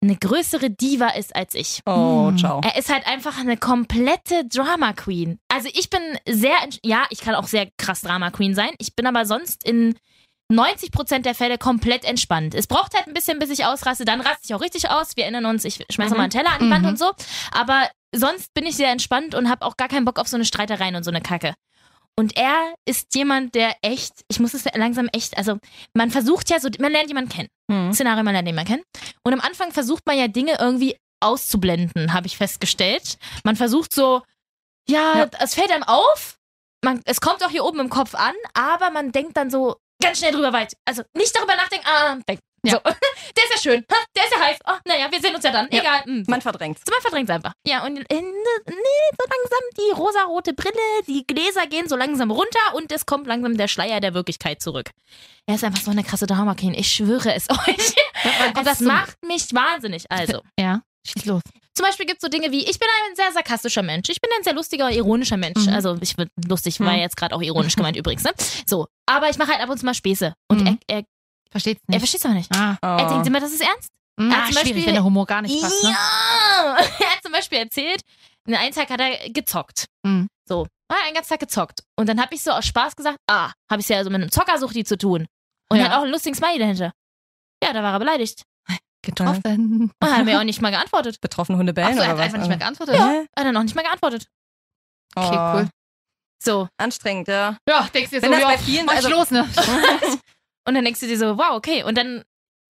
eine 0.00 0.14
größere 0.16 0.70
Diva 0.70 1.08
ist 1.08 1.34
als 1.34 1.54
ich. 1.56 1.80
Oh, 1.86 2.28
Hm. 2.28 2.38
ciao. 2.38 2.60
Er 2.64 2.76
ist 2.78 2.92
halt 2.92 3.06
einfach 3.08 3.38
eine 3.38 3.56
komplette 3.56 4.44
Drama 4.46 4.92
Queen. 4.92 5.38
Also 5.48 5.68
ich 5.72 5.90
bin 5.90 6.00
sehr, 6.28 6.54
ja, 6.84 7.04
ich 7.10 7.20
kann 7.20 7.34
auch 7.34 7.48
sehr 7.48 7.68
krass 7.78 8.02
Drama 8.02 8.30
Queen 8.30 8.54
sein. 8.54 8.70
Ich 8.78 8.94
bin 8.94 9.06
aber 9.08 9.24
sonst 9.26 9.64
in 9.66 9.96
90% 10.58 11.20
der 11.20 11.34
Fälle 11.34 11.58
komplett 11.58 12.04
entspannt. 12.04 12.54
Es 12.54 12.66
braucht 12.66 12.94
halt 12.94 13.06
ein 13.06 13.14
bisschen, 13.14 13.38
bis 13.38 13.50
ich 13.50 13.64
ausraste. 13.64 14.04
Dann 14.04 14.20
raste 14.20 14.40
ich 14.44 14.54
auch 14.54 14.60
richtig 14.60 14.90
aus. 14.90 15.16
Wir 15.16 15.24
erinnern 15.24 15.46
uns, 15.46 15.64
ich 15.64 15.84
schmeiße 15.90 16.10
Mhm. 16.12 16.16
mal 16.16 16.22
einen 16.24 16.30
Teller 16.30 16.50
an 16.52 16.60
die 16.60 16.70
Wand 16.70 16.82
Mhm. 16.82 16.88
und 16.90 16.98
so. 16.98 17.12
Aber 17.52 17.88
sonst 18.14 18.52
bin 18.54 18.66
ich 18.66 18.76
sehr 18.76 18.90
entspannt 18.90 19.34
und 19.34 19.48
habe 19.50 19.64
auch 19.64 19.76
gar 19.76 19.88
keinen 19.88 20.04
Bock 20.04 20.18
auf 20.18 20.28
so 20.28 20.36
eine 20.36 20.44
Streitereien 20.44 20.96
und 20.96 21.04
so 21.04 21.10
eine 21.10 21.20
Kacke. 21.20 21.54
Und 22.16 22.36
er 22.36 22.74
ist 22.84 23.14
jemand, 23.16 23.56
der 23.56 23.74
echt, 23.82 24.12
ich 24.28 24.38
muss 24.38 24.54
es 24.54 24.64
langsam 24.74 25.08
echt, 25.12 25.36
also 25.36 25.58
man 25.94 26.10
versucht 26.12 26.48
ja 26.48 26.60
so, 26.60 26.68
man 26.78 26.92
lernt 26.92 27.08
jemanden 27.08 27.30
kennen. 27.30 27.48
Hm. 27.70 27.92
Szenario, 27.92 28.22
man 28.22 28.34
lernt 28.34 28.46
jemanden 28.46 28.70
kennen. 28.70 28.84
Und 29.24 29.32
am 29.32 29.40
Anfang 29.40 29.72
versucht 29.72 30.06
man 30.06 30.16
ja 30.16 30.28
Dinge 30.28 30.56
irgendwie 30.60 30.96
auszublenden, 31.20 32.12
habe 32.12 32.26
ich 32.28 32.36
festgestellt. 32.36 33.16
Man 33.42 33.56
versucht 33.56 33.92
so, 33.92 34.22
ja, 34.88 35.18
Ja. 35.18 35.30
es 35.40 35.54
fällt 35.54 35.72
einem 35.72 35.82
auf, 35.82 36.36
man, 36.84 37.00
es 37.04 37.20
kommt 37.20 37.42
auch 37.44 37.50
hier 37.50 37.64
oben 37.64 37.80
im 37.80 37.90
Kopf 37.90 38.14
an, 38.14 38.34
aber 38.52 38.90
man 38.90 39.10
denkt 39.10 39.36
dann 39.36 39.50
so 39.50 39.76
ganz 40.04 40.18
schnell 40.18 40.32
drüber 40.32 40.52
weit. 40.52 40.74
Also 40.84 41.02
nicht 41.14 41.34
darüber 41.34 41.56
nachdenken, 41.56 41.86
ah, 41.86 42.18
weg. 42.26 42.38
Ja. 42.64 42.72
So. 42.72 42.78
Der 43.36 43.44
ist 43.44 43.52
ja 43.52 43.58
schön, 43.72 43.84
der 44.14 44.24
ist 44.24 44.32
ja 44.32 44.40
heiß. 44.40 44.58
Oh, 44.66 44.76
naja, 44.86 45.10
wir 45.10 45.20
sehen 45.20 45.34
uns 45.34 45.44
ja 45.44 45.50
dann. 45.50 45.68
Ja. 45.72 45.80
Egal. 45.80 46.04
hm, 46.04 46.24
so. 46.24 46.30
Man 46.30 46.40
verdrängt. 46.40 46.78
So, 46.78 46.92
man 46.92 47.00
verdrängt 47.00 47.30
einfach. 47.30 47.52
Ja, 47.66 47.84
und 47.84 47.98
in, 47.98 48.04
nee, 48.06 49.06
so 49.18 49.26
langsam 49.28 49.60
die 49.76 49.90
rosarote 49.96 50.54
Brille, 50.54 50.72
die 51.08 51.26
Gläser 51.26 51.66
gehen 51.66 51.88
so 51.88 51.96
langsam 51.96 52.30
runter 52.30 52.74
und 52.74 52.92
es 52.92 53.06
kommt 53.06 53.26
langsam 53.26 53.56
der 53.56 53.68
Schleier 53.68 54.00
der 54.00 54.14
Wirklichkeit 54.14 54.62
zurück. 54.62 54.90
Er 55.46 55.56
ist 55.56 55.64
einfach 55.64 55.82
so 55.82 55.90
eine 55.90 56.04
krasse 56.04 56.26
Drama 56.26 56.54
Queen. 56.54 56.74
Ich 56.74 56.90
schwöre 56.92 57.34
es 57.34 57.50
euch. 57.50 57.94
Und 58.56 58.66
das 58.66 58.80
macht 58.80 59.16
mich 59.26 59.52
wahnsinnig. 59.52 60.04
Also, 60.10 60.40
ja, 60.58 60.82
schieß 61.06 61.26
los. 61.26 61.42
Zum 61.74 61.84
Beispiel 61.86 62.06
gibt 62.06 62.18
es 62.18 62.22
so 62.22 62.28
Dinge 62.28 62.50
wie, 62.52 62.64
ich 62.68 62.78
bin 62.78 62.88
ein 63.08 63.16
sehr 63.16 63.32
sarkastischer 63.32 63.82
Mensch. 63.82 64.08
Ich 64.08 64.20
bin 64.20 64.30
ein 64.36 64.44
sehr 64.44 64.54
lustiger, 64.54 64.90
ironischer 64.90 65.36
Mensch. 65.36 65.66
Mhm. 65.66 65.72
Also, 65.74 65.96
ich 66.00 66.14
bin 66.16 66.28
lustig, 66.46 66.78
war 66.80 66.92
Mhm. 66.92 66.98
jetzt 67.00 67.16
gerade 67.16 67.34
auch 67.34 67.42
ironisch 67.42 67.76
gemeint 67.76 67.96
übrigens, 67.96 68.22
ne? 68.24 68.32
So. 68.66 68.86
Aber 69.06 69.28
ich 69.30 69.36
mache 69.38 69.52
halt 69.52 69.60
ab 69.60 69.68
und 69.70 69.78
zu 69.78 69.84
mal 69.84 69.94
Späße. 69.94 70.34
Und 70.48 70.60
Mhm. 70.62 70.78
er, 70.86 70.98
er, 70.98 71.04
Versteht's 71.50 71.80
er 71.86 71.90
nicht. 71.92 71.98
versteht 72.00 72.20
es 72.20 72.24
aber 72.24 72.34
nicht. 72.34 72.50
ah. 72.56 72.76
Er 72.82 73.06
Oh. 73.06 73.08
denkt 73.10 73.26
immer, 73.26 73.40
das 73.40 73.52
ist 73.52 73.60
ernst. 73.62 73.90
Mhm. 74.16 74.30
Ah, 74.32 74.46
schwierig, 74.46 74.54
Beispiel- 74.62 74.86
wenn 74.86 74.94
der 74.94 75.04
Humor 75.04 75.26
gar 75.26 75.42
nicht 75.42 75.60
passt. 75.60 75.82
Ne? 75.84 75.90
Ja! 75.90 76.76
Er 77.00 77.10
hat 77.12 77.22
zum 77.22 77.32
Beispiel 77.32 77.58
erzählt, 77.58 78.00
an 78.46 78.54
einem 78.54 78.72
Tag 78.74 78.88
hat 78.90 79.00
er 79.00 79.30
gezockt. 79.30 79.86
Mhm. 80.04 80.28
So, 80.48 80.66
er 80.88 80.96
hat 80.96 81.04
einen 81.06 81.14
ganzen 81.14 81.30
Tag 81.30 81.40
gezockt. 81.40 81.80
Und 81.96 82.08
dann 82.08 82.20
habe 82.20 82.34
ich 82.34 82.42
so 82.42 82.50
aus 82.52 82.64
Spaß 82.66 82.94
gesagt, 82.96 83.18
ah, 83.28 83.50
habe 83.70 83.80
ich 83.80 83.88
ja 83.88 84.02
so 84.04 84.10
mit 84.10 84.20
einem 84.20 84.30
Zockersuchti 84.30 84.84
zu 84.84 84.96
tun. 84.98 85.26
Und 85.70 85.78
Ja. 85.78 85.84
er 85.84 85.90
hat 85.90 85.98
auch 85.98 86.02
einen 86.02 86.12
lustigen 86.12 86.34
Smiley 86.36 86.58
dahinter. 86.58 86.92
Ja, 87.62 87.72
da 87.72 87.82
war 87.82 87.92
er 87.94 87.98
beleidigt. 87.98 88.42
Getroffen. 89.04 89.90
Und 90.00 90.10
hat 90.16 90.24
mir 90.24 90.38
auch 90.38 90.44
nicht 90.44 90.60
mal 90.62 90.70
geantwortet. 90.70 91.20
Betroffene 91.20 91.58
Hunde 91.58 91.72
Ach 91.72 91.74
bellen 91.74 91.94
so, 91.96 92.00
er 92.02 92.04
oder 92.04 92.08
hat 92.12 92.18
was? 92.18 92.24
einfach 92.24 92.38
nicht 92.38 92.48
mehr 92.48 92.58
geantwortet. 92.58 92.94
Ja. 92.96 93.12
Er 93.12 93.20
hat 93.40 93.46
dann 93.46 93.56
auch 93.56 93.62
nicht 93.62 93.74
mal 93.74 93.82
geantwortet. 93.82 94.26
Okay, 95.14 95.36
Oh, 95.36 95.54
cool. 95.58 95.68
So. 96.42 96.68
Anstrengend, 96.76 97.28
ja. 97.28 97.56
Ja, 97.68 97.88
denkst 97.94 98.10
du 98.10 98.16
Wenn 98.22 98.24
so, 98.24 98.30
das 98.32 98.40
ja, 98.40 98.48
bei 98.48 98.58
vielen- 98.58 98.86
mach 98.86 98.92
ich 98.94 98.98
also- 99.04 99.10
los, 99.10 99.30
ne? 99.30 99.48
Und 100.66 100.74
dann 100.74 100.84
denkst 100.84 101.00
du 101.00 101.06
dir 101.06 101.18
so, 101.18 101.36
wow, 101.38 101.52
okay. 101.52 101.82
Und 101.84 101.96
dann 101.98 102.22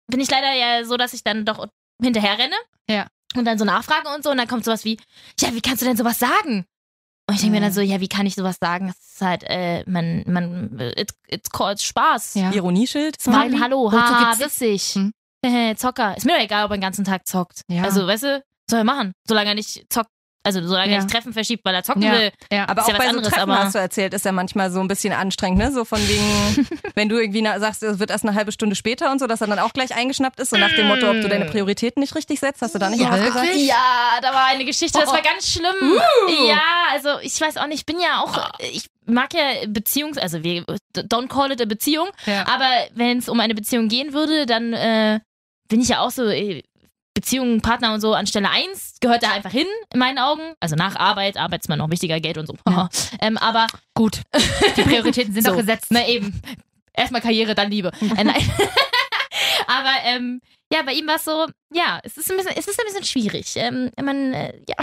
bin 0.08 0.20
ich 0.20 0.30
leider 0.30 0.54
ja 0.54 0.84
so, 0.86 0.98
dass 0.98 1.14
ich 1.14 1.24
dann 1.24 1.46
doch 1.46 1.68
hinterher 2.02 2.38
renne. 2.38 2.56
Ja. 2.90 3.08
Und 3.36 3.46
dann 3.46 3.58
so 3.58 3.66
nachfrage 3.66 4.10
und 4.14 4.24
so. 4.24 4.30
Und 4.32 4.38
dann 4.38 4.48
kommt 4.48 4.64
sowas 4.66 4.84
wie, 4.86 4.98
ja, 5.40 5.54
wie 5.54 5.62
kannst 5.62 5.82
du 5.82 5.86
denn 5.86 5.98
sowas 5.98 6.20
sagen? 6.20 6.66
Und 7.30 7.36
ich 7.36 7.42
denke 7.42 7.56
mir 7.56 7.62
dann 7.62 7.74
so, 7.74 7.82
ja, 7.82 8.00
wie 8.00 8.08
kann 8.08 8.26
ich 8.26 8.36
sowas 8.36 8.56
sagen? 8.62 8.88
Das 8.88 8.98
ist 9.00 9.22
halt, 9.22 9.44
äh, 9.48 9.84
man, 9.90 10.24
man, 10.28 10.80
it, 10.96 11.12
it's 11.28 11.50
called 11.50 11.82
Spaß. 11.82 12.36
Ja. 12.36 12.52
Ironieschild? 12.54 13.16
Mann, 13.28 13.62
hallo, 13.62 13.92
haha, 13.92 14.38
witzig. 14.40 14.82
Hm. 14.96 15.12
Zocker. 15.76 16.16
Ist 16.18 16.26
mir 16.26 16.34
doch 16.36 16.44
egal, 16.44 16.66
ob 16.66 16.72
er 16.72 16.78
den 16.78 16.82
ganzen 16.82 17.06
Tag 17.06 17.28
zockt. 17.28 17.62
Ja. 17.70 17.84
Also, 17.84 18.06
weißt 18.08 18.24
du, 18.24 18.44
soll 18.70 18.80
er 18.82 18.84
machen. 18.84 19.14
Solange 19.28 19.50
er 19.50 19.56
nicht 19.56 19.86
zockt, 19.92 20.10
also 20.44 20.62
solange 20.66 20.92
Ja. 20.92 20.98
er 20.98 21.04
nicht 21.04 21.12
Treffen 21.14 21.34
verschiebt, 21.34 21.64
weil 21.66 21.76
er 21.76 21.84
zocken 21.84 22.02
Ja. 22.04 22.12
will. 22.14 22.32
Ja. 22.52 22.68
Aber 22.70 22.82
Ist 22.82 22.86
auch 22.86 22.90
ja 22.90 22.94
was 22.94 23.00
bei 23.00 23.04
so 23.06 23.10
anderes, 23.18 23.34
Treffen 23.34 23.52
aber- 23.52 23.64
hast 23.64 23.76
du 23.76 23.80
erzählt, 23.80 24.14
ist 24.14 24.24
ja 24.26 24.32
manchmal 24.32 24.72
so 24.72 24.80
ein 24.80 24.88
bisschen 24.88 25.14
anstrengend, 25.14 25.58
ne? 25.60 25.72
So 25.72 25.84
von 25.86 26.00
wegen, 26.08 26.68
wenn 26.96 27.10
du 27.10 27.18
irgendwie 27.20 27.42
na- 27.42 27.60
sagst, 27.60 27.84
es 27.84 28.00
wird 28.00 28.12
erst 28.12 28.26
eine 28.26 28.34
halbe 28.36 28.52
Stunde 28.54 28.76
später 28.76 29.12
und 29.12 29.20
so, 29.20 29.28
dass 29.28 29.42
er 29.42 29.48
dann 29.48 29.60
auch 29.60 29.74
gleich 29.74 29.96
eingeschnappt 29.96 30.40
ist, 30.40 30.50
so 30.52 30.58
nach 30.58 30.72
dem 30.74 30.88
Motto, 30.88 31.10
ob 31.10 31.22
du 31.22 31.28
deine 31.30 31.46
Prioritäten 31.46 32.00
nicht 32.02 32.16
richtig 32.16 32.40
setzt, 32.40 32.62
hast 32.62 32.76
du 32.76 32.80
da 32.80 32.90
nicht 32.90 33.02
Ja, 33.02 33.12
was 33.12 33.26
gesagt? 33.26 33.56
Ja, 33.56 34.20
da 34.22 34.34
war 34.34 34.46
eine 34.46 34.64
Geschichte, 34.66 35.00
das 35.00 35.10
Oh. 35.10 35.14
war 35.14 35.22
ganz 35.22 35.50
schlimm. 35.50 36.00
Ja, 36.48 36.62
also 36.94 37.20
ich 37.22 37.40
weiß 37.40 37.58
auch 37.58 37.68
nicht, 37.68 37.80
ich 37.80 37.86
bin 37.86 38.00
ja 38.00 38.22
auch, 38.22 38.50
ich 38.60 38.86
mag 39.06 39.34
ja 39.34 39.66
Beziehungs-, 39.66 40.18
also 40.20 40.44
wir, 40.44 40.64
don't 40.96 41.28
call 41.30 41.52
it 41.52 41.62
a 41.62 41.66
Beziehung, 41.66 42.10
Ja. 42.26 42.46
aber 42.48 42.70
wenn 42.94 43.18
es 43.20 43.28
um 43.30 43.40
eine 43.40 43.56
Beziehung 43.56 43.88
gehen 43.90 44.14
würde, 44.14 44.46
dann 44.46 44.74
äh, 44.74 45.20
bin 45.68 45.82
ich 45.82 45.90
ja 45.90 46.02
auch 46.02 46.12
so, 46.12 46.30
Beziehungen, 47.18 47.62
Partner 47.62 47.96
und 47.96 48.00
so 48.00 48.14
an 48.14 48.28
Stelle 48.28 48.48
1 48.48 48.98
gehört 49.02 49.24
da 49.24 49.32
einfach 49.32 49.50
hin, 49.50 49.66
in 49.92 49.98
meinen 49.98 50.20
Augen. 50.20 50.54
Also 50.60 50.76
nach 50.76 50.96
Arbeit, 50.96 51.36
Arbeit 51.36 51.62
ist 51.62 51.68
mal 51.68 51.76
noch 51.76 51.90
wichtiger, 51.90 52.20
Geld 52.20 52.38
und 52.38 52.46
so. 52.46 52.56
Ja. 52.70 52.90
ähm, 53.22 53.38
aber 53.38 53.66
Gut. 53.96 54.22
Die 54.78 54.84
Prioritäten 54.84 55.34
sind 55.34 55.44
So. 55.46 55.50
doch 55.50 55.58
gesetzt. 55.58 55.88
na 55.90 56.08
eben. 56.08 56.40
Erstmal 56.94 57.22
Karriere, 57.22 57.56
dann 57.56 57.72
Liebe. 57.72 57.92
Äh, 58.18 58.24
nein. 58.24 58.52
Aber 59.66 59.96
ähm, 60.06 60.42
ja, 60.72 60.84
bei 60.84 60.94
ihm 60.94 61.08
war 61.08 61.16
es 61.16 61.26
so, 61.26 61.48
ja, 61.74 62.00
es 62.04 62.18
ist 62.18 62.30
ein 62.30 62.38
bisschen, 62.38 62.56
es 62.56 62.68
ist 62.68 62.80
ein 62.80 62.86
bisschen 62.86 63.04
schwierig. 63.04 63.54
Ähm, 63.56 63.90
man, 64.00 64.34
äh, 64.34 64.54
ja. 64.68 64.76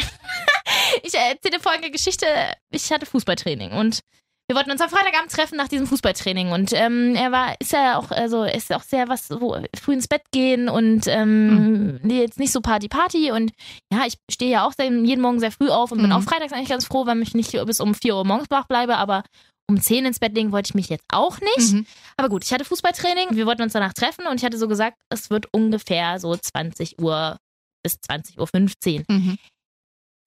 ich 1.05 1.15
äh, 1.15 1.31
erzähle 1.35 1.61
folgende 1.61 1.93
Geschichte. 1.93 2.27
Ich 2.71 2.91
hatte 2.91 3.07
Fußballtraining 3.07 3.71
und 3.71 4.01
wir 4.49 4.57
wollten 4.57 4.71
uns 4.71 4.81
am 4.81 4.91
Freitagabend 4.91 5.31
treffen 5.33 5.57
nach 5.57 5.69
diesem 5.69 5.87
Fußballtraining 5.87 6.53
und 6.53 6.73
ähm, 6.75 7.15
er 7.15 7.33
war, 7.33 7.55
ist 7.61 7.73
ja 7.73 7.97
auch, 7.99 8.11
also 8.11 8.45
ist 8.45 8.73
auch 8.73 8.83
sehr 8.83 9.09
was, 9.09 9.31
wo 9.31 9.57
früh 9.75 9.95
ins 9.95 10.07
Bett 10.09 10.23
gehen 10.33 10.69
und 10.69 11.07
ähm, 11.07 11.99
nee, 12.03 12.21
jetzt 12.21 12.39
nicht 12.39 12.53
so 12.53 12.61
Party 12.61 12.89
Party 12.89 13.31
und 13.33 13.53
ja, 13.93 14.05
ich 14.07 14.15
stehe 14.31 14.51
ja 14.51 14.67
auch 14.67 14.75
jeden 14.79 15.23
Morgen 15.23 15.41
sehr 15.41 15.51
früh 15.53 15.71
auf 15.71 15.93
und 15.93 15.99
bin 15.99 16.09
Mhm. 16.09 16.13
auch 16.13 16.23
freitags 16.23 16.53
eigentlich 16.53 16.69
ganz 16.69 16.85
froh, 16.85 17.07
weil 17.07 17.21
ich 17.23 17.35
nicht 17.35 17.53
bis 17.65 17.81
um 17.81 17.95
4 17.95 18.17
Uhr 18.17 18.25
morgens 18.27 18.51
wach 18.51 18.67
bleibe, 18.67 18.97
aber 18.97 19.23
um 19.67 19.81
10 19.81 20.05
ins 20.05 20.19
Bett 20.19 20.35
legen 20.35 20.53
wollte 20.53 20.69
ich 20.71 20.75
mich 20.75 20.91
jetzt 20.91 21.07
auch 21.11 21.41
nicht. 21.41 21.73
Mhm. 21.73 21.87
Aber 22.19 22.29
gut, 22.29 22.45
ich 22.45 22.53
hatte 22.53 22.67
Fußballtraining, 22.67 23.29
wir 23.31 23.47
wollten 23.47 23.63
uns 23.63 23.73
danach 23.73 23.95
treffen 23.95 24.27
und 24.27 24.37
ich 24.37 24.45
hatte 24.45 24.59
so 24.59 24.69
gesagt, 24.69 24.99
es 25.09 25.31
wird 25.31 25.47
ungefähr 25.53 26.21
so 26.21 26.37
20 26.37 27.01
Uhr 27.01 27.39
bis 27.83 27.99
20 28.03 28.39
Uhr 28.39 28.47
15. 28.47 29.05
Mhm. 29.09 29.39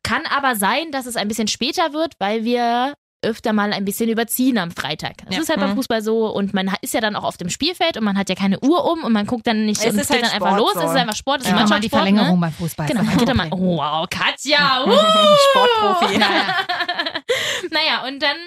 Kann 0.04 0.26
aber 0.26 0.56
sein, 0.56 0.92
dass 0.92 1.06
es 1.06 1.18
ein 1.18 1.28
bisschen 1.28 1.48
später 1.48 1.94
wird, 1.94 2.14
weil 2.20 2.46
wir 2.46 2.96
öfter 3.24 3.52
mal 3.52 3.74
ein 3.74 3.84
bisschen 3.84 4.10
überziehen 4.10 4.58
am 4.58 4.72
Freitag. 4.72 5.18
Das 5.26 5.36
Ja. 5.36 5.42
ist 5.42 5.50
halt 5.50 5.60
beim 5.60 5.72
Mhm. 5.72 5.76
Fußball 5.76 6.02
so 6.02 6.28
und 6.28 6.54
man 6.54 6.72
ist 6.82 6.94
ja 6.94 7.02
dann 7.02 7.16
auch 7.16 7.24
auf 7.24 7.38
dem 7.38 7.50
Spielfeld 7.50 7.98
und 7.98 8.04
man 8.04 8.18
hat 8.18 8.30
ja 8.30 8.36
keine 8.36 8.60
Uhr 8.60 8.86
um 8.92 9.04
und 9.04 9.12
man 9.12 9.26
guckt 9.26 9.48
dann 9.48 9.66
nicht 9.66 9.82
Es 9.84 9.92
und 9.94 10.00
ist 10.00 10.06
steht 10.06 10.24
halt 10.24 10.26
dann 10.26 10.42
einfach 10.42 10.58
Sport 10.58 10.60
los. 10.60 10.74
so. 10.74 10.80
Es 10.88 10.92
ist 10.92 10.98
einfach 10.98 11.16
Sport, 11.16 11.42
es 11.42 11.48
Ja, 11.48 11.50
ist 11.50 11.56
mal 11.56 11.66
die 11.66 11.90
Mannschaftssport. 11.90 12.02
Verlängerung 12.04 12.36
Ne? 12.36 12.42
beim 12.42 12.52
Fußball. 12.54 12.86
ist 12.86 12.92
Genau, 12.96 13.10
kein 13.10 13.18
geht 13.18 13.30
er 13.30 13.36
mal. 13.36 13.52
Wow, 13.52 14.08
Katja! 14.10 14.84
Uh. 14.86 14.92
Sportprofi. 15.50 16.20
naja, 17.72 18.08
und 18.08 18.22
dann 18.22 18.38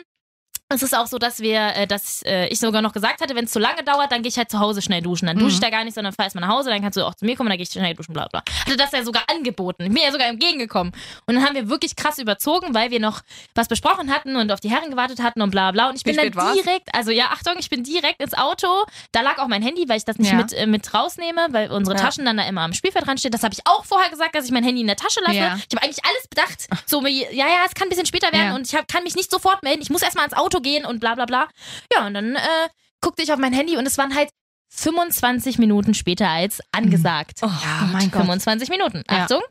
ist 0.72 0.83
es 0.83 0.94
auch 0.94 1.06
so, 1.06 1.18
dass 1.18 1.40
wir, 1.40 1.61
äh, 1.74 1.87
dass 1.87 2.22
äh, 2.22 2.46
ich 2.48 2.61
sogar 2.61 2.80
noch 2.83 2.92
gesagt 2.92 3.20
hatte, 3.20 3.35
wenn 3.35 3.44
es 3.44 3.52
zu 3.52 3.59
lange 3.59 3.83
dauert, 3.83 4.12
dann 4.12 4.22
gehe 4.22 4.28
ich 4.30 4.37
halt 4.38 4.50
zu 4.50 4.59
Hause 4.61 4.83
schnell 4.83 5.02
duschen. 5.02 5.26
Dann 5.26 5.37
dusche 5.38 5.54
ich 5.54 5.56
Mhm. 5.56 5.61
da 5.62 5.70
gar 5.70 5.85
nicht, 5.85 5.94
sondern 5.94 6.12
fahr 6.12 6.26
erstmal 6.26 6.46
nach 6.46 6.54
Hause, 6.56 6.70
dann 6.70 6.80
kannst 6.83 6.96
du 6.96 7.04
auch 7.06 7.14
zu 7.14 7.24
mir 7.24 7.37
kommen, 7.37 7.48
dann 7.48 7.59
gehe 7.59 7.64
ich 7.64 7.70
schnell 7.70 7.94
duschen, 7.94 8.12
bla 8.12 8.28
bla. 8.28 8.42
Hatte 8.64 8.76
das 8.76 8.92
ja 8.92 9.02
sogar 9.04 9.24
angeboten. 9.30 9.85
Ich 9.85 9.92
bin 9.92 10.02
ja 10.02 10.12
sogar 10.12 10.28
entgegengekommen. 10.28 10.92
Und 11.26 11.35
dann 11.35 11.44
haben 11.44 11.54
wir 11.54 11.68
wirklich 11.68 11.96
krass 11.96 12.18
überzogen, 12.18 12.74
weil 12.74 12.90
wir 12.90 13.00
noch 13.00 13.20
was 13.54 13.68
besprochen 13.68 14.12
hatten 14.12 14.37
und 14.37 14.50
auf 14.52 14.61
die 14.61 14.70
Herren 14.70 14.90
gewartet 14.90 15.20
hatten 15.22 15.42
und 15.42 15.50
bla 15.50 15.70
bla. 15.72 15.88
Und 15.88 15.96
ich 15.96 16.04
bin 16.04 16.16
dann 16.16 16.35
war's? 16.35 16.54
direkt, 16.54 16.94
also 16.94 17.11
ja, 17.11 17.26
Achtung, 17.33 17.54
ich 17.59 17.68
bin 17.70 17.83
direkt 17.83 18.20
ins 18.22 18.35
Auto. 18.35 18.66
Da 19.12 19.20
lag 19.22 19.38
auch 19.38 19.48
mein 19.48 19.62
Handy, 19.62 19.88
weil 19.88 19.96
ich 19.98 20.04
das 20.04 20.18
nicht 20.18 20.30
Ja. 20.33 20.37
mit, 20.38 20.52
äh, 20.52 20.66
mit 20.66 20.94
rausnehme, 20.94 21.48
weil 21.50 21.70
unsere 21.70 21.96
Ja. 21.96 22.02
Taschen 22.02 22.24
dann 22.24 22.37
da 22.37 22.44
immer 22.46 22.62
am 22.62 22.72
Spielfeld 22.74 23.06
dran 23.06 23.18
stehen. 23.18 23.33
Das 23.33 23.42
habe 23.42 23.54
ich 23.54 23.61
auch 23.66 23.85
vorher 23.85 24.11
gesagt, 24.11 24.35
dass 24.35 24.44
ich 24.44 24.50
mein 24.52 24.64
Handy 24.64 24.80
in 24.83 24.87
der 24.87 24.96
Tasche 24.96 25.20
lasse. 25.22 25.37
Ja. 25.37 25.56
Ich 25.68 25.74
habe 25.76 25.83
eigentlich 25.85 26.04
alles 26.04 26.28
bedacht. 26.28 26.68
So, 26.87 27.04
ja, 27.06 27.26
ja, 27.33 27.64
es 27.66 27.74
kann 27.74 27.87
ein 27.87 27.90
bisschen 27.90 28.06
später 28.06 28.33
werden 28.33 28.52
und 28.54 28.66
ich 28.66 28.74
hab, 28.74 28.87
kann 28.88 29.02
mich 29.04 29.16
nicht 29.16 29.30
sofort 29.30 29.62
melden. 29.62 29.83
Ich 29.83 29.90
muss 29.90 30.02
erstmal 30.02 30.24
ans 30.24 30.37
Auto 30.37 30.60
gehen 30.61 30.85
und 30.85 31.01
bla 31.01 31.14
bla 31.14 31.27
bla. 31.27 31.49
Ja, 31.94 32.07
und 32.07 32.14
dann 32.14 32.37
äh, 32.37 32.68
guckte 33.01 33.23
ich 33.23 33.33
auf 33.33 33.38
mein 33.38 33.53
Handy 33.53 33.77
und 33.77 33.87
es 33.87 33.99
waren 33.99 34.14
halt 34.14 34.31
25 34.73 35.59
Minuten 35.59 35.94
später 35.94 36.29
als 36.29 36.61
angesagt. 36.73 37.40
Oh, 37.42 37.46
Ja, 37.46 37.88
mein 37.92 38.11
Gott. 38.11 38.23
25 38.23 38.68
Minuten. 38.68 39.03
Ja. 39.11 39.23
Achtung. 39.25 39.42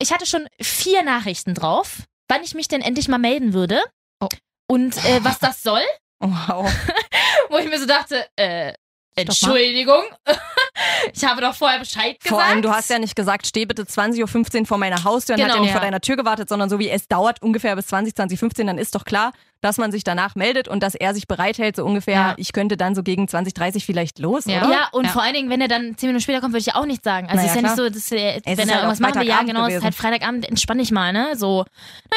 Ich 0.00 0.12
hatte 0.12 0.26
schon 0.26 0.46
vier 0.60 1.02
Nachrichten 1.02 1.54
drauf, 1.54 1.98
wann 2.28 2.42
ich 2.42 2.54
mich 2.54 2.68
denn 2.68 2.80
endlich 2.82 3.08
mal 3.08 3.18
melden 3.18 3.52
würde. 3.52 3.80
Oh. 4.20 4.28
Und 4.66 4.96
äh, 5.04 5.22
was 5.22 5.38
das 5.38 5.62
soll, 5.62 5.82
Wow. 6.20 6.70
wo 7.50 7.58
ich 7.58 7.68
mir 7.68 7.78
so 7.78 7.86
dachte, 7.86 8.26
äh, 8.36 8.72
Entschuldigung, 9.16 10.02
ich 11.12 11.24
habe 11.24 11.40
doch 11.40 11.54
vorher 11.54 11.78
Bescheid 11.78 12.18
gesagt. 12.20 12.28
Vor 12.28 12.42
allem, 12.42 12.62
du 12.62 12.70
hast 12.70 12.90
ja 12.90 12.98
nicht 12.98 13.14
gesagt, 13.14 13.46
steh 13.46 13.64
bitte 13.64 13.84
20.15 13.84 14.60
Uhr 14.60 14.66
vor 14.66 14.78
meiner 14.78 15.04
Haustür 15.04 15.36
und 15.36 15.40
hat 15.42 15.46
Genau. 15.48 15.54
ja 15.56 15.60
nicht 15.60 15.70
Ja. 15.70 15.76
vor 15.76 15.82
deiner 15.84 16.00
Tür 16.00 16.16
gewartet, 16.16 16.48
sondern 16.48 16.68
so 16.68 16.78
wie 16.78 16.88
es 16.90 17.06
dauert 17.08 17.40
ungefähr 17.42 17.76
bis 17.76 17.86
20, 17.86 18.14
20.15 18.14 18.66
dann 18.66 18.78
ist 18.78 18.94
doch 18.94 19.04
klar, 19.04 19.32
dass 19.60 19.78
man 19.78 19.92
sich 19.92 20.04
danach 20.04 20.34
meldet 20.34 20.68
und 20.68 20.82
dass 20.82 20.94
er 20.94 21.14
sich 21.14 21.26
bereithält, 21.26 21.76
so 21.76 21.84
ungefähr, 21.86 22.14
Ja. 22.14 22.34
ich 22.36 22.52
könnte 22.52 22.76
dann 22.76 22.94
so 22.94 23.02
gegen 23.02 23.28
20, 23.28 23.54
30 23.54 23.86
vielleicht 23.86 24.18
los, 24.18 24.44
Ja. 24.46 24.62
oder? 24.64 24.70
Ja, 24.72 24.88
und 24.92 25.06
vor 25.08 25.22
allen 25.22 25.32
Dingen, 25.34 25.48
wenn 25.48 25.60
er 25.60 25.68
dann 25.68 25.96
zehn 25.96 26.08
Minuten 26.08 26.22
später 26.22 26.40
kommt, 26.40 26.52
würde 26.52 26.60
ich 26.60 26.66
ja 26.66 26.74
auch 26.74 26.84
nichts 26.86 27.04
sagen. 27.04 27.26
Also 27.28 27.36
Naja, 27.36 27.48
ist 27.48 27.54
ja 27.56 27.62
nicht 27.62 27.74
klar. 27.74 27.86
so, 27.88 27.94
dass 27.94 28.12
er, 28.12 28.40
wenn 28.44 28.58
er 28.58 28.74
halt 28.74 28.82
irgendwas 28.82 29.00
machen 29.00 29.20
will, 29.20 29.28
ja 29.28 29.42
genau, 29.42 29.60
es 29.62 29.68
ist 29.68 29.80
gewesen. 29.80 29.84
halt 29.84 29.94
Freitagabend, 29.94 30.48
entspann 30.48 30.80
ich 30.80 30.90
mal, 30.90 31.12
ne? 31.12 31.36
So, 31.36 31.64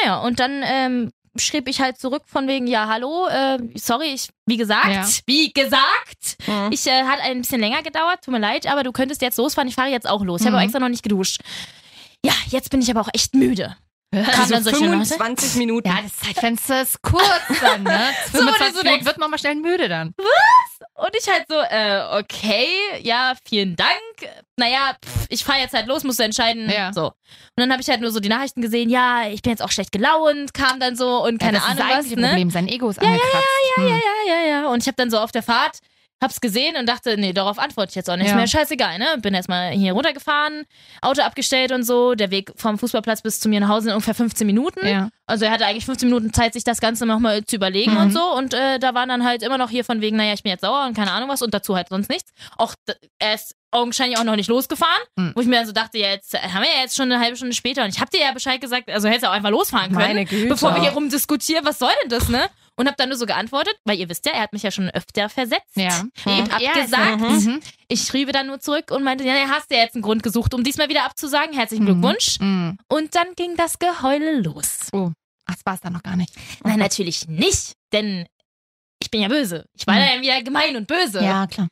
naja, 0.02 0.18
und 0.18 0.40
dann 0.40 0.62
ähm, 0.64 1.12
schrieb 1.38 1.68
ich 1.68 1.80
halt 1.80 1.98
zurück 1.98 2.22
von 2.26 2.46
wegen, 2.48 2.66
ja, 2.66 2.88
hallo, 2.88 3.26
äh, 3.28 3.58
sorry, 3.76 4.12
ich, 4.14 4.28
wie 4.46 4.56
gesagt, 4.56 4.86
Ja. 4.92 5.06
wie 5.26 5.52
gesagt, 5.52 6.36
Mhm. 6.46 6.68
ich 6.72 6.86
äh, 6.86 7.04
hat 7.04 7.20
ein 7.20 7.40
bisschen 7.42 7.60
länger 7.60 7.82
gedauert, 7.82 8.20
tut 8.24 8.32
mir 8.32 8.40
leid, 8.40 8.66
aber 8.66 8.82
du 8.82 8.92
könntest 8.92 9.22
jetzt 9.22 9.38
losfahren, 9.38 9.68
ich 9.68 9.74
fahre 9.74 9.88
jetzt 9.88 10.08
auch 10.08 10.24
los. 10.24 10.40
Ich 10.40 10.46
habe 10.46 10.56
Mhm. 10.56 10.60
auch 10.60 10.64
extra 10.64 10.80
noch 10.80 10.88
nicht 10.88 11.02
geduscht. 11.02 11.40
Ja, 12.24 12.32
jetzt 12.48 12.70
bin 12.70 12.80
ich 12.82 12.90
aber 12.90 13.00
auch 13.02 13.10
echt 13.12 13.34
müde. 13.34 13.76
Also 14.10 14.54
dann 14.54 14.64
solche 14.64 14.86
Nachrichten? 14.86 15.18
25 15.18 15.56
Minuten. 15.56 15.86
Ja, 15.88 15.98
das 16.02 16.16
Zeitfenster 16.16 16.80
ist 16.80 17.02
kurz 17.02 17.22
dann, 17.60 17.82
ne? 17.82 18.08
So, 18.32 18.38
wo 18.38 18.46
du 18.46 18.52
25 18.54 18.74
so 18.76 18.82
Minuten 18.82 19.04
wird 19.04 19.18
man 19.18 19.30
mal 19.30 19.38
schnell 19.38 19.54
müde 19.56 19.88
dann. 19.88 20.14
Und 20.98 21.10
ich 21.16 21.28
halt 21.32 21.44
so, 21.48 21.54
äh, 21.54 22.18
okay, 22.20 22.66
ja, 23.02 23.34
vielen 23.48 23.76
Dank. 23.76 23.92
Naja, 24.56 24.96
pff, 25.04 25.26
ich 25.28 25.44
fahre 25.44 25.60
jetzt 25.60 25.72
halt 25.72 25.86
los, 25.86 26.02
musst 26.02 26.18
du 26.18 26.24
entscheiden. 26.24 26.68
Ja. 26.68 26.92
So. 26.92 27.06
Und 27.06 27.12
dann 27.56 27.70
habe 27.70 27.80
ich 27.80 27.88
halt 27.88 28.00
nur 28.00 28.10
so 28.10 28.18
die 28.18 28.28
Nachrichten 28.28 28.62
gesehen, 28.62 28.90
ja, 28.90 29.28
ich 29.28 29.42
bin 29.42 29.50
jetzt 29.50 29.62
auch 29.62 29.70
schlecht 29.70 29.92
gelaunt, 29.92 30.54
kam 30.54 30.80
dann 30.80 30.96
so 30.96 31.24
und 31.24 31.38
keine 31.38 31.58
ja, 31.58 31.60
das 31.60 31.70
Ahnung 31.70 31.78
ist 31.78 31.84
was, 31.84 31.92
eigentliche 31.92 32.20
ne? 32.20 32.28
Problem. 32.28 32.50
Sein 32.50 32.66
Ego 32.66 32.90
ist 32.90 32.98
angekratzt. 32.98 33.46
Ja, 33.76 33.84
ja, 33.84 33.94
Ja, 33.96 34.00
ja, 34.26 34.48
ja. 34.48 34.68
Und 34.68 34.82
ich 34.82 34.88
habe 34.88 34.96
dann 34.96 35.10
so 35.10 35.18
auf 35.18 35.30
der 35.30 35.44
Fahrt, 35.44 35.78
hab's 36.22 36.40
gesehen 36.40 36.76
und 36.76 36.88
dachte, 36.88 37.16
nee, 37.16 37.32
darauf 37.32 37.58
antworte 37.58 37.90
ich 37.90 37.94
jetzt 37.94 38.10
auch 38.10 38.16
nicht. 38.16 38.28
Ja. 38.28 38.34
Mir 38.36 38.46
scheißegal, 38.48 38.98
ne? 38.98 39.06
Bin 39.20 39.34
erstmal 39.34 39.70
hier 39.72 39.92
runtergefahren, 39.92 40.64
Auto 41.00 41.22
abgestellt 41.22 41.70
und 41.72 41.84
so. 41.84 42.14
Der 42.14 42.30
Weg 42.30 42.52
vom 42.56 42.78
Fußballplatz 42.78 43.22
bis 43.22 43.38
zu 43.40 43.48
mir 43.48 43.60
nach 43.60 43.68
Hause 43.68 43.84
sind 43.84 43.92
ungefähr 43.92 44.14
15 44.14 44.46
Minuten. 44.46 44.86
ja. 44.86 45.10
Also 45.30 45.44
er 45.44 45.50
hatte 45.50 45.66
eigentlich 45.66 45.84
15 45.84 46.08
Minuten 46.08 46.32
Zeit, 46.32 46.54
sich 46.54 46.64
das 46.64 46.80
Ganze 46.80 47.04
nochmal 47.04 47.44
zu 47.44 47.56
überlegen 47.56 47.92
Mhm. 47.92 47.98
und 47.98 48.12
so. 48.14 48.32
Und 48.34 48.54
äh, 48.54 48.78
da 48.78 48.94
waren 48.94 49.10
dann 49.10 49.24
halt 49.26 49.42
immer 49.42 49.58
noch 49.58 49.68
hier 49.68 49.84
von 49.84 50.00
wegen, 50.00 50.16
naja, 50.16 50.32
ich 50.32 50.42
bin 50.42 50.50
jetzt 50.50 50.62
sauer 50.62 50.86
und 50.86 50.94
keine 50.96 51.12
Ahnung 51.12 51.28
was 51.28 51.42
und 51.42 51.52
dazu 51.52 51.76
halt 51.76 51.90
sonst 51.90 52.08
nichts. 52.08 52.32
Auch 52.56 52.72
er 53.18 53.34
ist 53.34 53.54
augenscheinlich 53.70 54.18
auch 54.18 54.24
noch 54.24 54.36
nicht 54.36 54.48
losgefahren, 54.48 55.02
Mhm. 55.16 55.32
wo 55.36 55.42
ich 55.42 55.46
mir 55.46 55.56
dann 55.56 55.66
so 55.66 55.72
dachte, 55.72 55.98
ja, 55.98 56.08
jetzt 56.08 56.32
haben 56.34 56.62
wir 56.62 56.70
ja 56.74 56.80
jetzt 56.80 56.96
schon 56.96 57.12
eine 57.12 57.22
halbe 57.22 57.36
Stunde 57.36 57.54
später 57.54 57.84
und 57.84 57.90
ich 57.94 58.00
hab 58.00 58.10
dir 58.10 58.20
ja 58.20 58.32
Bescheid 58.32 58.58
gesagt, 58.60 58.90
also 58.90 59.06
hättest 59.08 59.24
du 59.24 59.28
auch 59.28 59.34
einfach 59.34 59.50
losfahren 59.50 59.94
können, 59.94 60.26
bevor 60.48 60.74
wir 60.74 60.80
hier 60.80 60.92
rumdiskutieren, 60.92 61.64
was 61.66 61.78
soll 61.78 61.92
denn 62.02 62.08
das, 62.10 62.30
ne? 62.30 62.48
Und 62.78 62.86
hab 62.88 62.96
dann 62.96 63.08
nur 63.08 63.18
so 63.18 63.26
geantwortet, 63.26 63.74
weil 63.84 63.98
ihr 63.98 64.08
wisst 64.08 64.24
ja, 64.26 64.32
er 64.32 64.42
hat 64.42 64.52
mich 64.52 64.62
ja 64.62 64.70
schon 64.70 64.88
öfter 64.90 65.28
versetzt. 65.28 65.74
Ja. 65.76 66.04
Und 66.24 66.48
ist- 66.48 66.52
abgesagt. 66.52 67.20
Mhm. 67.20 67.60
Ich 67.88 68.02
schrieb 68.02 68.32
dann 68.32 68.46
nur 68.46 68.60
zurück 68.60 68.90
und 68.92 69.02
meinte, 69.02 69.24
ja, 69.24 69.34
ja, 69.36 69.48
hast 69.48 69.70
du 69.70 69.74
jetzt 69.76 69.94
einen 69.96 70.02
Grund 70.02 70.22
gesucht, 70.22 70.54
um 70.54 70.62
diesmal 70.64 70.88
wieder 70.88 71.04
abzusagen. 71.04 71.52
Herzlichen 71.54 71.84
Mhm. 71.84 71.86
Glückwunsch. 71.88 72.38
Mhm. 72.40 72.78
Und 72.88 73.14
dann 73.16 73.34
ging 73.34 73.56
das 73.56 73.78
Geheule 73.78 74.40
los. 74.40 74.88
Oh, 74.92 75.10
ach, 75.46 75.54
das 75.54 75.66
war 75.66 75.74
es 75.74 75.80
dann 75.80 75.92
noch 75.92 76.02
gar 76.04 76.16
nicht. 76.16 76.32
Nein, 76.62 76.78
natürlich 76.78 77.26
nicht, 77.26 77.72
denn 77.92 78.26
ich 79.02 79.10
bin 79.10 79.22
ja 79.22 79.28
böse. 79.28 79.64
Ich 79.74 79.86
war 79.86 79.94
Hm. 79.96 80.02
dann 80.12 80.20
wieder 80.22 80.42
gemein 80.42 80.76
und 80.76 80.86
böse. 80.86 81.22
Ja, 81.22 81.46
klar. 81.46 81.66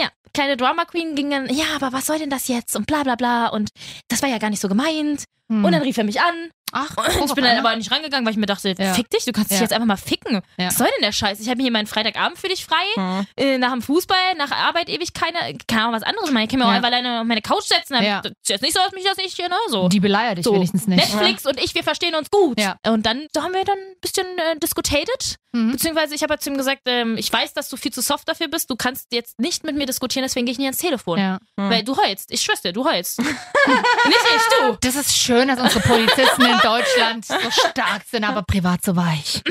Ja, 0.00 0.08
kleine 0.32 0.56
Drama 0.56 0.84
Queen 0.86 1.14
ging 1.14 1.30
dann, 1.30 1.52
ja, 1.54 1.66
aber 1.76 1.92
was 1.92 2.06
soll 2.06 2.18
denn 2.18 2.30
das 2.30 2.48
jetzt 2.48 2.74
und 2.76 2.86
bla 2.86 3.02
bla 3.04 3.14
bla 3.14 3.48
und 3.48 3.68
das 4.08 4.22
war 4.22 4.28
ja 4.28 4.38
gar 4.38 4.50
nicht 4.50 4.60
so 4.60 4.68
gemeint. 4.68 5.24
Mhm. 5.58 5.64
Und 5.64 5.72
dann 5.72 5.82
rief 5.82 5.96
er 5.98 6.04
mich 6.04 6.20
an 6.20 6.34
ach, 6.76 6.96
und 6.96 7.26
ich 7.26 7.34
bin 7.34 7.44
dann 7.44 7.56
aber 7.58 7.76
nicht 7.76 7.90
rangegangen, 7.92 8.26
weil 8.26 8.32
ich 8.32 8.36
mir 8.38 8.46
dachte, 8.46 8.74
Ja. 8.76 8.94
fick 8.94 9.08
dich, 9.10 9.24
du 9.24 9.30
kannst 9.32 9.50
dich 9.52 9.58
Ja. 9.58 9.62
jetzt 9.62 9.72
einfach 9.72 9.86
mal 9.86 9.96
ficken. 9.96 10.40
Ja. 10.58 10.66
Was 10.66 10.76
soll 10.78 10.88
denn 10.96 11.02
der 11.04 11.12
Scheiß? 11.12 11.38
Ich 11.40 11.48
habe 11.48 11.62
hier 11.62 11.70
meinen 11.70 11.86
Freitagabend 11.86 12.36
für 12.38 12.48
dich 12.48 12.64
frei, 12.66 12.84
Mhm. 12.96 13.26
äh, 13.36 13.58
nach 13.58 13.70
dem 13.70 13.80
Fußball, 13.82 14.34
nach 14.36 14.50
Arbeit 14.50 14.88
ewig 14.88 15.12
keine, 15.14 15.56
keine 15.68 15.82
Ahnung, 15.82 15.94
was 15.94 16.02
anderes 16.02 16.30
machen. 16.32 16.42
Ich 16.44 16.50
kann 16.50 16.58
mir 16.58 16.66
auch 16.66 16.70
einfach 16.70 16.88
alleine 16.88 17.20
auf 17.20 17.26
meine 17.26 17.42
Couch 17.42 17.64
setzen. 17.64 17.94
Das 18.00 18.24
ist 18.26 18.48
jetzt 18.48 18.62
nicht 18.62 18.74
so, 18.74 18.80
dass 18.80 18.92
mich 18.92 19.04
das 19.04 19.16
nicht, 19.18 19.38
ne, 19.38 19.48
so. 19.68 19.88
Die 19.88 20.00
beleiert 20.00 20.38
dich 20.38 20.44
So, 20.44 20.54
wenigstens 20.54 20.86
nicht. 20.88 20.98
Netflix 21.14 21.46
und 21.46 21.62
ich, 21.62 21.74
wir 21.76 21.84
verstehen 21.84 22.14
uns 22.16 22.28
gut. 22.30 22.58
Und 22.86 23.06
dann 23.06 23.26
da 23.32 23.42
haben 23.44 23.52
wir 23.54 23.64
dann 23.64 23.78
ein 23.78 24.00
bisschen 24.00 24.26
äh, 24.38 24.58
diskutiert. 24.58 25.36
Mhm. 25.52 25.70
Beziehungsweise 25.72 26.16
ich 26.16 26.22
habe 26.24 26.32
halt 26.32 26.42
zu 26.42 26.50
ihm 26.50 26.56
gesagt, 26.58 26.80
ähm, 26.86 27.16
ich 27.16 27.32
weiß, 27.32 27.52
dass 27.54 27.68
du 27.68 27.76
viel 27.76 27.92
zu 27.92 28.00
soft 28.00 28.28
dafür 28.28 28.48
bist. 28.48 28.68
Du 28.70 28.74
kannst 28.74 29.12
jetzt 29.12 29.38
nicht 29.38 29.62
mit 29.62 29.76
mir 29.76 29.86
diskutieren, 29.86 30.24
deswegen 30.24 30.46
gehe 30.46 30.52
ich 30.52 30.58
nicht 30.58 30.66
ans 30.66 30.78
Telefon. 30.78 31.18
Ja. 31.20 31.38
Weil 31.56 31.84
du 31.84 31.96
heulst. 31.96 32.32
Ich 32.32 32.42
schwör's 32.42 32.60
dir, 32.62 32.72
du 32.72 32.84
heulst. 32.84 33.18
nicht 33.22 34.18
ich, 34.36 34.42
du. 34.58 34.76
Das 34.80 34.96
ist 34.96 35.16
schön, 35.16 35.43
dass 35.48 35.60
unsere 35.60 35.80
Polizisten 35.80 36.42
in 36.42 36.58
Deutschland 36.62 37.24
so 37.24 37.34
stark 37.50 38.02
sind, 38.10 38.24
aber 38.24 38.42
privat 38.42 38.84
so 38.84 38.94
weich. 38.96 39.42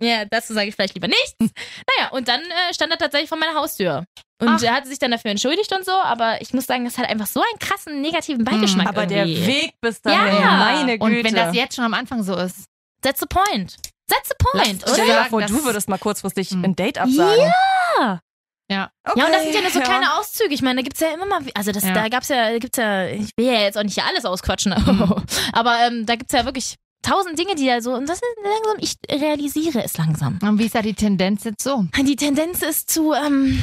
Ja, 0.00 0.24
dazu 0.24 0.54
sage 0.54 0.68
ich 0.68 0.74
vielleicht 0.74 0.94
lieber 0.94 1.08
nichts. 1.08 1.34
Naja, 1.40 2.10
und 2.12 2.28
dann 2.28 2.40
äh, 2.40 2.74
stand 2.74 2.92
er 2.92 2.98
tatsächlich 2.98 3.28
vor 3.28 3.38
meiner 3.38 3.54
Haustür. 3.54 4.04
Und 4.40 4.48
Ach. 4.48 4.62
er 4.62 4.74
hatte 4.74 4.88
sich 4.88 4.98
dann 4.98 5.10
dafür 5.10 5.30
entschuldigt 5.30 5.72
und 5.72 5.84
so, 5.84 5.92
aber 5.92 6.40
ich 6.42 6.52
muss 6.52 6.66
sagen, 6.66 6.84
das 6.84 6.98
hat 6.98 7.08
einfach 7.08 7.26
so 7.26 7.40
einen 7.40 7.58
krassen 7.58 8.00
negativen 8.00 8.44
Beigeschmack. 8.44 8.88
Aber 8.88 9.06
der 9.06 9.26
irgendwie. 9.26 9.46
Weg 9.46 9.74
bis 9.80 10.02
dahin, 10.02 10.40
Ja. 10.42 10.50
meine 10.56 10.98
Güte. 10.98 11.04
Und 11.04 11.24
wenn 11.24 11.34
das 11.34 11.54
jetzt 11.54 11.76
schon 11.76 11.84
am 11.84 11.94
Anfang 11.94 12.22
so 12.22 12.34
ist. 12.36 12.64
That's 13.02 13.20
the 13.20 13.26
point. 13.26 13.76
That's 14.08 14.28
the 14.28 14.34
point, 14.38 14.82
Stell 14.86 15.06
dir 15.06 15.24
vor, 15.30 15.40
du 15.42 15.64
würdest 15.64 15.88
mal 15.88 15.98
kurzfristig 15.98 16.50
Hm. 16.50 16.64
ein 16.64 16.76
Date 16.76 16.98
absagen. 16.98 17.52
Ja. 17.98 18.20
Ja. 18.70 18.90
Okay, 19.04 19.20
Ja, 19.20 19.26
und 19.26 19.32
das 19.32 19.42
sind 19.44 19.54
ja 19.54 19.60
nur 19.60 19.70
so 19.70 19.78
ja. 19.80 19.84
kleine 19.84 20.14
Auszüge. 20.18 20.54
Ich 20.54 20.62
meine, 20.62 20.76
da 20.80 20.82
gibt's 20.82 21.00
ja 21.00 21.08
immer 21.12 21.26
mal, 21.26 21.42
also 21.54 21.70
das, 21.72 21.84
Ja. 21.84 21.92
da 21.92 22.08
gab's 22.08 22.28
ja, 22.28 22.58
gibt's 22.58 22.78
ja, 22.78 23.06
ich 23.08 23.30
will 23.36 23.46
ja 23.46 23.60
jetzt 23.60 23.76
auch 23.76 23.82
nicht 23.82 23.94
hier 23.94 24.06
alles 24.06 24.24
ausquatschen, 24.24 24.72
aber 25.52 25.78
ähm, 25.86 26.06
da 26.06 26.16
gibt's 26.16 26.32
ja 26.32 26.44
wirklich 26.44 26.76
tausend 27.02 27.38
Dinge, 27.38 27.54
die 27.54 27.66
ja 27.66 27.80
so, 27.82 27.92
und 27.92 28.08
das 28.08 28.16
ist 28.18 28.24
langsam, 28.42 28.76
ich 28.80 28.94
realisiere 29.20 29.84
es 29.84 29.96
langsam. 29.98 30.38
Und 30.42 30.58
wie 30.58 30.64
ist 30.66 30.74
da 30.74 30.80
die 30.80 30.94
Tendenz 30.94 31.44
jetzt 31.44 31.62
so? 31.62 31.84
Die 32.00 32.16
Tendenz 32.16 32.62
ist 32.62 32.90
zu, 32.90 33.12
ähm, 33.12 33.62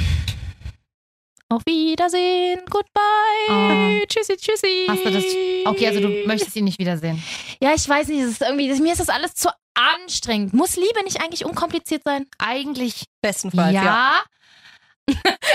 auf 1.50 1.64
Wiedersehen, 1.66 2.62
goodbye, 2.70 3.50
Oh. 3.50 4.06
tschüssi, 4.08 4.38
tschüssi. 4.38 4.86
Hast 4.88 5.04
du 5.04 5.10
das? 5.12 5.24
Okay, 5.66 5.88
also 5.88 6.00
du 6.00 6.08
möchtest 6.26 6.56
ihn 6.56 6.64
nicht 6.66 6.80
wiedersehen. 6.80 7.22
Ja, 7.62 7.74
ich 7.76 7.88
weiß 7.90 8.08
nicht, 8.08 8.22
es 8.22 8.32
ist 8.34 8.42
irgendwie, 8.42 8.72
mir 8.80 8.94
ist 8.94 9.00
das 9.02 9.10
alles 9.10 9.34
zu 9.34 9.50
anstrengend. 9.74 10.54
Muss 10.54 10.76
Liebe 10.78 11.04
nicht 11.04 11.22
eigentlich 11.22 11.44
unkompliziert 11.44 12.04
sein? 12.06 12.26
Eigentlich 12.38 13.04
Bestenfalls, 13.22 13.74
ja. 13.74 13.84
ja. 13.84 14.12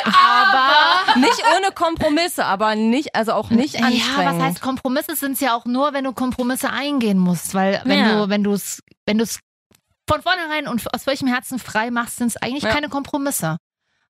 Aber 0.05 1.19
Nicht 1.21 1.43
ohne 1.57 1.73
Kompromisse, 1.73 2.45
aber 2.45 2.75
nicht, 2.75 3.15
also 3.15 3.33
auch 3.33 3.51
nicht 3.51 3.77
anstrengend. 3.83 4.05
Ja, 4.19 4.35
was 4.35 4.43
heißt 4.43 4.61
Kompromisse 4.61 5.17
sind 5.17 5.41
ja 5.41 5.55
auch 5.55 5.65
nur, 5.65 5.93
wenn 5.93 6.05
du 6.05 6.13
Kompromisse 6.13 6.71
eingehen 6.71 7.19
musst, 7.19 7.55
weil 7.55 7.81
wenn 7.85 7.99
Ja. 7.99 8.25
du 8.25 8.29
wenn 8.29 8.45
du 8.45 8.53
es 8.53 8.83
wenn 9.07 9.19
du 9.19 9.25
es 9.25 9.41
von 10.09 10.23
vornherein 10.23 10.69
und 10.69 10.83
aus 10.95 11.07
welchem 11.07 11.29
Herzen 11.29 11.59
frei 11.59 11.91
machst, 11.91 12.17
sind 12.19 12.29
es 12.29 12.37
eigentlich 12.37 12.63
Ja. 12.65 12.71
keine 12.73 12.89
Kompromisse. 12.89 13.57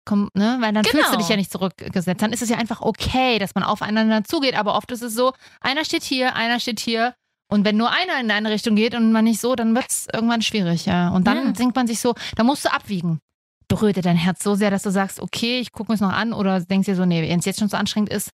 Kom 0.06 0.30
ne? 0.34 0.58
Weil 0.60 0.73
dann 0.73 0.84
Genau. 0.84 0.95
fühlst 0.95 1.13
du 1.13 1.17
dich 1.17 1.30
ja 1.30 1.36
nicht 1.36 1.52
zurückgesetzt. 1.52 2.21
Dann 2.21 2.32
ist 2.34 2.41
es 2.41 2.50
ja 2.50 2.58
einfach 2.58 2.82
okay, 2.82 3.39
dass 3.39 3.56
man 3.56 3.63
aufeinander 3.63 4.23
zugeht. 4.23 4.56
Aber 4.58 4.76
oft 4.76 4.91
ist 4.91 5.02
es 5.02 5.13
so, 5.13 5.34
einer 5.62 5.84
steht 5.86 6.04
hier, 6.04 6.36
einer 6.36 6.60
steht 6.60 6.80
hier. 6.80 7.13
Und 7.50 7.63
wenn 7.65 7.78
nur 7.78 7.89
einer 7.91 8.19
in 8.19 8.30
eine 8.32 8.50
Richtung 8.50 8.76
geht 8.76 8.93
und 8.95 9.12
man 9.13 9.23
nicht 9.26 9.39
so, 9.39 9.56
dann 9.56 9.73
wird 9.76 9.89
es 9.89 10.08
irgendwann 10.13 10.41
schwierig. 10.41 10.86
Ja. 10.86 11.10
Und 11.10 11.26
dann 11.28 11.45
Ja. 11.47 11.52
denkt 11.52 11.76
man 11.76 11.88
sich 11.88 12.00
so, 12.02 12.13
da 12.36 12.43
musst 12.43 12.65
du 12.65 12.71
abwiegen. 12.73 13.19
Berührt 13.67 13.97
dir 13.97 14.01
dein 14.01 14.15
Herz 14.15 14.43
so 14.43 14.56
sehr, 14.56 14.71
dass 14.71 14.84
du 14.84 14.91
sagst, 14.91 15.19
okay, 15.19 15.60
ich 15.60 15.71
gucke 15.71 15.91
mir 15.91 15.95
es 15.95 16.01
noch 16.01 16.13
an 16.13 16.34
oder 16.34 16.62
denkst 16.62 16.86
dir 16.86 16.95
so, 16.95 17.06
nee, 17.06 17.27
wenn 17.27 17.39
es 17.39 17.45
jetzt 17.45 17.60
schon 17.60 17.69
so 17.69 17.77
anstrengend 17.77 18.10
ist, 18.10 18.30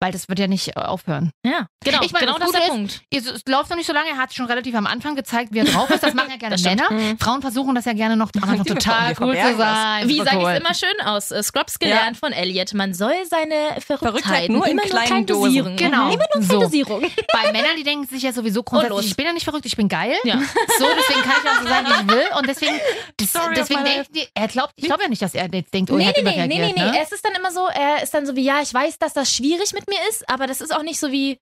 weil 0.00 0.12
das 0.12 0.28
wird 0.28 0.38
ja 0.38 0.46
nicht 0.46 0.68
äh, 0.76 0.80
aufhören. 0.80 1.30
Ja, 1.44 1.66
genau, 1.84 2.00
Ich 2.02 2.12
meine, 2.12 2.26
genau 2.26 2.38
das 2.38 2.50
das 2.50 2.60
ist 2.60 2.66
der 2.68 2.72
Punkt. 2.74 3.00
Es, 3.10 3.26
es 3.26 3.42
läuft 3.46 3.70
noch 3.70 3.76
nicht 3.76 3.86
so 3.86 3.92
lange, 3.92 4.10
er 4.10 4.16
hat 4.16 4.34
schon 4.34 4.46
relativ 4.46 4.74
am 4.74 4.86
Anfang 4.86 5.14
gezeigt, 5.14 5.52
wie 5.52 5.58
er 5.60 5.64
drauf 5.64 5.90
ist. 5.90 6.02
Das 6.02 6.14
machen 6.14 6.30
ja 6.30 6.36
gerne. 6.38 6.56
Männer. 6.62 6.90
Mhm. 6.90 7.18
Frauen 7.18 7.40
versuchen 7.42 7.74
das 7.74 7.84
ja 7.84 7.92
gerne 7.92 8.16
noch, 8.16 8.30
auch 8.42 8.46
noch 8.46 8.64
total 8.64 9.14
cool 9.20 9.36
zu 9.36 9.56
sein. 9.56 10.08
Wie 10.08 10.18
sage 10.18 10.38
ich 10.38 10.46
es 10.48 10.60
immer 10.60 10.74
schön 10.74 11.06
aus? 11.06 11.30
Äh, 11.30 11.42
Scrubs 11.42 11.78
gelernt 11.78 12.16
von 12.16 12.32
Elliot. 12.32 12.74
Man 12.74 12.94
soll 12.94 13.14
seine 13.28 13.54
Verrücktheit, 13.80 13.98
Verrücktheit 13.98 14.50
nur 14.50 14.66
in 14.66 14.72
immer 14.72 14.82
kleinen 14.82 15.06
klein 15.06 15.26
Dosen. 15.26 15.42
dosieren. 15.44 15.76
Genau. 15.76 16.12
Immer 16.12 16.24
nur 16.34 16.42
So. 16.42 16.60
Dosierung. 16.60 17.02
Bei 17.32 17.52
Männern, 17.52 17.76
die 17.76 17.82
denken 17.84 18.06
sich 18.06 18.22
ja 18.22 18.32
sowieso 18.32 18.60
Und 18.60 18.66
grundsätzlich, 18.66 19.06
ich 19.06 19.16
bin 19.16 19.26
ja 19.26 19.32
nicht 19.32 19.44
verrückt, 19.44 19.66
ich 19.66 19.76
bin 19.76 19.88
geil. 19.88 20.16
Ja. 20.24 20.38
So, 20.78 20.86
deswegen 20.98 21.22
kann 21.22 21.34
ich 21.42 21.50
auch 21.50 21.62
so 21.62 21.68
sagen, 21.68 21.86
wie 21.86 21.92
ich 22.02 22.08
will. 22.16 22.24
Und 22.38 22.48
deswegen, 22.48 22.80
das, 23.16 23.34
of 23.36 23.50
deswegen 23.54 23.84
denkt 23.84 24.14
die, 24.14 24.26
er 24.34 24.48
glaubt, 24.48 24.72
ich 24.76 24.84
glaube 24.84 25.02
ja 25.02 25.08
nicht, 25.08 25.22
dass 25.22 25.34
er 25.34 25.48
jetzt 25.52 25.72
denkt, 25.74 25.90
oh, 25.90 25.96
Nee, 25.96 26.04
er 26.04 26.08
hat 26.10 26.16
nee, 26.16 26.22
nee, 26.22 26.46
nee, 26.46 26.58
nee, 26.58 26.72
nee. 26.76 26.82
Ne? 26.90 26.98
Es 27.02 27.12
ist 27.12 27.24
dann 27.24 27.34
immer 27.34 27.50
so, 27.50 27.66
er 27.66 28.02
ist 28.02 28.12
dann 28.14 28.26
so 28.26 28.36
wie, 28.36 28.42
ja, 28.44 28.60
ich 28.62 28.72
weiß, 28.72 28.98
dass 28.98 29.12
das 29.12 29.32
schwierig 29.34 29.71
mit 29.72 29.88
mir 29.88 29.98
ist, 30.08 30.28
aber 30.28 30.46
das 30.46 30.60
ist 30.60 30.74
auch 30.74 30.82
nicht 30.82 30.98
so 31.00 31.10
wie, 31.12 31.38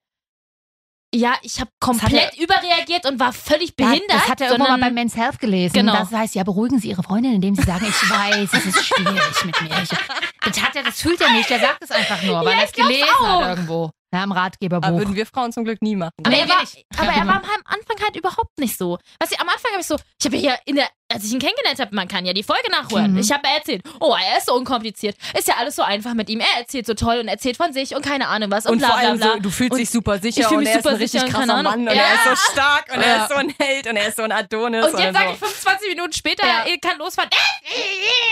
ja, 1.13 1.35
ich 1.43 1.59
habe 1.59 1.71
komplett 1.81 2.39
überreagiert 2.39 3.05
und 3.05 3.19
war 3.19 3.33
völlig 3.33 3.75
behindert. 3.75 4.11
Das 4.11 4.29
hat 4.29 4.41
er 4.41 4.51
irgendwann 4.53 4.79
mal 4.79 4.87
bei 4.89 4.93
Men's 4.95 5.17
Health 5.17 5.41
gelesen. 5.41 5.73
Genau. 5.75 5.93
Das 5.97 6.13
heißt, 6.13 6.37
ja, 6.37 6.45
beruhigen 6.45 6.79
Sie 6.79 6.89
Ihre 6.91 7.03
Freundin, 7.03 7.35
indem 7.35 7.57
Sie 7.57 7.63
sagen, 7.63 7.85
ich 7.89 8.11
weiß, 8.11 8.49
es 8.53 8.67
ist 8.67 8.85
schwierig 8.87 9.45
mit 9.45 9.61
mir. 9.61 9.83
Ich, 9.83 9.89
das, 9.89 10.63
hat 10.63 10.77
er, 10.77 10.85
das 10.85 11.01
fühlt 11.01 11.21
er 11.21 11.33
nicht, 11.33 11.51
der 11.51 11.59
sagt 11.59 11.83
es 11.83 11.91
einfach 11.91 12.23
nur, 12.23 12.37
weil 12.45 12.53
Ja, 12.53 12.59
er 12.61 12.65
es 12.67 12.73
gelesen 12.73 13.09
auch. 13.23 13.41
hat 13.43 13.49
irgendwo. 13.51 13.91
Ja, 14.15 14.23
im 14.25 14.31
Aber 14.33 14.41
Ratgeberbuch. 14.41 14.89
würden 14.99 15.15
wir 15.17 15.27
Frauen 15.27 15.53
zum 15.53 15.65
Glück 15.65 15.83
nie 15.83 15.97
machen. 15.97 16.13
Aber, 16.23 16.31
Nee, 16.31 16.41
er 16.43 16.49
war, 16.49 16.63
aber 16.97 17.09
er 17.13 17.27
war 17.27 17.37
am 17.37 17.63
Anfang 17.65 17.97
halt 18.03 18.17
überhaupt 18.17 18.57
nicht 18.59 18.77
so. 18.77 18.99
Weißt 19.21 19.33
du, 19.33 19.41
am 19.41 19.49
Anfang 19.49 19.71
habe 19.73 19.81
ich 19.81 19.87
so, 19.89 19.97
ich 20.19 20.27
habe 20.27 20.37
ja 20.37 20.41
hier 20.43 20.59
in 20.67 20.77
der 20.77 20.89
als 21.13 21.25
ich 21.25 21.33
ihn 21.33 21.39
kennengelernt 21.39 21.79
habe, 21.81 21.95
man 21.95 22.09
kann 22.09 22.25
ja 22.25 22.33
die 22.33 22.43
Folge 22.43 22.71
nachholen. 22.71 23.17
Ich 23.19 23.33
habe 23.33 23.43
erzählt, 23.49 23.83
oh, 24.01 24.15
er 24.15 24.39
ist 24.39 24.47
so 24.47 24.55
unkompliziert. 24.55 25.17
Ist 25.37 25.49
ja 25.49 25.55
alles 25.59 25.77
so 25.77 25.83
einfach 25.83 26.15
mit 26.15 26.29
ihm. 26.31 26.41
Er 26.41 26.61
erzählt 26.61 26.87
so 26.87 26.95
toll 26.95 27.19
und 27.19 27.29
erzählt 27.29 27.57
von 27.57 27.73
sich 27.73 27.95
und 27.95 28.05
keine 28.05 28.29
Ahnung 28.29 28.51
was 28.51 28.67
und, 28.67 28.73
Und 28.73 28.79
bla 28.79 28.89
vor 28.89 28.99
bla 28.99 29.09
allem 29.09 29.19
bla. 29.19 29.33
so, 29.35 29.39
du 29.41 29.51
fühlst 29.51 29.73
und 29.73 29.79
dich 29.79 29.91
super 29.91 30.17
ich 30.17 30.23
sicher 30.23 30.49
fühl 30.49 30.59
und 30.59 30.65
mich 30.65 30.73
er 30.73 30.77
ist 30.79 30.83
super 30.85 30.95
ein 30.95 31.01
richtig 31.01 31.21
sicher 31.21 31.27
und 31.27 31.33
krasser 31.47 31.55
Ahnung. 31.55 31.73
Mann 31.73 31.89
und 31.89 31.95
Ja. 31.97 32.03
er 32.03 32.15
ist 32.15 32.25
so 32.25 32.53
stark 32.53 32.85
und 32.95 33.01
er 33.03 33.09
Ja. 33.17 33.23
ist 33.25 33.29
so 33.31 33.35
ein 33.37 33.55
Held 33.59 33.87
und 33.89 33.97
er 33.97 34.09
ist 34.09 34.17
so 34.17 34.23
ein 34.23 34.33
Adonis. 34.33 34.85
Und 34.87 34.99
jetzt 34.99 35.07
so. 35.09 35.13
sage 35.21 35.31
ich 35.33 35.39
25 35.39 35.89
Minuten 35.89 36.13
später, 36.13 36.47
Ja. 36.47 36.65
er 36.67 36.79
kann 36.79 36.99
losfahren. 36.99 37.31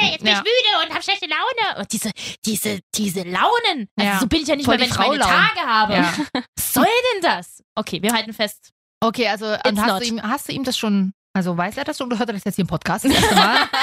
Äh, 0.01 0.11
jetzt 0.13 0.19
bin 0.25 0.29
ich 0.33 0.39
müde 0.39 0.85
und 0.87 0.91
habe 0.95 1.03
schlechte 1.03 1.27
Laune. 1.27 1.81
Und 1.81 1.93
diese, 1.93 2.11
diese, 2.45 2.79
diese 2.95 3.23
Launen. 3.23 3.89
Also 3.97 4.21
so 4.21 4.27
bin 4.27 4.43
ich 4.43 4.49
ja 4.49 4.57
nicht 4.57 4.65
Voll 4.67 4.79
mehr, 4.79 4.87
die 4.87 4.97
wenn 4.99 5.13
ich 5.13 5.19
meine. 5.19 5.21
Tage 5.21 5.67
habe. 5.67 5.95
Was 6.57 6.73
soll 6.73 6.85
denn 7.15 7.23
das? 7.23 7.63
Okay, 7.75 8.01
wir 8.03 8.13
halten 8.13 8.33
fest. 8.33 8.71
Okay, 9.01 9.29
also 9.29 9.47
und 9.67 9.81
hast 9.81 10.01
du, 10.03 10.07
ihm, 10.07 10.23
hast 10.23 10.49
du 10.49 10.53
ihm 10.53 10.65
das 10.65 10.77
schon, 10.77 11.13
also 11.33 11.57
weiß 11.57 11.77
er 11.77 11.85
das 11.85 11.99
schon 11.99 12.07
oder 12.07 12.19
hört 12.19 12.31
er 12.31 12.35
das 12.35 12.45
jetzt 12.45 12.57
hier 12.57 12.65
im 12.65 12.69
Podcast 12.69 13.05
das 13.05 13.13
erste 13.13 13.35
Mal? 13.35 13.67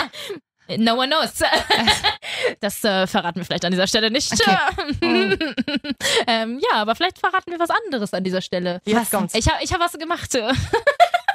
No 0.77 0.95
one 0.95 1.09
knows. 1.09 1.41
Das 2.59 2.83
äh, 2.83 3.05
verraten 3.05 3.39
wir 3.39 3.45
vielleicht 3.45 3.65
an 3.65 3.71
dieser 3.71 3.85
Stelle 3.85 4.09
nicht. 4.09 4.31
Okay. 4.33 4.57
ähm, 6.27 6.59
ja, 6.59 6.79
aber 6.79 6.95
vielleicht 6.95 7.19
verraten 7.19 7.51
wir 7.51 7.59
was 7.59 7.69
anderes 7.69 8.13
an 8.13 8.23
dieser 8.23 8.41
Stelle. 8.41 8.81
Jetzt 8.85 9.11
kommt's. 9.11 9.35
Ich 9.35 9.47
habe 9.47 9.63
ich 9.63 9.71
hab 9.71 9.79
was 9.79 9.93
gemacht. 9.93 10.35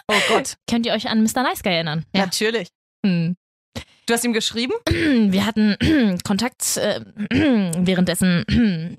Oh 0.08 0.14
Gott. 0.28 0.56
Könnt 0.68 0.86
ihr 0.86 0.92
euch 0.92 1.08
an 1.08 1.22
Mr. 1.22 1.42
Nice 1.42 1.62
Guy 1.62 1.74
erinnern? 1.74 2.04
Ja. 2.14 2.24
Natürlich. 2.24 2.68
Hm. 3.06 3.36
Du 4.06 4.14
hast 4.14 4.24
ihm 4.24 4.32
geschrieben? 4.32 4.72
Wir 4.88 5.46
hatten 5.46 5.76
Kontakt 6.24 6.76
äh, 6.76 7.00
währenddessen, 7.30 8.44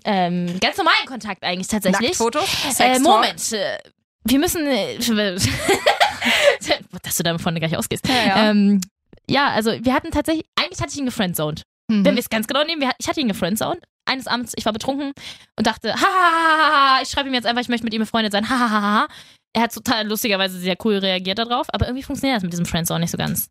ähm, 0.06 0.60
ganz 0.62 0.78
normalen 0.78 1.06
Kontakt 1.06 1.44
eigentlich 1.44 1.68
tatsächlich. 1.68 2.18
Nacktfotos? 2.18 2.80
Äh? 2.80 3.00
Moment, 3.00 3.52
äh, 3.52 3.78
wir 4.24 4.40
müssen, 4.40 4.66
dass 7.04 7.16
du 7.16 7.24
davon 7.24 7.56
gleich 7.56 7.78
ausgehst. 7.78 8.08
Ja, 8.08 8.26
ja. 8.26 8.50
Ähm, 8.50 8.82
ja, 9.30 9.50
also 9.50 9.72
wir 9.72 9.94
hatten 9.94 10.12
tatsächlich, 10.12 10.46
eigentlich 10.56 10.82
hatte 10.82 10.92
ich 10.92 11.00
ihn 11.00 11.06
gefriendzoned. 11.06 11.64
Mhm. 11.90 12.06
Wenn 12.06 12.16
wir 12.16 12.22
es 12.22 12.30
ganz 12.30 12.48
genau 12.48 12.64
nehmen, 12.64 12.82
wir, 12.82 12.92
ich 12.98 13.08
hatte 13.08 13.22
ihn 13.22 13.28
gefriendzoned. 13.28 13.84
Eines 14.06 14.28
Abends, 14.28 14.54
ich 14.56 14.66
war 14.66 14.74
betrunken 14.74 15.14
und 15.58 15.68
dachte, 15.68 15.94
hahaha, 15.94 17.02
ich 17.02 17.10
schreibe 17.10 17.30
ihm 17.30 17.36
jetzt 17.36 17.46
einfach, 17.46 17.62
ich 17.62 17.70
möchte 17.70 17.84
mit 17.84 17.94
ihm 17.94 18.02
befreundet 18.02 18.32
sein, 18.32 18.50
hahaha. 18.50 19.08
Er 19.54 19.64
hat 19.64 19.74
total 19.74 20.08
lustigerweise 20.08 20.58
sehr 20.60 20.76
cool 20.84 20.98
reagiert 20.98 21.38
darauf, 21.38 21.68
aber 21.72 21.86
irgendwie 21.86 22.04
funktioniert 22.04 22.38
das 22.38 22.44
mit 22.44 22.54
diesem 22.54 22.66
Friendzone 22.66 23.02
nicht 23.02 23.12
so 23.12 23.18
ganz. 23.18 23.48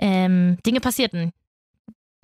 Ähm, 0.00 0.58
Dinge 0.64 0.80
passierten. 0.80 1.32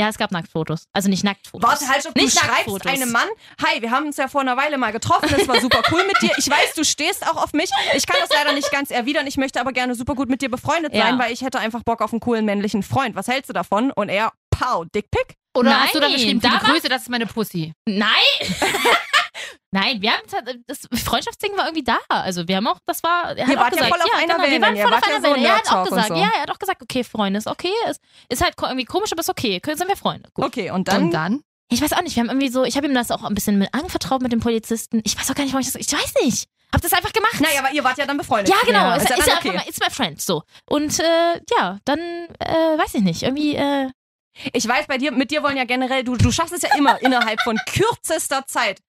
Ja, 0.01 0.09
es 0.09 0.19
gab 0.19 0.33
Nacktfotos. 0.33 0.89
Also 0.93 1.09
nicht 1.09 1.23
Nacktfotos. 1.23 1.69
Warte, 1.71 1.89
halt, 1.89 2.05
ob 2.07 2.15
du 2.15 2.21
Nicht 2.23 2.37
schreibst 2.37 2.53
Nacktfotos. 2.67 2.87
einem 2.93 3.13
Mann, 3.13 3.29
hi, 3.65 3.81
wir 3.81 3.93
haben 3.93 4.07
uns 4.07 4.17
ja 4.17 4.27
vor 4.27 4.41
einer 4.41 4.57
Weile 4.57 4.77
mal 4.77 4.91
getroffen, 4.91 5.29
das 5.31 5.47
war 5.47 5.61
super 5.61 5.83
cool 5.93 6.05
mit 6.07 6.21
dir. 6.21 6.33
Ich 6.37 6.51
weiß, 6.51 6.75
du 6.75 6.85
stehst 6.85 7.25
auch 7.29 7.37
auf 7.43 7.53
mich. 7.53 7.71
Ich 7.95 8.05
kann 8.07 8.17
das 8.21 8.31
leider 8.31 8.53
nicht 8.55 8.73
ganz 8.73 8.91
erwidern. 8.91 9.27
Ich 9.29 9.37
möchte 9.37 9.61
aber 9.61 9.73
gerne 9.73 9.95
super 9.95 10.15
gut 10.17 10.29
mit 10.29 10.43
dir 10.43 10.51
befreundet 10.51 10.93
Ja. 10.95 11.03
sein, 11.07 11.19
weil 11.21 11.33
ich 11.33 11.43
hätte 11.43 11.61
einfach 11.61 11.83
Bock 11.85 12.01
auf 12.03 12.13
einen 12.13 12.19
coolen 12.21 12.45
männlichen 12.45 12.83
Freund. 12.83 13.15
Was 13.15 13.29
hältst 13.29 13.49
du 13.51 13.53
davon? 13.53 13.93
Und 13.93 14.09
er, 14.09 14.33
pow, 14.51 14.85
Dickpick? 14.93 15.37
Oder 15.57 15.81
hast 15.83 15.95
du 15.95 16.01
dann 16.01 16.11
Nein, 16.11 16.19
geschrieben, 16.21 16.41
da 16.41 16.59
viele 16.59 16.73
Grüße, 16.73 16.89
das 16.89 17.03
ist 17.03 17.11
meine 17.11 17.27
Pussy. 17.27 17.73
Nein! 17.87 18.09
Nein, 19.71 20.01
wir 20.03 20.13
haben 20.13 20.23
tats- 20.29 20.57
das 20.67 21.03
Freundschaftsding 21.03 21.57
war 21.57 21.67
irgendwie 21.67 21.85
da. 21.85 21.99
Also 22.09 22.47
wir 22.47 22.57
haben 22.57 22.67
auch, 22.67 22.79
das 22.87 23.03
war. 23.03 23.37
Er 23.37 23.45
auch 23.45 23.49
wart 23.57 23.59
ja 23.59 23.69
gesagt, 23.71 23.89
voll 23.89 24.01
auf 24.03 24.09
ja, 24.09 24.19
einer 24.19 24.35
genau, 24.37 24.49
wir 24.51 24.61
waren 24.61 24.77
voll 24.77 24.95
auf 24.95 25.03
einer 25.03 25.17
so 25.17 25.23
Wellenlänge. 25.25 25.49
Er 25.49 25.57
hat 25.57 25.73
auch 25.73 25.85
gesagt, 25.85 26.09
so. 26.09 26.15
ja, 26.15 26.31
er 26.37 26.43
hat 26.43 26.51
auch 26.51 26.59
gesagt, 26.59 26.83
okay, 26.83 27.05
Freunde, 27.05 27.39
ist 27.39 27.47
okay, 27.47 27.73
ist, 27.91 28.01
ist 28.29 28.43
halt 28.43 28.55
irgendwie 28.61 28.85
komisch, 28.85 29.11
aber 29.13 29.21
ist 29.21 29.31
okay, 29.31 29.61
Können- 29.61 29.77
sind 29.79 29.89
wir 29.89 29.97
Freunde. 29.97 30.29
Gut. 30.35 30.45
Okay, 30.45 30.71
und 30.71 30.89
dann, 30.89 31.05
Und 31.05 31.11
dann? 31.11 31.41
Ich 31.71 31.81
weiß 31.83 31.93
auch 31.95 32.03
nicht, 32.03 32.15
wir 32.15 32.21
haben 32.23 32.29
irgendwie 32.31 32.51
so, 32.51 32.63
ich 32.65 32.77
habe 32.77 32.87
ihm 32.87 32.95
das 32.95 33.11
auch 33.11 33.25
ein 33.25 33.35
bisschen 33.35 33.59
mit 33.59 33.73
anvertraut 33.75 34.23
mit 34.23 34.31
dem 34.33 34.41
Polizisten. 34.41 35.01
Ich 35.05 35.19
weiß 35.19 35.31
auch 35.31 35.35
gar 35.35 35.45
nicht, 35.45 35.55
warum 35.55 35.67
ich 35.67 35.73
das, 35.73 35.77
ich 35.81 35.91
weiß 35.93 36.15
nicht. 36.23 36.47
Hab 36.73 36.81
das 36.83 36.93
einfach 36.93 37.13
gemacht. 37.13 37.41
naja, 37.41 37.61
aber 37.61 37.73
ihr 37.73 37.83
wart 37.85 37.99
ja 37.99 38.05
dann 38.07 38.17
befreundet. 38.19 38.49
ja, 38.55 38.57
genau, 38.67 38.81
Ja, 38.91 38.97
ist, 38.97 39.05
ist 39.05 39.11
ja 39.11 39.17
ist, 39.35 39.39
okay. 39.39 39.51
einfach 39.51 39.67
it's 39.69 39.81
my 39.81 39.91
friend, 39.91 40.21
so. 40.21 40.43
Und 40.67 40.99
äh, 41.01 41.41
ja, 41.59 41.79
dann, 41.85 41.99
äh, 42.39 42.79
weiß 42.79 42.95
ich 42.95 43.03
nicht, 43.03 43.23
irgendwie, 43.23 43.55
äh, 43.57 43.89
Ich 44.53 44.67
weiß, 44.69 44.87
bei 44.89 44.99
dir, 44.99 45.11
mit 45.13 45.31
dir 45.31 45.43
wollen 45.43 45.57
ja 45.57 45.65
generell, 45.65 46.03
du, 46.05 46.17
du 46.17 46.31
schaffst 46.33 46.53
es 46.53 46.63
ja 46.63 46.71
immer 46.77 47.01
innerhalb 47.03 47.41
von 47.43 47.57
kürzester 47.67 48.45
Zeit. 48.47 48.81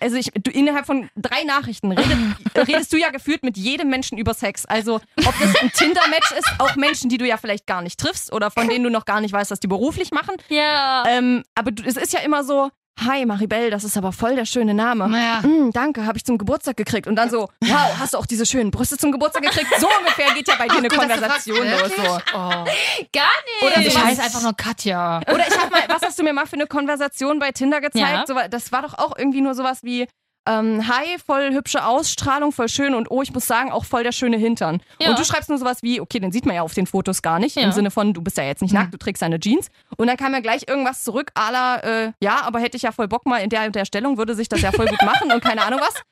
Also 0.00 0.16
ich, 0.16 0.30
du, 0.32 0.50
innerhalb 0.50 0.86
von 0.86 1.10
drei 1.16 1.44
Nachrichten 1.44 1.92
redet, 1.92 2.18
redest 2.68 2.92
du 2.92 2.96
ja 2.96 3.10
gefühlt 3.10 3.42
mit 3.42 3.56
jedem 3.56 3.88
Menschen 3.88 4.16
über 4.16 4.34
Sex. 4.34 4.64
Also 4.64 4.96
ob 4.96 5.34
das 5.40 5.56
ein 5.60 5.72
Tinder-Match 5.72 6.32
ist, 6.32 6.48
auch 6.58 6.76
Menschen, 6.76 7.10
die 7.10 7.18
du 7.18 7.26
ja 7.26 7.36
vielleicht 7.36 7.66
gar 7.66 7.82
nicht 7.82 7.98
triffst 7.98 8.32
oder 8.32 8.50
von 8.50 8.68
denen 8.70 8.84
du 8.84 8.90
noch 8.90 9.04
gar 9.04 9.20
nicht 9.20 9.32
weißt, 9.32 9.50
was 9.50 9.60
die 9.60 9.66
beruflich 9.66 10.10
machen. 10.12 10.36
ja. 10.48 11.04
Ähm, 11.08 11.42
aber 11.54 11.72
du, 11.72 11.82
es 11.84 11.96
ist 11.96 12.12
ja 12.12 12.20
immer 12.20 12.44
so, 12.44 12.70
hi 13.04 13.24
Maribel, 13.26 13.70
das 13.70 13.84
ist 13.84 13.96
aber 13.96 14.12
voll 14.12 14.36
der 14.36 14.44
schöne 14.44 14.74
Name. 14.74 15.08
Naja. 15.08 15.40
Mm, 15.42 15.70
danke, 15.72 16.06
habe 16.06 16.18
ich 16.18 16.24
zum 16.24 16.38
Geburtstag 16.38 16.76
gekriegt. 16.76 17.06
Und 17.06 17.16
dann 17.16 17.30
so, 17.30 17.48
wow, 17.60 17.98
hast 17.98 18.14
du 18.14 18.18
auch 18.18 18.26
diese 18.26 18.46
schönen 18.46 18.70
Brüste 18.70 18.96
zum 18.96 19.12
Geburtstag 19.12 19.42
gekriegt? 19.42 19.68
So 19.78 19.88
ungefähr 19.98 20.32
geht 20.34 20.48
ja 20.48 20.54
bei 20.58 20.66
dir 20.68 20.78
eine 20.78 20.88
Gut, 20.88 20.98
dass 20.98 21.44
du 21.44 21.52
Konversation 21.54 21.70
los. 21.70 21.96
So. 21.96 22.18
Oh. 22.34 22.38
Gar 23.12 23.24
nicht. 23.44 23.62
Oder 23.62 23.80
Ich 23.80 23.98
heiße 23.98 24.22
einfach 24.22 24.42
nur 24.42 24.54
Katja. 24.54 25.20
Oder 25.32 25.46
ich 25.48 25.58
hab 25.58 25.70
mal, 25.70 25.82
was 25.88 26.02
hast 26.02 26.18
du 26.18 26.22
mir 26.22 26.32
mal 26.32 26.46
für 26.46 26.54
eine 26.56 26.66
Konversation 26.66 27.38
bei 27.38 27.52
Tinder 27.52 27.80
gezeigt? 27.80 27.96
Ja. 27.96 28.24
So, 28.26 28.34
das 28.50 28.72
war 28.72 28.82
doch 28.82 28.98
auch 28.98 29.16
irgendwie 29.16 29.40
nur 29.40 29.54
sowas 29.54 29.82
wie, 29.82 30.06
ähm, 30.48 30.88
hi, 30.88 31.18
voll 31.24 31.52
hübsche 31.52 31.84
Ausstrahlung, 31.84 32.52
voll 32.52 32.68
schön 32.68 32.94
und 32.94 33.10
oh, 33.10 33.22
ich 33.22 33.32
muss 33.32 33.46
sagen, 33.46 33.70
auch 33.70 33.84
voll 33.84 34.02
der 34.02 34.12
schöne 34.12 34.36
Hintern. 34.38 34.80
Ja. 35.00 35.10
Und 35.10 35.18
du 35.18 35.24
schreibst 35.24 35.48
nur 35.48 35.58
sowas 35.58 35.82
wie, 35.82 36.00
okay, 36.00 36.18
den 36.20 36.32
sieht 36.32 36.46
man 36.46 36.54
ja 36.56 36.62
auf 36.62 36.74
den 36.74 36.86
Fotos 36.86 37.22
gar 37.22 37.38
nicht, 37.38 37.56
Ja. 37.56 37.62
im 37.64 37.72
Sinne 37.72 37.90
von, 37.90 38.14
du 38.14 38.22
bist 38.22 38.36
ja 38.38 38.44
jetzt 38.44 38.62
nicht 38.62 38.72
Hm. 38.72 38.80
nackt, 38.80 38.94
du 38.94 38.98
trägst 38.98 39.22
deine 39.22 39.38
Jeans. 39.38 39.68
Und 39.96 40.06
dann 40.08 40.16
kam 40.16 40.32
ja 40.32 40.40
gleich 40.40 40.62
irgendwas 40.66 41.04
zurück, 41.04 41.30
à 41.34 41.50
la, 41.52 41.76
äh, 41.80 42.12
ja, 42.20 42.40
aber 42.42 42.60
hätte 42.60 42.76
ich 42.76 42.82
ja 42.82 42.92
voll 42.92 43.08
Bock 43.08 43.26
mal 43.26 43.38
in 43.38 43.50
der, 43.50 43.66
und 43.66 43.74
der 43.74 43.84
Stellung, 43.84 44.16
würde 44.18 44.34
sich 44.34 44.48
das 44.48 44.62
ja 44.62 44.72
voll 44.72 44.86
gut 44.86 45.02
machen 45.02 45.30
und 45.30 45.44
keine 45.44 45.62
Ahnung 45.64 45.80
was. 45.80 46.02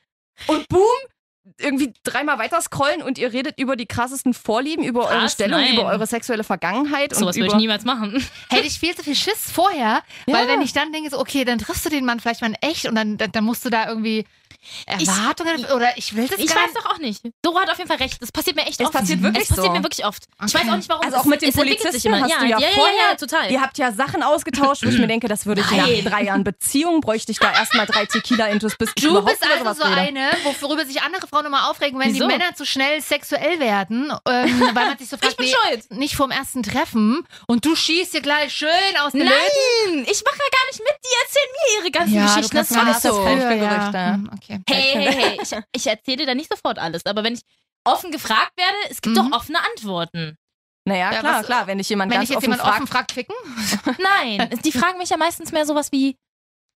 Und 0.48 0.68
boom, 0.68 0.82
irgendwie 1.58 1.92
dreimal 2.04 2.38
weiter 2.38 2.60
scrollen 2.60 3.02
und 3.02 3.18
ihr 3.18 3.32
redet 3.32 3.58
über 3.58 3.76
die 3.76 3.86
krassesten 3.86 4.34
Vorlieben, 4.34 4.84
über 4.84 5.04
eure 5.08 5.20
Krass, 5.20 5.32
Stellung, 5.32 5.60
nein. 5.60 5.74
über 5.74 5.86
eure 5.86 6.06
sexuelle 6.06 6.44
Vergangenheit 6.44 7.14
Sowas 7.14 7.36
und 7.36 7.42
würde 7.42 7.54
ich 7.54 7.58
niemals 7.60 7.84
machen. 7.84 8.12
Hätte 8.50 8.66
ich 8.66 8.78
viel 8.78 8.94
zu 8.94 9.02
viel 9.02 9.14
Schiss 9.14 9.50
vorher, 9.50 10.02
Ja. 10.26 10.34
weil 10.34 10.48
wenn 10.48 10.60
ich 10.60 10.72
dann 10.72 10.92
denke, 10.92 11.10
so, 11.10 11.18
okay, 11.18 11.44
dann 11.44 11.58
triffst 11.58 11.84
du 11.84 11.88
den 11.88 12.04
Mann 12.04 12.20
vielleicht 12.20 12.40
mal 12.40 12.48
in 12.48 12.56
echt 12.60 12.86
und 12.86 12.94
dann, 12.94 13.16
dann, 13.16 13.32
dann 13.32 13.44
musst 13.44 13.64
du 13.64 13.70
da 13.70 13.88
irgendwie 13.88 14.24
Erwartungen 14.86 15.64
oder 15.66 15.96
ich 15.96 16.14
will 16.14 16.28
das 16.28 16.38
Ich 16.38 16.46
gar 16.52 16.64
weiß 16.64 16.74
doch 16.74 16.86
auch 16.86 16.98
nicht. 16.98 17.22
Dora 17.42 17.62
hat 17.62 17.70
auf 17.70 17.78
jeden 17.78 17.88
Fall 17.88 17.98
recht. 17.98 18.20
Das 18.20 18.32
passiert 18.32 18.56
mir 18.56 18.62
echt 18.66 18.80
Es 18.80 18.86
oft. 18.86 18.92
passiert 18.94 19.22
wirklich 19.22 19.42
es 19.44 19.48
passiert 19.48 19.66
so. 19.66 19.72
mir 19.72 19.82
wirklich 19.82 20.04
oft. 20.06 20.24
Ich 20.46 20.54
Okay. 20.54 20.64
weiß 20.66 20.72
auch 20.72 20.76
nicht, 20.76 20.88
warum. 20.88 21.04
Also 21.04 21.16
auch 21.18 21.24
mit 21.24 21.42
den 21.42 21.52
Polizisten 21.52 22.20
hast 22.20 22.30
ja, 22.30 22.38
du 22.38 22.46
ja 22.46 22.58
ja, 22.58 22.68
vorher, 22.74 22.94
ja, 22.96 23.10
ja, 23.10 23.14
total. 23.16 23.50
Ihr 23.50 23.60
habt 23.60 23.78
ja 23.78 23.92
Sachen 23.92 24.22
ausgetauscht, 24.22 24.84
wo 24.84 24.88
ich 24.88 24.98
mir 24.98 25.06
denke, 25.06 25.28
das 25.28 25.46
würde 25.46 25.60
ich 25.62 25.70
Nein. 25.70 26.04
nach 26.04 26.10
drei 26.12 26.22
Jahren 26.24 26.44
Beziehung, 26.44 27.00
bräuchte 27.00 27.32
ich 27.32 27.38
da 27.38 27.52
erstmal 27.56 27.86
drei 27.86 28.06
Tequila-Intus, 28.06 28.76
bis 28.76 28.90
ich 28.96 29.02
Du 29.04 29.22
bist 29.22 29.42
also 29.42 29.80
so 29.82 29.86
rede. 29.88 30.00
eine, 30.00 30.30
wo- 30.44 30.54
worüber 30.68 30.84
sich 30.84 31.02
andere 31.02 31.26
Frauen 31.26 31.46
immer 31.46 31.70
aufregen, 31.70 31.98
wenn 31.98 32.12
Wieso? 32.12 32.26
die 32.28 32.36
Männer 32.36 32.54
zu 32.54 32.64
schnell 32.64 33.00
sexuell 33.00 33.58
werden, 33.60 34.12
ähm, 34.28 34.60
weil 34.74 34.86
man 34.86 34.98
sich 34.98 35.08
so 35.08 35.16
fragt, 35.16 35.32
ich 35.32 35.36
bin 35.36 35.48
schuld. 35.48 35.90
nicht 35.92 36.16
vorm 36.16 36.30
ersten 36.30 36.62
Treffen 36.62 37.26
und 37.46 37.64
du 37.64 37.74
schießt 37.76 38.14
dir 38.14 38.20
gleich 38.22 38.52
schön 38.52 38.68
aus 39.02 39.12
den 39.12 39.24
Nein, 39.24 39.32
Löten. 39.86 40.02
ich 40.10 40.22
mache 40.24 40.36
ja 40.38 40.50
gar 40.52 40.66
nicht 40.70 40.80
mit. 40.80 40.96
Die 41.04 41.24
erzählen 41.24 41.52
mir 41.52 41.82
ihre 41.82 41.90
ganzen 41.90 42.14
Ja, 42.14 42.26
Geschichten. 42.26 42.56
Das 42.56 42.74
war 42.74 42.84
nicht 42.84 43.00
so. 43.00 43.12
früher, 43.14 43.40
für 43.40 43.54
ja. 43.54 43.90
Gerüchte. 43.90 44.55
Okay. 44.60 44.74
Hey, 44.74 44.92
hey, 44.92 45.12
hey. 45.14 45.38
Ich, 45.42 45.52
ich 45.72 45.86
erzähle 45.86 46.18
dir 46.18 46.26
da 46.26 46.34
nicht 46.34 46.50
sofort 46.50 46.78
alles. 46.78 47.04
Aber 47.06 47.22
wenn 47.24 47.34
ich 47.34 47.40
offen 47.84 48.10
gefragt 48.10 48.52
werde, 48.56 48.76
es 48.90 49.00
gibt 49.00 49.16
Mhm. 49.16 49.30
doch 49.30 49.38
offene 49.40 49.58
Antworten. 49.72 50.36
Naja, 50.88 51.12
Ja, 51.12 51.20
klar, 51.20 51.40
was- 51.40 51.46
klar, 51.46 51.66
wenn 51.66 51.78
dich 51.78 51.88
jemand 51.88 52.10
Wenn 52.12 52.18
ganz 52.18 52.24
ich 52.24 52.30
jetzt 52.30 52.38
offen 52.38 52.44
jemand 52.52 52.60
fragt, 52.62 52.76
offen 52.76 52.86
fragt, 52.86 53.12
ficken? 53.12 53.34
Nein, 53.98 54.48
die 54.64 54.72
fragen 54.72 54.98
mich 54.98 55.10
ja 55.10 55.16
meistens 55.16 55.50
mehr 55.52 55.66
sowas 55.66 55.90
wie, 55.92 56.16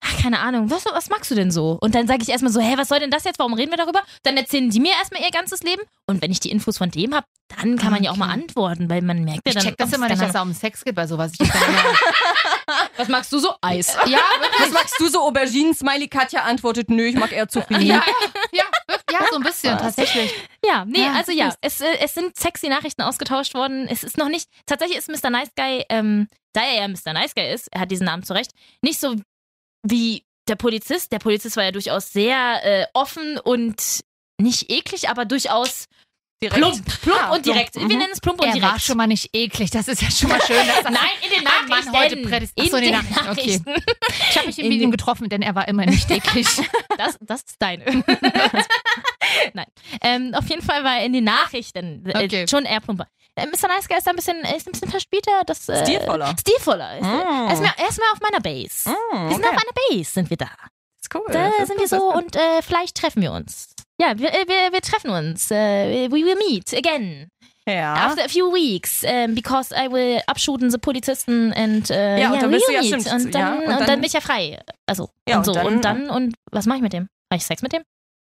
ach, 0.01 0.21
keine 0.21 0.39
Ahnung, 0.39 0.69
was, 0.69 0.85
was 0.85 1.09
magst 1.09 1.29
du 1.31 1.35
denn 1.35 1.51
so? 1.51 1.77
Und 1.81 1.95
dann 1.95 2.07
sage 2.07 2.21
ich 2.23 2.29
erstmal 2.29 2.51
so, 2.51 2.59
hä, 2.61 2.73
was 2.77 2.87
soll 2.89 2.99
denn 2.99 3.11
das 3.11 3.23
jetzt? 3.23 3.39
Warum 3.39 3.53
reden 3.53 3.71
wir 3.71 3.77
darüber? 3.77 4.01
Dann 4.23 4.37
erzählen 4.37 4.69
die 4.69 4.79
mir 4.79 4.91
erstmal 4.93 5.21
ihr 5.21 5.31
ganzes 5.31 5.63
Leben. 5.63 5.81
Und 6.05 6.21
wenn 6.21 6.31
ich 6.31 6.39
die 6.39 6.51
Infos 6.51 6.77
von 6.77 6.91
dem 6.91 7.13
habe, 7.15 7.25
dann 7.57 7.77
kann 7.77 7.91
man 7.91 8.03
ja 8.03 8.11
auch 8.11 8.17
mal 8.17 8.29
antworten, 8.29 8.89
weil 8.89 9.01
man 9.01 9.23
merkt 9.23 9.41
ja 9.45 9.51
Ich 9.51 9.53
dann. 9.55 9.63
check 9.63 9.77
das 9.77 9.93
immer 9.93 10.07
nicht, 10.09 10.21
dass 10.21 10.35
es 10.35 10.41
um 10.41 10.53
Sex 10.53 10.83
geht 10.83 10.95
bei 10.95 11.07
sowas. 11.07 11.31
Ich 11.39 11.49
Was 12.97 13.07
magst 13.07 13.31
du 13.31 13.39
so? 13.39 13.53
Eis. 13.61 13.95
ja, 14.07 14.19
was 14.59 14.71
magst 14.71 14.99
du 14.99 15.07
so 15.07 15.21
Auberginen-Smiley? 15.21 16.07
Katja 16.07 16.41
antwortet, 16.43 16.89
nö, 16.89 17.03
ich 17.03 17.15
mag 17.15 17.31
eher 17.31 17.47
Zucchini. 17.47 17.85
ja, 17.85 18.03
ja, 18.51 18.63
ja, 19.11 19.19
so 19.31 19.37
ein 19.37 19.43
bisschen 19.43 19.77
tatsächlich. 19.77 20.33
Ja, 20.65 20.83
nee, 20.85 21.03
Ja, 21.03 21.13
also 21.13 21.31
ja, 21.31 21.53
es, 21.61 21.79
äh, 21.79 21.97
es 22.01 22.13
sind 22.13 22.35
sexy 22.37 22.67
Nachrichten 22.67 23.01
ausgetauscht 23.03 23.53
worden. 23.53 23.87
Es 23.87 24.03
ist 24.03 24.17
noch 24.17 24.27
nicht, 24.29 24.49
tatsächlich 24.65 24.97
ist 24.97 25.09
Mr. 25.09 25.29
Nice 25.29 25.51
Guy, 25.55 25.85
ähm, 25.89 26.27
da 26.53 26.61
er 26.61 26.81
ja 26.81 26.87
Mr. 26.87 27.13
Nice 27.13 27.35
Guy 27.35 27.51
ist, 27.53 27.67
er 27.71 27.81
hat 27.81 27.91
diesen 27.91 28.05
Namen 28.05 28.23
zurecht, 28.23 28.51
nicht 28.81 28.99
so 28.99 29.15
wie 29.83 30.23
der 30.47 30.55
Polizist. 30.55 31.11
Der 31.11 31.19
Polizist 31.19 31.57
war 31.57 31.63
ja 31.63 31.71
durchaus 31.71 32.11
sehr 32.11 32.59
äh, 32.63 32.85
offen 32.93 33.37
und 33.37 34.01
nicht 34.39 34.69
eklig, 34.69 35.09
aber 35.09 35.25
durchaus 35.25 35.85
Direkt. 36.41 36.57
plump, 36.57 37.01
plump 37.01 37.19
Ah, 37.23 37.31
und 37.33 37.45
direkt. 37.45 37.73
plump. 37.73 37.89
Wir 37.89 37.97
nennen 37.97 38.11
es 38.13 38.19
plump 38.21 38.39
und 38.41 38.47
Er 38.47 38.53
direkt. 38.53 38.71
war 38.73 38.79
schon 38.79 38.97
mal 38.97 39.07
nicht 39.07 39.29
eklig. 39.33 39.71
Das 39.71 39.87
ist 39.87 40.01
ja 40.03 40.11
schon 40.11 40.29
mal 40.29 40.39
schön. 40.41 40.55
Dass 40.67 40.83
das 40.83 40.83
Nein, 40.91 41.09
in 41.23 41.29
den 41.31 41.43
Nachrichten. 41.43 41.91
Mann 41.91 41.99
heute 41.99 42.17
prädestiniert. 42.17 42.53
Ach 42.59 42.71
so, 42.71 42.77
in 42.77 42.83
den 42.83 42.91
Nachrichten, 42.93 43.69
okay. 43.71 43.83
Ich 44.29 44.37
habe 44.37 44.45
mich 44.47 44.55
den- 44.57 44.71
ihm 44.71 44.91
getroffen, 44.91 45.29
denn 45.29 45.41
er 45.41 45.55
war 45.55 45.67
immer 45.67 45.85
nicht 45.85 46.09
eklig. 46.11 46.47
Das, 46.97 47.15
das 47.21 47.41
ist 47.41 47.55
deine. 47.59 47.83
Nein. 49.53 49.65
Ähm, 50.01 50.33
auf 50.33 50.47
jeden 50.49 50.61
Fall 50.63 50.83
war 50.83 50.97
er 50.97 51.05
in 51.05 51.13
den 51.13 51.23
Nachrichten 51.25 52.03
äh, 52.07 52.23
Okay. 52.25 52.47
schon 52.49 52.65
eher 52.65 52.79
plumper. 52.81 53.05
Äh, 53.35 53.45
Mr. 53.45 53.67
Nice 53.67 53.87
Guy 53.87 53.97
ist 53.97 54.07
da 54.07 54.11
ein 54.11 54.15
bisschen, 54.15 54.37
ist 54.41 54.67
ein 54.67 54.71
bisschen 54.71 54.89
verspielter. 54.89 55.43
Das, 55.45 55.69
äh, 55.69 55.83
Stilvoller. 55.85 56.33
Stilvoller. 56.39 56.97
Ist, 56.97 57.03
Mm. 57.03 57.05
er, 57.47 57.53
ist 57.53 57.61
mehr, 57.61 57.73
er 57.77 57.87
ist 57.89 57.97
mehr 57.99 58.07
auf 58.13 58.19
meiner 58.19 58.41
Base. 58.41 58.89
Mm, 58.89 59.29
Wir 59.29 59.35
sind 59.35 59.45
okay. 59.45 59.55
auf 59.55 59.61
einer 59.63 59.73
Base, 59.91 60.11
sind 60.11 60.29
wir 60.31 60.37
da. 60.37 60.49
ist 60.99 61.13
cool. 61.13 61.21
Da 61.27 61.49
Das 61.49 61.59
ist 61.59 61.67
sind 61.67 61.79
wir 61.79 61.87
so 61.87 62.11
und 62.13 62.35
äh, 62.35 62.61
vielleicht 62.63 62.97
treffen 62.97 63.21
wir 63.21 63.31
uns. 63.31 63.75
Ja, 63.99 64.17
wir, 64.17 64.29
äh, 64.33 64.45
wir, 64.47 64.71
wir 64.73 64.81
treffen 64.81 65.09
uns. 65.09 65.49
Äh, 65.51 66.09
we 66.09 66.23
will 66.23 66.35
meet 66.49 66.73
again. 66.73 67.29
Ja. 67.67 67.93
After 67.95 68.23
a 68.25 68.27
few 68.29 68.53
weeks, 68.53 69.03
um, 69.03 69.35
because 69.35 69.73
I 69.75 69.91
will 69.91 70.21
abschuten 70.27 70.71
the 70.71 70.77
Polizisten 70.77 71.51
and 71.53 71.89
uh, 71.89 71.93
Ja, 71.93 72.31
und 72.31 72.41
dann 72.41 72.51
bist 72.51 72.65
du 72.67 72.71
ja 72.73 72.81
stimmt, 72.83 73.07
und 73.11 73.33
dann, 73.35 73.41
ja, 73.41 73.53
und 73.55 73.59
und 73.63 73.69
dann, 73.71 73.79
dann- 73.87 73.99
bin 73.99 74.03
ich 74.07 74.13
ja 74.13 74.21
frei. 74.21 74.59
Also 74.85 75.09
Ja, 75.27 75.37
und 75.39 75.43
so 75.45 75.51
und 75.51 75.57
dann- 75.57 75.65
und 75.67 75.81
dann 75.83 76.09
und 76.09 76.35
was 76.51 76.65
mache 76.65 76.77
ich 76.77 76.83
mit 76.83 76.93
dem? 76.93 77.09
Habe 77.29 77.37
ich 77.37 77.45
Sex 77.45 77.61
mit 77.61 77.73
dem? 77.73 77.81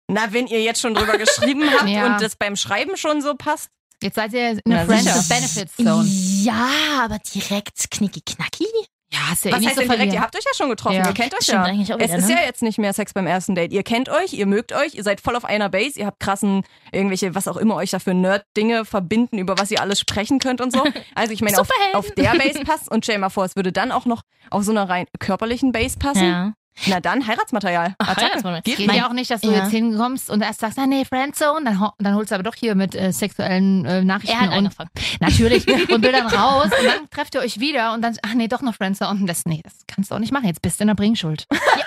Na, 0.09 0.31
wenn 0.33 0.47
ihr 0.49 0.61
jetzt 0.61 0.81
schon 0.83 0.93
drüber 0.93 1.17
geschrieben 1.17 1.63
habt 1.79 1.89
Ja. 1.89 2.07
und 2.15 2.21
das 2.23 2.37
beim 2.37 2.55
Schreiben 2.57 2.97
schon 2.99 3.23
so 3.23 3.35
passt. 3.35 3.69
Jetzt 4.03 4.17
seid 4.17 4.33
ihr 4.35 4.51
in 4.51 4.61
der 4.67 4.85
Friends 4.85 5.07
with 5.07 5.29
Benefits 5.29 5.77
Zone. 5.77 6.07
Ja, 6.07 6.69
aber 7.05 7.19
direkt 7.35 7.91
knicki 7.91 8.21
knacki. 8.21 8.67
Ja, 9.13 9.19
hast 9.31 9.45
ja 9.45 9.51
eh 9.51 9.55
Was 9.55 9.61
nicht 9.61 9.69
heißt 9.71 9.77
so 9.77 9.83
denn 9.83 9.91
direkt? 9.91 10.13
Ihr 10.13 10.21
habt 10.21 10.37
euch 10.37 10.45
ja 10.45 10.51
schon 10.57 10.69
getroffen, 10.71 10.97
Ja. 10.97 11.09
ihr 11.09 11.15
kennt 11.15 11.35
euch 11.35 11.43
Stimmt 11.43 11.67
ja. 11.67 11.73
eigentlich 11.73 11.93
auch 11.93 11.99
es 11.99 12.09
wieder, 12.11 12.19
ist 12.19 12.29
ne? 12.29 12.35
ja 12.35 12.43
jetzt 12.43 12.63
nicht 12.63 12.79
mehr 12.79 12.93
Sex 12.93 13.13
beim 13.13 13.27
ersten 13.27 13.55
Date. 13.55 13.73
Ihr 13.73 13.83
kennt 13.83 14.09
euch, 14.09 14.33
ihr 14.33 14.47
mögt 14.47 14.73
euch, 14.73 14.95
ihr 14.95 15.03
seid 15.03 15.21
voll 15.21 15.35
auf 15.35 15.45
einer 15.45 15.69
Base, 15.69 15.99
ihr 15.99 16.07
habt 16.07 16.21
krassen, 16.21 16.63
irgendwelche, 16.93 17.35
was 17.35 17.49
auch 17.49 17.57
immer 17.57 17.75
euch 17.77 17.91
da 17.91 17.99
für 17.99 18.15
Nerd-Dinge 18.15 18.85
verbinden, 18.85 19.39
über 19.39 19.59
was 19.59 19.71
ihr 19.71 19.81
alles 19.81 19.99
sprechen 19.99 20.39
könnt 20.39 20.61
und 20.61 20.73
so. 20.73 20.85
Also 21.15 21.33
ich 21.33 21.41
meine, 21.43 21.61
auf, 21.61 21.69
auf 21.95 22.11
der 22.13 22.33
Base 22.35 22.61
passt 22.61 22.91
und 22.91 23.05
stell 23.05 23.17
dir 23.17 23.21
mal 23.21 23.31
vor, 23.31 23.45
es 23.45 23.57
würde 23.57 23.73
dann 23.73 23.91
auch 23.93 24.07
noch 24.07 24.23
auf 24.51 24.63
so 24.63 24.71
einer 24.71 24.89
rein 24.89 25.07
körperlichen 25.19 25.73
Base 25.73 25.99
passen. 25.99 26.25
Ja. 26.27 26.53
Na 26.87 26.99
dann 27.01 27.27
Heiratsmaterial. 27.27 27.95
Ach. 27.99 28.17
Heiratsmaterial. 28.17 28.63
Geht 28.63 28.77
Geht 28.79 28.93
ja 28.95 29.09
auch 29.09 29.13
nicht, 29.13 29.31
dass 29.31 29.43
du 29.43 29.51
Ja. 29.51 29.59
jetzt 29.63 29.71
hinkommst 29.71 30.31
und 30.31 30.41
erst 30.43 30.61
sagst, 30.61 30.79
ah, 30.79 30.87
nee, 30.87 31.05
Friendzone, 31.05 31.65
dann, 31.65 31.91
dann 31.99 32.15
holst 32.15 32.31
du 32.31 32.35
aber 32.37 32.45
doch 32.45 32.55
hier 32.55 32.75
mit 32.75 32.95
äh, 32.95 33.13
sexuellen 33.13 33.85
äh, 33.85 34.03
Nachrichten 34.03 34.35
Er 34.37 34.41
hat 34.41 34.49
und 34.53 34.55
angefangen. 34.59 34.91
natürlich 35.21 35.67
und 35.91 36.01
Bildern 36.01 36.27
raus 36.29 36.65
und 36.65 36.87
dann 36.87 37.11
trefft 37.11 37.35
ihr 37.35 37.41
euch 37.41 37.61
wieder 37.61 37.93
und 37.93 38.03
dann, 38.03 38.17
ach 38.23 38.35
nee, 38.35 38.49
doch 38.49 38.63
noch 38.63 38.75
Friendzone 38.75 39.21
und 39.21 39.27
das, 39.27 39.45
nee, 39.45 39.61
das 39.63 39.75
kannst 39.87 40.11
du 40.11 40.15
auch 40.15 40.19
nicht 40.21 40.33
machen, 40.33 40.47
jetzt 40.47 40.63
bist 40.63 40.81
du 40.81 40.85
in 40.85 40.89
der 40.89 40.95
Bringschuld. 40.95 41.47
nicht 41.51 41.87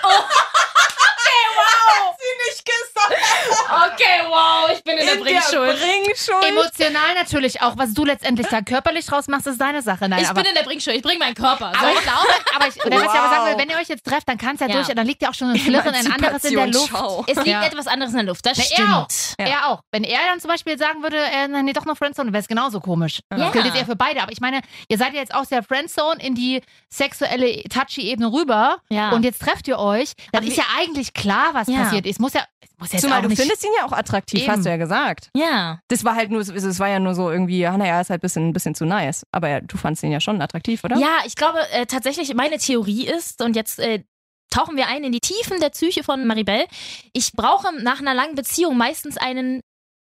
Okay, 3.94 4.26
wow, 4.28 4.70
ich 4.72 4.82
bin 4.84 4.96
in 4.98 5.06
der 5.06 5.16
Bringschuld. 5.16 5.78
Bringschuld. 5.78 6.44
Emotional 6.44 7.14
natürlich 7.14 7.62
auch, 7.62 7.76
was 7.76 7.94
du 7.94 8.04
letztendlich 8.04 8.46
da 8.48 8.60
körperlich 8.62 9.06
draus 9.06 9.28
machst, 9.28 9.46
ist 9.46 9.60
deine 9.60 9.82
Sache. 9.82 10.08
Nein, 10.08 10.22
Ich 10.22 10.28
aber, 10.28 10.42
bin 10.42 10.50
in 10.50 10.54
der 10.56 10.62
Bringschuld. 10.64 10.96
Ich 10.96 11.02
bringe 11.02 11.18
meinen 11.18 11.34
Körper. 11.34 11.72
So. 11.72 11.78
aber 11.78 11.92
ich 11.92 12.00
glaube, 12.02 12.28
aber 12.56 12.68
ich, 12.68 12.76
oder 12.84 12.96
was 12.96 13.02
ich 13.04 13.08
aber 13.20 13.28
sagen 13.28 13.44
will, 13.46 13.52
Wow. 13.54 13.60
wenn 13.60 13.70
ihr 13.70 13.76
euch 13.76 13.88
jetzt 13.88 14.04
trefft, 14.04 14.28
dann 14.28 14.38
kann 14.38 14.54
es 14.54 14.60
ja, 14.60 14.66
Ja. 14.68 14.74
durch, 14.74 14.88
dann 14.88 15.06
liegt 15.06 15.22
ja 15.22 15.30
auch 15.30 15.34
schon 15.34 15.50
ein 15.50 15.58
Flirren, 15.58 15.94
ein 15.94 16.10
anderes 16.12 16.44
in 16.44 16.54
der 16.56 16.66
Luft. 16.66 16.88
Schau. 16.90 17.24
es 17.28 17.36
liegt 17.36 17.46
Ja. 17.48 17.64
etwas 17.64 17.86
anderes 17.86 18.12
in 18.12 18.18
der 18.18 18.26
Luft. 18.26 18.44
Das 18.46 18.58
Na, 18.58 18.64
stimmt. 18.64 18.88
er 18.88 18.98
auch. 18.98 19.08
Ja. 19.38 19.46
Er 19.46 19.68
auch. 19.68 19.80
Wenn 19.92 20.04
er 20.04 20.18
dann 20.30 20.40
zum 20.40 20.50
Beispiel 20.50 20.78
sagen 20.78 21.02
würde, 21.02 21.18
äh, 21.18 21.48
nee, 21.48 21.72
doch 21.72 21.84
noch 21.84 21.96
Friendzone, 21.96 22.32
wäre 22.32 22.40
es 22.40 22.48
genauso 22.48 22.80
komisch. 22.80 23.20
Ja. 23.30 23.38
Das 23.38 23.52
gilt 23.52 23.64
jetzt 23.66 23.76
eher 23.76 23.86
für 23.86 23.96
beide. 23.96 24.22
Aber 24.22 24.32
ich 24.32 24.40
meine, 24.40 24.60
ihr 24.88 24.98
seid 24.98 25.12
ja 25.14 25.20
jetzt 25.20 25.34
aus 25.34 25.48
der 25.48 25.62
Friendzone 25.62 26.22
in 26.22 26.34
die 26.34 26.62
sexuelle, 26.90 27.62
touchy 27.64 28.02
Ebene 28.02 28.32
rüber 28.32 28.78
Ja. 28.90 29.10
und 29.10 29.24
jetzt 29.24 29.40
trefft 29.42 29.68
ihr 29.68 29.78
euch. 29.78 30.12
Dann 30.32 30.42
Aber 30.42 30.48
ist 30.50 30.56
ja 30.56 30.64
eigentlich 30.78 31.12
klar, 31.14 31.50
was 31.52 31.68
Ja. 31.68 31.82
passiert 31.84 32.06
ist. 32.06 32.20
Muss 32.20 32.32
ja, 32.34 32.44
muss 32.78 32.92
jetzt 32.92 33.02
Zumal 33.02 33.22
du 33.22 33.28
nicht. 33.28 33.40
findest 33.40 33.64
ihn 33.64 33.70
ja 33.78 33.86
auch 33.86 33.92
attraktiv, 33.92 34.42
Eben. 34.42 34.52
hast 34.52 34.64
du 34.64 34.70
ja 34.70 34.76
gesagt. 34.76 35.30
ja. 35.36 35.80
Das 35.88 36.04
war 36.04 36.16
halt 36.16 36.30
nur, 36.30 36.40
es 36.40 36.78
war 36.78 36.88
ja 36.88 36.98
nur 36.98 37.14
so 37.14 37.30
irgendwie, 37.30 37.58
ja, 37.60 37.76
naja, 37.76 38.00
ist 38.00 38.10
halt 38.10 38.20
ein 38.20 38.22
bisschen, 38.22 38.48
ein 38.48 38.52
bisschen 38.52 38.74
zu 38.74 38.84
nice. 38.84 39.24
Aber 39.32 39.48
ja, 39.48 39.60
du 39.60 39.76
fandst 39.76 40.02
ihn 40.02 40.12
ja 40.12 40.20
schon 40.20 40.40
attraktiv, 40.42 40.82
oder? 40.84 40.96
Ja, 40.98 41.18
ich 41.24 41.36
glaube 41.36 41.58
äh, 41.72 41.86
tatsächlich, 41.86 42.34
meine 42.34 42.58
Theorie 42.58 43.06
ist, 43.06 43.42
und 43.42 43.54
jetzt 43.56 43.78
äh, 43.78 44.02
tauchen 44.50 44.76
wir 44.76 44.88
ein 44.88 45.04
in 45.04 45.12
die 45.12 45.20
Tiefen 45.20 45.60
der 45.60 45.70
Psyche 45.70 46.04
von 46.04 46.26
Maribel. 46.26 46.64
Ich 47.12 47.32
brauche 47.32 47.72
nach 47.82 48.00
einer 48.00 48.14
langen 48.14 48.34
Beziehung 48.34 48.76
meistens 48.76 49.16
einen, 49.16 49.60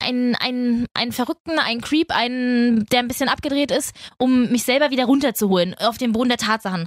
einen, 0.03 0.35
einen, 0.37 0.87
einen 0.95 1.13
Verrückten, 1.13 1.59
einen 1.59 1.81
Creep, 1.81 2.11
einen, 2.11 2.87
der 2.87 3.01
ein 3.01 3.09
bisschen 3.09 3.29
abgedreht 3.29 3.71
ist, 3.71 3.95
um 4.19 4.51
mich 4.51 4.65
selber 4.65 4.91
wieder 4.91 5.05
runterzuholen 5.07 5.75
auf 5.79 5.99
den 5.99 6.13
Boden 6.13 6.29
der 6.29 6.39
Tatsachen. 6.39 6.87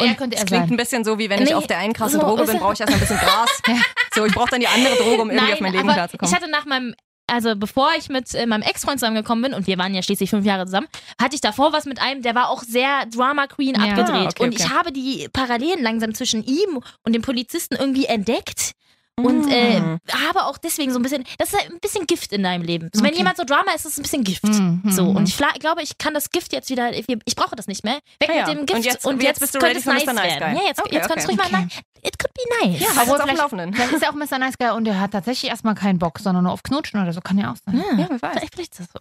Und 0.00 0.06
er 0.06 0.10
und 0.12 0.16
könnte 0.18 0.34
Das 0.36 0.40
er 0.42 0.46
klingt 0.46 0.62
sein. 0.64 0.74
ein 0.74 0.76
bisschen 0.76 1.04
so, 1.04 1.18
wie 1.18 1.28
wenn 1.30 1.42
ich 1.42 1.48
Nee, 1.48 1.54
auf 1.54 1.66
der 1.66 1.78
einen 1.78 1.92
krassen 1.92 2.20
so 2.20 2.26
Droge 2.26 2.44
bin, 2.44 2.56
er- 2.56 2.60
brauche 2.60 2.72
ich 2.74 2.80
erstmal 2.80 2.98
ein 2.98 3.06
bisschen 3.06 3.18
Gras. 3.18 3.62
So, 4.14 4.24
ich 4.24 4.32
brauche 4.32 4.50
dann 4.50 4.60
die 4.60 4.68
andere 4.68 4.94
Droge, 4.94 5.22
um 5.22 5.30
irgendwie 5.30 5.52
auf 5.54 5.60
mein 5.60 5.72
Leben 5.72 5.88
klarzukommen. 5.88 6.30
ich 6.32 6.40
hatte 6.40 6.48
nach 6.48 6.66
meinem, 6.66 6.94
also 7.26 7.56
bevor 7.56 7.90
ich 7.98 8.08
mit 8.08 8.32
äh, 8.34 8.46
meinem 8.46 8.62
Ex-Freund 8.62 9.00
zusammengekommen 9.00 9.42
bin, 9.42 9.54
und 9.54 9.66
wir 9.66 9.76
waren 9.76 9.92
ja 9.92 10.02
schließlich 10.02 10.30
fünf 10.30 10.46
Jahre 10.46 10.66
zusammen, 10.66 10.86
hatte 11.20 11.34
ich 11.34 11.40
davor 11.40 11.72
was 11.72 11.84
mit 11.84 12.00
einem, 12.00 12.22
der 12.22 12.36
war 12.36 12.48
auch 12.48 12.62
sehr 12.62 13.06
Drama 13.06 13.48
Queen 13.48 13.74
Ja. 13.74 13.88
abgedreht. 13.90 14.14
Ah, 14.14 14.28
okay, 14.30 14.42
und 14.44 14.54
okay. 14.54 14.62
ich 14.62 14.70
habe 14.70 14.92
die 14.92 15.28
Parallelen 15.32 15.82
langsam 15.82 16.14
zwischen 16.14 16.44
ihm 16.44 16.80
und 17.02 17.12
dem 17.12 17.22
Polizisten 17.22 17.74
irgendwie 17.74 18.04
entdeckt. 18.06 18.72
Und 19.16 19.48
äh, 19.48 19.78
Mm. 19.80 20.00
habe 20.28 20.44
auch 20.46 20.58
deswegen 20.58 20.92
so 20.92 20.98
ein 20.98 21.02
bisschen, 21.02 21.24
das 21.38 21.52
ist 21.52 21.58
halt 21.60 21.70
ein 21.70 21.78
bisschen 21.78 22.06
Gift 22.06 22.32
in 22.32 22.42
deinem 22.42 22.62
Leben. 22.62 22.90
So, 22.92 23.00
Wenn 23.00 23.10
Okay. 23.10 23.18
jemand 23.18 23.36
so 23.36 23.44
Drama 23.44 23.70
ist, 23.72 23.86
ist 23.86 23.92
es 23.92 23.98
ein 23.98 24.02
bisschen 24.02 24.24
Gift. 24.24 24.42
Mhm, 24.44 24.82
So, 24.90 25.04
mhm. 25.04 25.16
und 25.16 25.28
ich 25.28 25.36
fla- 25.36 25.56
glaube, 25.60 25.82
ich 25.82 25.98
kann 25.98 26.14
das 26.14 26.30
Gift 26.30 26.52
jetzt 26.52 26.68
wieder, 26.68 26.92
ich 26.92 27.06
brauche 27.36 27.54
das 27.54 27.68
nicht 27.68 27.84
mehr. 27.84 27.98
Weg 28.18 28.28
Ah 28.28 28.32
ja. 28.34 28.46
mit 28.48 28.58
dem 28.58 28.66
Gift 28.66 28.78
Und 29.06 29.22
jetzt- 29.22 29.22
jetzt 29.22 29.40
bist 29.40 29.54
du 29.54 29.58
könnte 29.60 29.76
ready 29.76 29.78
es 29.78 29.84
für 29.84 29.92
nice 29.94 30.06
Mr. 30.06 30.12
Nice 30.14 30.40
werden. 30.40 30.54
Guy. 30.54 30.62
Ja, 30.62 30.68
jetzt, 30.68 30.80
Okay, 30.80 30.94
jetzt 30.96 31.08
kannst 31.08 31.28
du 31.28 31.32
okay. 31.32 31.40
ruhig 31.42 31.52
mal 31.52 31.58
sagen, 31.60 31.70
it 32.02 32.18
could 32.18 32.34
be 32.34 32.66
nice. 32.68 32.80
Ja, 32.80 32.88
Aber 32.90 33.00
auf 33.00 33.06
dem 33.06 33.22
vielleicht- 33.22 33.38
Laufenden. 33.38 33.74
Vielleicht 33.74 33.92
ist 33.92 34.02
er 34.02 34.10
auch 34.10 34.14
Mr. 34.14 34.38
Nice 34.38 34.58
Guy 34.58 34.70
und 34.70 34.88
er 34.88 34.98
hat 35.00 35.12
tatsächlich 35.12 35.50
erstmal 35.50 35.74
keinen 35.76 35.98
Bock, 36.00 36.18
sondern 36.18 36.42
nur 36.44 36.52
auf 36.52 36.62
Knutschen 36.64 37.00
oder 37.00 37.12
so. 37.12 37.20
Kann 37.20 37.38
ja 37.38 37.52
auch 37.52 37.56
sein. 37.64 37.76
Ja, 37.76 37.84
Ja, 38.02 38.06
wer 38.10 38.20
weiß. 38.22 38.32
vielleicht, 38.32 38.54
vielleicht 38.54 38.72
ist 38.72 38.80
das 38.80 38.86
so. 38.92 39.00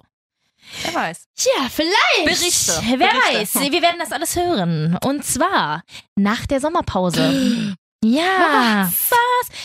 Wer 0.83 0.93
weiß. 0.93 1.25
Ja, 1.39 1.67
vielleicht. 1.69 2.23
Berichte. 2.25 2.71
Wer 2.87 2.97
Berichte. 2.97 3.59
weiß. 3.59 3.71
Wir 3.71 3.81
werden 3.81 3.97
das 3.99 4.11
alles 4.11 4.35
hören. 4.35 4.97
Und 5.03 5.25
zwar 5.25 5.81
nach 6.15 6.45
der 6.45 6.59
Sommerpause. 6.61 7.75
Ja, 8.05 8.89
was? 8.89 9.11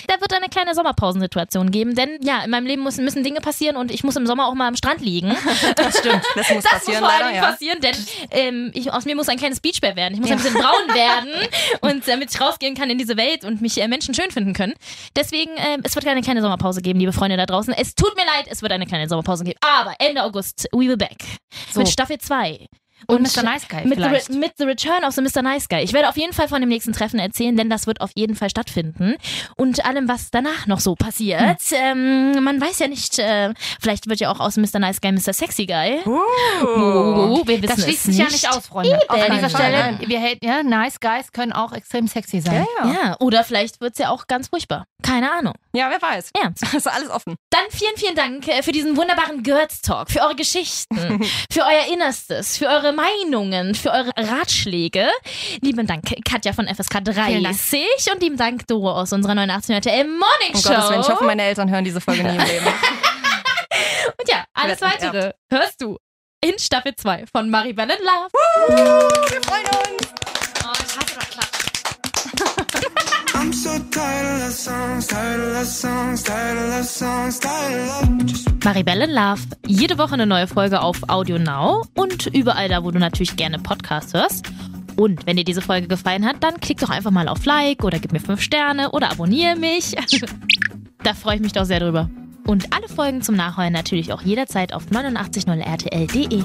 Da 0.06 0.20
wird 0.20 0.32
eine 0.32 0.48
kleine 0.48 0.74
Sommerpausensituation 0.74 1.70
geben, 1.70 1.94
denn 1.94 2.18
ja, 2.22 2.42
in 2.44 2.50
meinem 2.50 2.66
Leben 2.66 2.82
müssen, 2.82 3.04
müssen 3.04 3.24
Dinge 3.24 3.40
passieren 3.40 3.76
und 3.76 3.90
ich 3.90 4.04
muss 4.04 4.16
im 4.16 4.26
Sommer 4.26 4.46
auch 4.48 4.54
mal 4.54 4.68
am 4.68 4.76
Strand 4.76 5.00
liegen. 5.00 5.34
Das 5.76 5.98
stimmt. 5.98 6.22
Das 6.34 6.50
muss 6.50 6.64
Das 6.68 6.72
passieren, 6.72 7.00
muss 7.00 7.10
vor 7.10 7.18
leider, 7.18 7.30
Dingen 7.30 7.42
ja. 7.42 7.50
passieren, 7.50 7.80
denn 7.80 7.94
ähm, 8.30 8.70
ich, 8.74 8.92
aus 8.92 9.04
mir 9.04 9.14
muss 9.14 9.28
ein 9.28 9.36
kleines 9.36 9.60
Beachbear 9.60 9.96
werden. 9.96 10.14
Ich 10.14 10.20
muss 10.20 10.30
ein 10.30 10.36
bisschen 10.38 10.54
braun 10.54 10.88
werden 10.94 11.30
und 11.80 12.06
damit 12.08 12.34
ich 12.34 12.40
rausgehen 12.40 12.74
kann 12.74 12.90
in 12.90 12.98
diese 12.98 13.16
Welt 13.16 13.44
und 13.44 13.60
mich 13.60 13.80
äh, 13.80 13.88
Menschen 13.88 14.14
schön 14.14 14.30
finden 14.30 14.54
können. 14.54 14.74
Deswegen, 15.16 15.52
ähm, 15.56 15.80
es 15.84 15.94
wird 15.94 16.06
eine 16.06 16.22
kleine 16.22 16.40
Sommerpause 16.42 16.82
geben, 16.82 16.98
liebe 16.98 17.12
Freunde 17.12 17.36
da 17.36 17.46
draußen. 17.46 17.72
Es 17.74 17.94
tut 17.94 18.16
mir 18.16 18.24
leid, 18.24 18.46
es 18.48 18.62
wird 18.62 18.72
eine 18.72 18.86
kleine 18.86 19.08
Sommerpause 19.08 19.44
geben. 19.44 19.58
Aber 19.60 19.94
Ende 19.98 20.22
August, 20.22 20.68
we 20.72 20.88
will 20.88 20.96
back. 20.96 21.18
So. 21.72 21.80
Mit 21.80 21.88
Staffel 21.88 22.18
2. 22.18 22.66
Und 23.06 23.22
Mr. 23.22 23.42
Nice 23.42 23.68
Guy 23.68 23.84
Mit 23.84 23.98
the, 23.98 24.04
vielleicht. 24.04 24.30
Re- 24.30 24.34
mit 24.34 24.52
the 24.58 24.64
Return 24.64 25.04
of 25.04 25.14
the 25.14 25.22
Mr. 25.22 25.42
Nice 25.42 25.68
Guy. 25.68 25.80
Ich 25.82 25.92
werde 25.92 26.08
auf 26.08 26.16
jeden 26.16 26.32
Fall 26.32 26.48
von 26.48 26.60
dem 26.60 26.68
nächsten 26.68 26.92
Treffen 26.92 27.18
erzählen, 27.18 27.56
denn 27.56 27.70
das 27.70 27.86
wird 27.86 28.00
auf 28.00 28.10
jeden 28.14 28.34
Fall 28.36 28.50
stattfinden. 28.50 29.14
Und 29.56 29.84
allem, 29.84 30.08
was 30.08 30.30
danach 30.30 30.66
noch 30.66 30.80
so 30.80 30.94
passiert. 30.94 31.40
Hm. 31.40 31.56
Ähm, 32.34 32.44
man 32.44 32.60
weiß 32.60 32.78
ja 32.80 32.88
nicht, 32.88 33.18
äh, 33.18 33.54
vielleicht 33.80 34.08
wird 34.08 34.20
ja 34.20 34.30
auch 34.30 34.40
aus 34.40 34.56
Mr. 34.56 34.78
Nice 34.78 35.00
Guy 35.00 35.12
Mr. 35.12 35.32
Sexy 35.32 35.66
Guy. 35.66 36.00
Uh. 36.04 36.18
Oh, 36.64 37.42
wir 37.46 37.62
wissen 37.62 37.76
Das 37.76 37.84
schließt 37.84 38.02
sich 38.04 38.18
ja 38.18 38.24
nicht 38.26 38.48
aus, 38.50 38.66
Freunde. 38.66 38.98
An 39.08 39.18
keinen 39.20 39.34
dieser 39.36 39.50
Stelle, 39.50 39.98
wir 40.06 40.20
hätten, 40.20 40.44
ja, 40.46 40.62
Nice 40.62 41.00
Guys 41.00 41.32
können 41.32 41.52
auch 41.52 41.72
extrem 41.72 42.08
sexy 42.08 42.40
sein. 42.40 42.66
Ja, 42.78 42.84
ja. 42.84 42.92
Ja, 42.92 43.16
oder 43.20 43.44
vielleicht 43.44 43.80
wird 43.80 43.92
es 43.92 43.98
ja 43.98 44.10
auch 44.10 44.26
ganz 44.26 44.48
furchtbar. 44.48 44.84
Keine 45.02 45.30
Ahnung. 45.30 45.54
ja, 45.72 45.88
wer 45.90 46.02
weiß. 46.02 46.30
Ja. 46.36 46.50
Das 46.60 46.74
ist 46.74 46.86
alles 46.86 47.10
offen. 47.10 47.36
Dann 47.50 47.62
vielen, 47.70 47.96
vielen 47.96 48.14
Dank 48.16 48.46
äh, 48.48 48.62
für 48.62 48.72
diesen 48.72 48.96
wunderbaren 48.96 49.42
Girls 49.42 49.80
Talk, 49.80 50.10
für 50.10 50.20
eure 50.22 50.34
Geschichten, 50.36 50.96
für 51.52 51.62
euer 51.62 51.92
Innerstes, 51.92 52.58
für 52.58 52.66
eure 52.66 52.87
Meinungen, 52.92 53.74
für 53.74 53.90
eure 53.90 54.10
Ratschläge. 54.16 55.08
Lieben 55.60 55.86
Dank, 55.86 56.04
Katja 56.24 56.52
von 56.52 56.66
FSK 56.66 57.04
30 57.04 57.84
und 58.12 58.22
lieben 58.22 58.36
Dank, 58.36 58.66
Doro 58.66 58.92
aus 58.92 59.12
unserer 59.12 59.34
89 59.34 59.74
RTL 59.76 60.04
Morning 60.04 60.54
Um 60.54 60.60
Show. 60.60 60.68
Gottes 60.68 60.90
Willen, 60.90 61.00
ich 61.00 61.08
hoffe, 61.08 61.24
meine 61.24 61.42
Eltern 61.42 61.70
hören 61.70 61.84
diese 61.84 62.00
Folge 62.00 62.22
nie 62.22 62.36
im 62.36 62.44
Leben. 62.44 62.66
und 64.18 64.28
ja, 64.28 64.44
alles 64.54 64.80
weitere 64.80 65.32
hörst 65.50 65.80
du 65.80 65.98
in 66.40 66.58
Staffel 66.58 66.94
2 66.94 67.24
von 67.32 67.50
Maribel 67.50 67.84
in 67.84 68.04
Love. 68.04 68.30
Wir 69.30 69.42
freuen 69.42 69.66
uns. 69.66 70.08
I'm 73.34 73.47
so 73.47 73.47
tired 73.47 73.47
of 73.47 73.47
love 73.47 73.47
songs, 73.47 73.47
tired 73.47 73.47
of 73.47 73.47
love 73.47 73.47
songs, 73.47 73.47
tired 73.47 73.47
of 73.47 73.47
love 73.47 73.47
songs, 73.47 73.47
tired 73.47 73.47
of 73.47 73.47
love. 73.47 73.47
Just 73.47 73.47
Maribel 78.64 79.00
in 79.02 79.10
Love. 79.10 79.40
Jede 79.66 79.98
Woche 79.98 80.14
eine 80.14 80.26
neue 80.26 80.46
Folge 80.46 80.80
auf 80.80 81.00
Audio 81.08 81.40
Now 81.40 81.84
und 81.94 82.26
überall 82.28 82.68
da, 82.68 82.84
wo 82.84 82.92
du 82.92 83.00
natürlich 83.00 83.34
gerne 83.34 83.58
Podcasts 83.58 84.14
hörst. 84.14 84.48
Und 84.94 85.26
wenn 85.26 85.36
dir 85.36 85.44
diese 85.44 85.60
Folge 85.60 85.88
gefallen 85.88 86.24
hat, 86.24 86.36
dann 86.40 86.60
klick 86.60 86.78
doch 86.78 86.90
einfach 86.90 87.10
mal 87.10 87.26
auf 87.26 87.44
Like 87.44 87.82
oder 87.82 87.98
gib 87.98 88.12
mir 88.12 88.20
5 88.20 88.40
Sterne 88.40 88.92
oder 88.92 89.10
abonniere 89.10 89.56
mich. 89.56 89.96
da 91.02 91.14
freue 91.14 91.36
ich 91.36 91.42
mich 91.42 91.52
doch 91.52 91.64
sehr 91.64 91.80
drüber. 91.80 92.08
Und 92.46 92.72
alle 92.72 92.88
Folgen 92.88 93.22
zum 93.22 93.34
Nachhören 93.34 93.72
natürlich 93.72 94.12
auch 94.12 94.22
jederzeit 94.22 94.72
auf 94.72 94.86
890rtl.de. 94.86 96.44